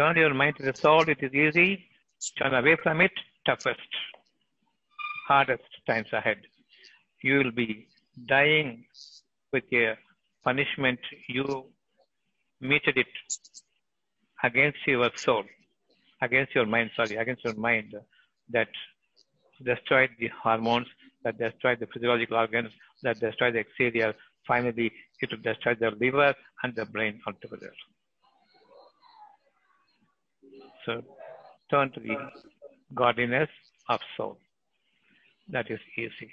turn 0.00 0.16
your 0.16 0.32
mind 0.32 0.56
to 0.56 0.62
the 0.62 0.74
soul. 0.84 1.02
It 1.14 1.18
is 1.26 1.34
easy. 1.44 1.70
Turn 2.38 2.54
away 2.54 2.76
from 2.82 3.02
it. 3.06 3.12
Toughest 3.46 3.90
hardest 5.28 5.70
times 5.86 6.10
ahead. 6.12 6.38
You 7.22 7.34
will 7.38 7.54
be 7.62 7.86
dying 8.26 8.84
with 9.52 9.64
a 9.72 9.98
punishment. 10.42 11.00
You 11.28 11.66
meted 12.60 12.96
it 12.96 13.12
against 14.42 14.78
your 14.86 15.10
soul, 15.16 15.44
against 16.22 16.54
your 16.54 16.66
mind, 16.66 16.90
sorry, 16.96 17.16
against 17.16 17.44
your 17.44 17.58
mind 17.68 17.94
that 18.54 18.68
destroyed 19.62 20.10
the 20.18 20.30
hormones, 20.42 20.86
that 21.24 21.36
destroyed 21.38 21.78
the 21.80 21.88
physiological 21.92 22.38
organs, 22.38 22.70
that 23.02 23.20
destroyed 23.20 23.54
the 23.54 23.58
exterior. 23.66 24.14
Finally, 24.46 24.90
it 25.20 25.30
will 25.30 25.44
destroy 25.50 25.74
the 25.74 25.90
liver 26.00 26.34
and 26.62 26.74
the 26.74 26.86
brain 26.86 27.20
altogether. 27.26 27.72
So, 30.86 31.02
turn 31.70 31.90
to 31.92 32.00
the 32.00 32.16
godliness 32.94 33.48
of 33.88 34.00
soul. 34.16 34.38
That 35.48 35.70
is 35.70 35.80
easy. 35.96 36.32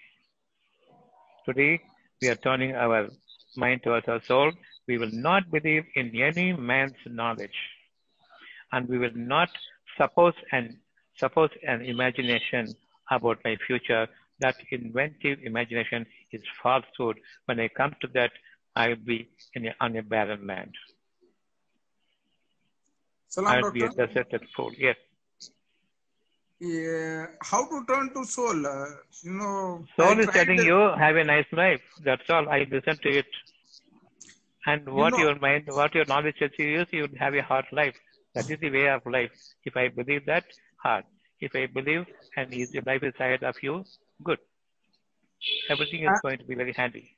Today, 1.45 1.81
we 2.21 2.29
are 2.29 2.35
turning 2.35 2.75
our 2.75 3.09
mind 3.55 3.83
towards 3.83 4.07
our 4.07 4.21
soul. 4.23 4.51
We 4.87 4.97
will 4.97 5.11
not 5.11 5.51
believe 5.51 5.85
in 5.95 6.11
any 6.15 6.53
man's 6.53 6.95
knowledge. 7.05 7.57
And 8.71 8.87
we 8.87 8.97
will 8.97 9.15
not 9.15 9.49
suppose 9.97 10.33
and 10.51 10.77
suppose 11.17 11.49
an 11.67 11.81
imagination 11.81 12.73
about 13.11 13.39
my 13.43 13.55
future. 13.65 14.07
That 14.39 14.55
inventive 14.71 15.39
imagination 15.43 16.05
is 16.31 16.41
falsehood. 16.61 17.19
When 17.45 17.59
I 17.59 17.69
come 17.69 17.95
to 18.01 18.07
that, 18.13 18.31
I 18.75 18.89
will 18.89 19.03
be 19.03 19.29
a, 19.55 19.73
on 19.81 19.97
a 19.97 20.03
barren 20.03 20.45
land. 20.45 20.73
Salam, 23.29 23.51
I 23.53 23.61
will 23.61 23.71
be 23.71 23.83
a 23.83 23.87
doctor. 23.87 24.07
deserted 24.07 24.47
fool. 24.55 24.71
Yes. 24.77 24.95
Yeah, 26.59 27.27
how 27.41 27.65
to 27.69 27.85
turn 27.85 28.11
to 28.13 28.23
soul? 28.25 28.65
Uh, 28.65 28.87
you 29.21 29.31
know, 29.33 29.85
Soul 29.95 30.17
I 30.17 30.21
is 30.21 30.27
telling 30.29 30.57
you, 30.63 30.79
have 30.97 31.15
a 31.15 31.23
nice 31.23 31.45
life. 31.51 31.81
That's 32.03 32.27
all. 32.29 32.49
I 32.49 32.65
listen 32.71 32.97
to 33.03 33.09
it. 33.09 33.27
And 34.65 34.87
what 34.91 35.11
know- 35.11 35.19
your 35.19 35.35
mind, 35.39 35.65
what 35.67 35.93
your 35.93 36.05
knowledge 36.05 36.37
tells 36.39 36.51
you 36.57 36.81
is, 36.81 36.87
you 36.91 37.07
have 37.19 37.35
a 37.35 37.41
hard 37.43 37.65
life. 37.71 37.95
That 38.33 38.49
is 38.49 38.59
the 38.59 38.71
way 38.71 38.87
of 38.89 39.05
life. 39.05 39.31
If 39.65 39.77
I 39.77 39.87
believe 39.89 40.25
that, 40.25 40.45
hard. 40.83 41.05
If 41.39 41.55
I 41.55 41.67
believe 41.67 42.05
and 42.35 42.53
easy 42.53 42.81
life 42.85 43.03
is 43.03 43.13
ahead 43.19 43.43
of 43.43 43.55
you, 43.61 43.83
good. 44.23 44.39
Everything 45.69 46.03
is 46.03 46.09
Uh, 46.15 46.19
going 46.23 46.39
to 46.39 46.45
be 46.45 46.55
very 46.55 46.73
handy. 46.73 47.15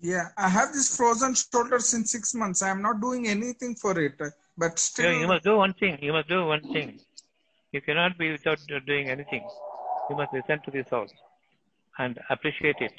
Yeah, 0.00 0.28
I 0.36 0.48
have 0.50 0.72
this 0.74 0.94
frozen 0.94 1.34
shoulder 1.34 1.78
since 1.78 2.12
six 2.12 2.34
months. 2.34 2.60
I 2.62 2.68
am 2.68 2.82
not 2.82 3.00
doing 3.00 3.26
anything 3.26 3.74
for 3.74 3.98
it, 3.98 4.20
but 4.58 4.72
You, 4.72 4.76
still, 4.76 5.12
you 5.12 5.26
must 5.26 5.44
do 5.44 5.56
one 5.56 5.74
thing. 5.74 5.98
You 6.00 6.12
must 6.12 6.28
do 6.28 6.46
one 6.46 6.62
thing. 6.72 6.98
You 7.72 7.80
cannot 7.80 8.16
be 8.18 8.32
without 8.32 8.58
uh, 8.74 8.78
doing 8.86 9.10
anything. 9.10 9.46
You 10.08 10.16
must 10.16 10.32
listen 10.32 10.60
to 10.64 10.70
the 10.70 10.84
soul 10.88 11.06
and 11.98 12.18
appreciate 12.30 12.76
it 12.80 12.92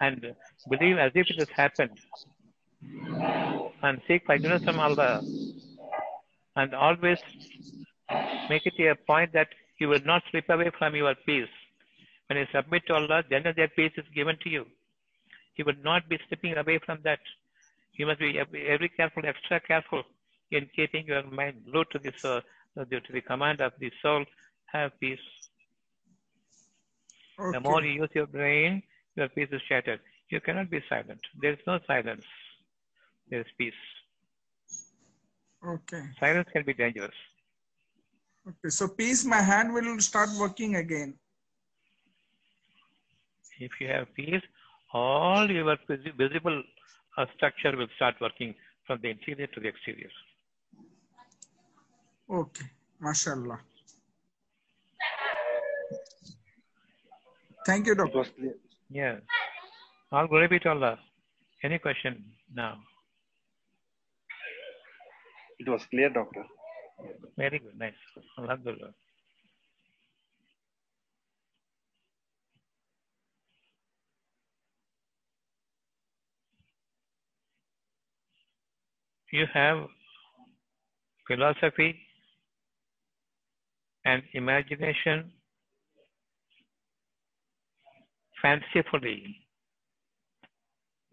and 0.00 0.34
believe 0.68 0.98
as 0.98 1.12
if 1.14 1.26
it 1.30 1.38
has 1.38 1.48
happened. 1.50 1.98
And 3.82 4.00
seek 4.08 4.24
forgiveness 4.26 4.64
from 4.64 4.80
Allah. 4.80 5.22
And 6.56 6.74
always 6.74 7.18
make 8.48 8.66
it 8.66 8.74
a 8.80 8.94
point 8.94 9.32
that 9.32 9.48
you 9.78 9.88
will 9.88 10.04
not 10.04 10.22
slip 10.30 10.48
away 10.48 10.70
from 10.78 10.94
your 10.94 11.14
peace. 11.26 11.48
When 12.28 12.38
you 12.38 12.46
submit 12.52 12.86
to 12.86 12.94
Allah, 12.94 13.22
then 13.28 13.42
that 13.44 13.76
peace 13.76 13.92
is 13.96 14.04
given 14.14 14.36
to 14.42 14.48
you. 14.48 14.64
You 15.56 15.64
will 15.64 15.80
not 15.82 16.08
be 16.08 16.18
slipping 16.28 16.56
away 16.56 16.80
from 16.84 16.98
that. 17.04 17.20
You 17.92 18.06
must 18.06 18.18
be 18.18 18.38
every 18.38 18.88
careful, 18.88 19.22
extra 19.26 19.60
careful 19.60 20.02
in 20.50 20.68
keeping 20.74 21.06
your 21.06 21.22
mind 21.30 21.62
glued 21.70 21.86
to 21.92 21.98
this, 21.98 22.14
uh, 22.24 22.40
to 22.76 23.12
the 23.12 23.20
command 23.20 23.60
of 23.60 23.72
the 23.78 23.90
soul. 24.02 24.24
Have 24.66 24.98
peace. 25.00 25.18
The 27.38 27.60
more 27.60 27.82
you 27.82 28.02
use 28.02 28.08
your 28.14 28.26
brain, 28.26 28.82
your 29.16 29.28
peace 29.28 29.48
is 29.52 29.60
shattered. 29.68 30.00
You 30.30 30.40
cannot 30.40 30.70
be 30.70 30.80
silent. 30.88 31.20
There 31.40 31.52
is 31.52 31.58
no 31.66 31.78
silence. 31.86 32.24
There 33.30 33.40
is 33.40 33.46
peace. 33.56 33.72
Okay. 35.66 36.02
Silence 36.18 36.48
can 36.52 36.64
be 36.64 36.74
dangerous. 36.74 37.14
Okay. 38.46 38.68
So, 38.68 38.88
peace, 38.88 39.24
my 39.24 39.40
hand 39.40 39.72
will 39.72 39.98
start 40.00 40.28
working 40.38 40.76
again. 40.76 41.14
If 43.60 43.70
you 43.80 43.88
have 43.88 44.12
peace, 44.14 44.42
all 44.92 45.50
your 45.50 45.76
visible 46.18 46.62
uh, 47.16 47.26
structure 47.36 47.76
will 47.76 47.88
start 47.96 48.16
working. 48.20 48.54
from 48.86 49.00
the 49.02 49.10
interior 49.10 49.46
to 49.48 49.60
the 49.60 49.68
exterior. 49.68 50.10
Okay. 52.30 52.64
MashaAllah. 53.02 53.58
Thank 57.66 57.86
you, 57.86 57.92
It 57.92 57.96
doctor. 57.98 58.18
was 58.18 58.28
clear. 58.36 58.54
Yeah. 58.90 59.16
All 60.12 60.26
glory 60.26 60.48
be 60.48 60.58
to 60.60 60.68
Allah. 60.70 60.98
Any 61.62 61.78
question 61.78 62.24
now? 62.54 62.78
It 65.58 65.68
was 65.68 65.84
clear, 65.86 66.10
doctor. 66.10 66.44
Very 67.36 67.58
good. 67.58 67.78
Nice. 67.78 67.94
Alhamdulillah. 68.38 68.92
You 79.32 79.46
have 79.52 79.78
philosophy 81.26 81.98
and 84.04 84.22
imagination 84.34 85.32
fancifully. 88.42 89.36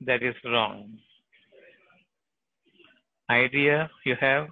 That 0.01 0.23
is 0.23 0.35
wrong. 0.45 0.97
Idea 3.29 3.89
you 4.05 4.15
have 4.19 4.47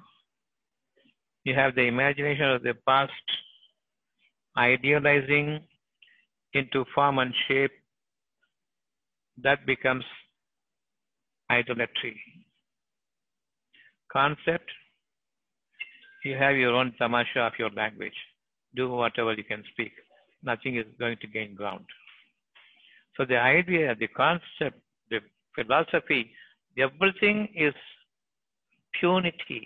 you 1.44 1.54
have 1.56 1.76
the 1.76 1.82
imagination 1.82 2.50
of 2.52 2.64
the 2.64 2.76
past 2.88 3.12
idealizing 4.58 5.60
into 6.54 6.86
form 6.94 7.20
and 7.20 7.34
shape 7.48 7.72
that 9.42 9.66
becomes 9.66 10.04
idolatry 11.52 12.16
concept 14.12 14.70
you 16.24 16.36
have 16.36 16.56
your 16.56 16.74
own 16.76 16.94
tamasha 17.00 17.42
of 17.42 17.54
your 17.58 17.70
language 17.72 18.20
do 18.76 18.90
whatever 18.90 19.34
you 19.34 19.44
can 19.44 19.64
speak 19.72 19.92
nothing 20.44 20.78
is 20.78 20.86
going 21.00 21.18
to 21.22 21.28
gain 21.28 21.56
ground 21.56 21.86
so 23.16 23.26
the 23.26 23.38
idea 23.38 23.96
the 23.96 24.08
concept 24.08 24.80
the 25.10 25.20
philosophy 25.56 26.32
everything 26.78 27.48
is 27.56 27.74
punity 29.02 29.64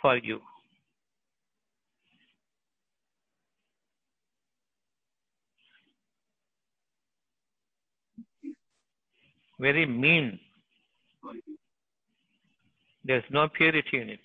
for 0.00 0.16
you 0.16 0.40
very 9.62 9.86
mean. 9.86 10.40
There's 13.04 13.24
no 13.30 13.48
purity 13.48 14.00
in 14.00 14.10
it. 14.10 14.20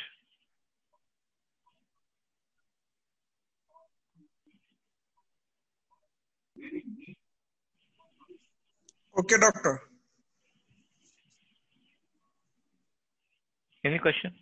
Okay, 9.20 9.38
doctor. 9.39 9.82
Any 13.86 13.99
question? 13.99 14.34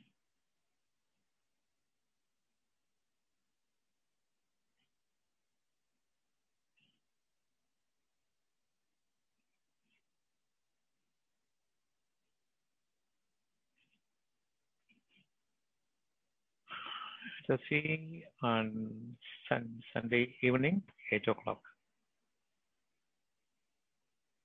So 17.47 17.57
see 17.69 18.23
on 18.43 19.17
sun, 19.49 19.81
Sunday 19.93 20.35
evening, 20.43 20.83
8 21.11 21.27
o'clock. 21.29 21.61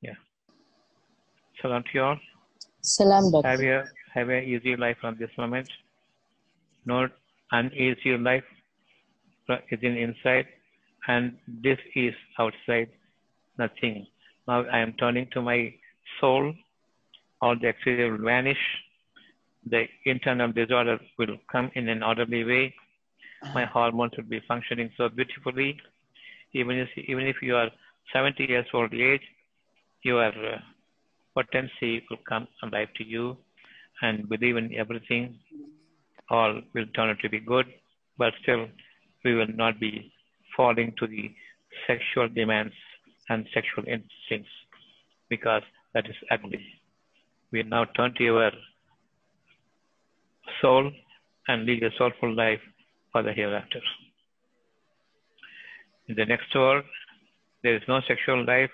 Yeah. 0.00 0.14
Salam 1.60 1.82
to 1.82 1.88
you 1.94 2.02
all. 2.02 2.18
Salam, 2.80 3.30
doctor. 3.30 3.48
Have 3.48 3.60
a, 3.60 3.84
have 4.14 4.28
a 4.30 4.40
easy 4.40 4.76
life 4.76 4.96
from 5.00 5.16
this 5.18 5.30
moment. 5.36 5.68
No 6.86 7.08
uneasy 7.52 8.16
life 8.16 8.44
is 9.70 9.78
in 9.82 9.96
inside 9.96 10.46
and 11.08 11.36
this 11.62 11.78
is 11.94 12.14
outside. 12.38 12.88
Nothing. 13.58 14.06
Now 14.48 14.64
I 14.72 14.78
am 14.78 14.94
turning 14.94 15.28
to 15.32 15.42
my 15.42 15.74
soul. 16.20 16.54
All 17.42 17.56
the 17.58 17.68
exterior 17.68 18.12
will 18.12 18.24
vanish. 18.24 18.62
The 19.66 19.84
internal 20.04 20.52
disorder 20.52 20.98
will 21.18 21.36
come 21.52 21.70
in 21.74 21.88
an 21.88 22.02
orderly 22.02 22.44
way. 22.44 22.74
My 23.54 23.64
hormones 23.64 24.12
will 24.16 24.24
be 24.24 24.40
functioning 24.46 24.90
so 24.96 25.08
beautifully. 25.08 25.78
Even 26.52 26.78
if, 26.78 26.88
even 26.96 27.26
if 27.26 27.36
you 27.42 27.56
are 27.56 27.70
70 28.12 28.44
years 28.44 28.66
old 28.74 28.92
age, 28.92 29.22
your 30.02 30.28
uh, 30.28 30.58
potency 31.34 32.02
will 32.08 32.18
come 32.28 32.46
alive 32.62 32.88
to 32.96 33.04
you 33.04 33.36
and 34.02 34.28
believe 34.28 34.56
in 34.56 34.74
everything. 34.74 35.38
All 36.30 36.60
will 36.74 36.86
turn 36.94 37.10
out 37.10 37.18
to 37.22 37.28
be 37.28 37.40
good, 37.40 37.66
but 38.18 38.32
still 38.42 38.66
we 39.24 39.34
will 39.34 39.52
not 39.54 39.80
be 39.80 40.12
falling 40.56 40.94
to 40.98 41.06
the 41.06 41.30
sexual 41.86 42.28
demands 42.28 42.74
and 43.28 43.46
sexual 43.54 43.84
instincts 43.84 44.50
because 45.28 45.62
that 45.94 46.06
is 46.06 46.16
ugly. 46.30 46.64
We 47.52 47.62
now 47.62 47.84
turn 47.96 48.14
to 48.16 48.24
your 48.24 48.50
soul 50.60 50.90
and 51.48 51.64
lead 51.64 51.82
a 51.82 51.90
soulful 51.98 52.34
life 52.34 52.60
for 53.12 53.22
the 53.22 53.32
hereafter. 53.32 53.80
In 56.08 56.14
the 56.16 56.24
next 56.24 56.54
world, 56.54 56.84
there 57.62 57.76
is 57.76 57.82
no 57.88 58.00
sexual 58.06 58.44
life 58.44 58.70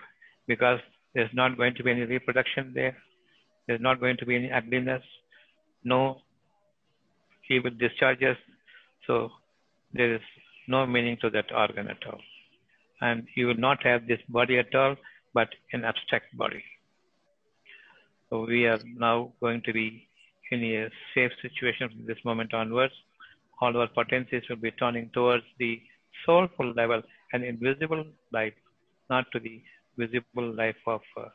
because 0.46 0.80
there's 1.16 1.32
not 1.32 1.56
going 1.56 1.74
to 1.76 1.82
be 1.82 1.90
any 1.90 2.02
reproduction 2.02 2.72
there. 2.74 2.94
There's 3.66 3.80
not 3.80 4.00
going 4.00 4.18
to 4.18 4.26
be 4.26 4.36
any 4.36 4.52
ugliness, 4.52 5.02
no 5.82 6.18
evil 7.48 7.70
discharges. 7.70 8.36
So 9.06 9.30
there 9.94 10.14
is 10.16 10.20
no 10.68 10.86
meaning 10.86 11.16
to 11.22 11.30
that 11.30 11.50
organ 11.52 11.88
at 11.88 12.06
all. 12.06 12.20
And 13.00 13.26
you 13.34 13.46
will 13.46 13.62
not 13.68 13.82
have 13.84 14.06
this 14.06 14.20
body 14.28 14.58
at 14.58 14.74
all, 14.74 14.96
but 15.32 15.48
an 15.72 15.86
abstract 15.86 16.36
body. 16.36 16.62
So 18.28 18.44
we 18.44 18.66
are 18.66 18.80
now 18.84 19.32
going 19.40 19.62
to 19.62 19.72
be 19.72 20.06
in 20.52 20.62
a 20.64 20.90
safe 21.14 21.32
situation 21.40 21.88
from 21.88 22.06
this 22.06 22.22
moment 22.26 22.52
onwards. 22.52 22.94
All 23.62 23.74
our 23.74 23.88
potencies 23.88 24.42
will 24.50 24.56
be 24.56 24.70
turning 24.72 25.08
towards 25.14 25.44
the 25.58 25.80
soulful 26.26 26.74
level 26.74 27.00
and 27.32 27.42
invisible 27.42 28.04
life, 28.32 28.52
not 29.08 29.24
to 29.32 29.40
the 29.40 29.62
visible 29.96 30.54
life 30.54 30.82
of 30.86 31.00
uh, 31.16 31.28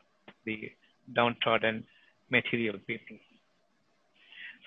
the 0.44 0.70
downtrodden 1.14 1.84
material 2.30 2.78
people. 2.86 3.16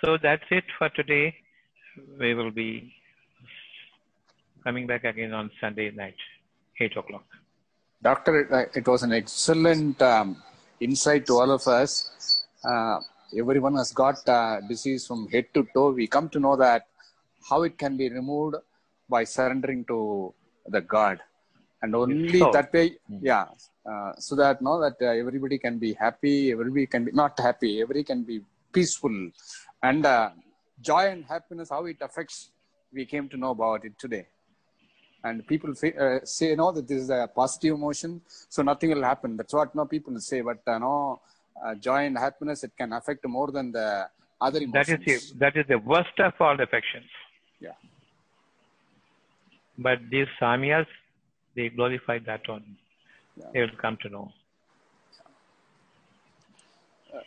So 0.04 0.18
that's 0.22 0.44
it 0.52 0.66
for 0.78 0.90
today. 0.90 1.36
We 2.20 2.34
will 2.34 2.52
be 2.52 2.94
coming 4.64 4.88
back 4.88 5.04
again 5.04 5.34
on 5.34 5.50
Sunday 5.62 5.92
night, 5.92 6.16
8 6.80 6.98
o'clock. 6.98 7.26
Doctor, 8.02 8.42
it, 8.42 8.88
uh, 8.88 8.92
was 8.92 9.04
an 9.04 9.14
excellent 9.14 10.02
um, 10.02 10.42
insight 10.80 11.26
to 11.28 11.34
all 11.34 11.52
of 11.52 11.66
us. 11.68 12.46
Uh, 12.64 13.00
everyone 13.38 13.76
has 13.76 13.92
got 13.92 14.28
uh, 14.28 14.60
disease 14.68 15.08
from 15.08 15.28
head 15.30 15.46
to 15.54 15.68
toe. 15.74 15.92
We 15.92 16.08
come 16.08 16.30
to 16.30 16.40
know 16.40 16.56
that 16.58 16.88
how 17.50 17.64
it 17.64 17.78
can 17.78 17.96
be 17.96 18.10
removed 18.10 18.56
by 19.10 19.24
surrendering 19.24 19.86
to 19.86 20.34
the 20.68 20.82
God, 20.82 21.20
and 21.86 21.96
only 22.02 22.40
So- 22.44 22.52
that 22.58 22.70
way, 22.78 22.86
yeah. 23.32 23.46
Uh, 23.92 24.12
so 24.26 24.36
that 24.42 24.62
know 24.68 24.76
that 24.84 24.98
uh, 25.08 25.22
everybody 25.24 25.58
can 25.66 25.76
be 25.86 25.92
happy, 26.06 26.36
everybody 26.56 26.86
can 26.94 27.04
be 27.08 27.12
not 27.24 27.34
happy, 27.48 27.72
everybody 27.82 28.04
can 28.12 28.22
be 28.32 28.38
peaceful, 28.78 29.18
and 29.90 30.06
uh, 30.14 30.30
joy 30.90 31.04
and 31.16 31.24
happiness. 31.34 31.70
How 31.76 31.84
it 31.94 32.00
affects, 32.08 32.38
we 32.98 33.06
came 33.14 33.28
to 33.34 33.38
know 33.44 33.52
about 33.60 33.86
it 33.90 33.96
today 34.06 34.26
and 35.28 35.46
people 35.52 35.72
fa- 35.82 35.98
uh, 36.06 36.20
say 36.38 36.48
no 36.60 36.66
that 36.76 36.88
this 36.90 37.00
is 37.06 37.10
a 37.10 37.22
positive 37.40 37.74
emotion 37.80 38.12
so 38.56 38.60
nothing 38.68 38.90
will 38.94 39.06
happen 39.12 39.32
that's 39.40 39.56
what 39.60 39.70
no 39.80 39.84
people 39.94 40.16
say 40.26 40.40
but 40.50 40.60
uh, 40.74 40.78
no 40.84 40.92
uh, 41.64 41.74
joy 41.88 42.02
and 42.10 42.16
happiness 42.26 42.60
it 42.68 42.74
can 42.82 42.92
affect 43.00 43.24
more 43.38 43.48
than 43.56 43.68
the 43.78 43.88
other 44.48 44.60
That 44.60 44.68
emotions 44.68 45.08
is 45.16 45.24
the, 45.32 45.38
that 45.44 45.56
is 45.62 45.66
the 45.74 45.80
worst 45.94 46.18
of 46.28 46.34
all 46.46 46.58
affections. 46.68 47.10
yeah 47.68 47.78
But 49.88 50.00
these 50.14 50.28
Samyas, 50.42 50.88
they 51.56 51.70
glorify 51.70 52.18
that 52.20 52.48
one. 52.48 52.66
Yeah. 53.38 53.46
They 53.54 53.62
will 53.62 53.78
come 53.86 53.98
to 54.04 54.10
know. 54.10 54.32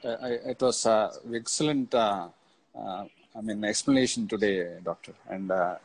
uh, 0.05 0.17
I, 0.27 0.31
it 0.53 0.61
was 0.61 0.79
uh, 0.87 1.09
excellent 1.35 1.95
uh, 1.95 2.29
uh, 2.81 3.05
i 3.37 3.41
mean 3.47 3.65
explanation 3.65 4.23
today 4.33 4.55
doctor 4.89 5.13
and 5.35 5.51
uh, 5.51 5.77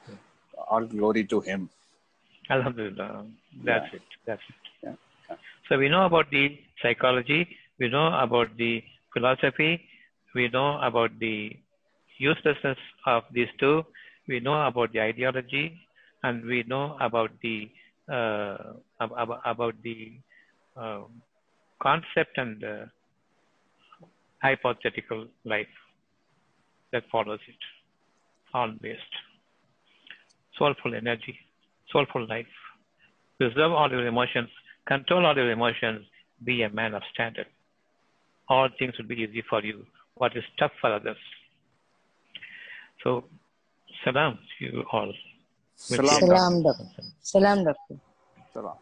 all 0.72 0.86
glory 0.96 1.24
to 1.34 1.40
him 1.50 1.62
Alhamdulillah. 2.56 3.26
That's 3.68 3.90
Yeah. 3.92 3.98
it. 4.00 4.08
That's 4.28 4.42
it. 4.52 4.56
Yeah. 4.86 4.96
Yeah. 5.30 5.38
So 5.68 5.78
we 5.82 5.88
know 5.94 6.02
about 6.10 6.30
the 6.30 6.44
psychology, 6.82 7.42
we 7.80 7.88
know 7.94 8.08
about 8.26 8.50
the 8.58 8.84
philosophy, 9.14 9.72
we 10.36 10.50
know 10.56 10.70
about 10.90 11.12
the 11.20 11.36
uselessness 12.18 12.78
of 13.06 13.24
these 13.32 13.48
two. 13.62 13.86
We 14.28 14.40
know 14.48 14.58
about 14.72 14.92
the 14.92 15.02
ideology, 15.02 15.66
and 16.24 16.44
we 16.52 16.60
know 16.74 16.98
about 17.08 17.32
the 17.42 17.56
uh, 18.12 18.58
about, 19.00 19.42
about 19.46 19.76
the 19.84 20.14
uh, 20.76 21.02
concept 21.82 22.38
and 22.38 22.64
uh, 22.64 22.86
hypothetical 24.42 25.28
life 25.46 25.68
that 26.92 27.04
follows 27.12 27.40
it. 27.48 27.56
All 28.54 28.72
based. 28.82 29.02
Soulful 30.58 30.94
energy, 30.96 31.36
soulful 31.92 32.28
life. 32.28 32.46
Preserve 33.40 33.72
all 33.72 33.90
your 33.90 34.06
emotions, 34.06 34.50
control 34.88 35.26
all 35.26 35.36
your 35.36 35.52
emotions, 35.52 36.06
be 36.44 36.62
a 36.64 36.70
man 36.70 36.94
of 36.94 37.02
standard. 37.14 37.48
All 38.48 38.70
things 38.78 38.94
will 38.98 39.08
be 39.08 39.16
easy 39.16 39.44
for 39.50 39.64
you. 39.64 39.86
What 40.16 40.38
is 40.38 40.44
tough 40.60 40.72
for 40.80 40.94
others. 40.94 41.18
So, 43.04 43.26
salam 44.04 44.38
to 44.60 44.66
you 44.66 44.84
all. 44.92 45.12
Salam. 45.76 46.20
Salam, 46.20 46.64
doctor. 46.64 47.04
Salam, 47.22 47.64
doctor. 47.66 47.98
Salam. 48.54 48.78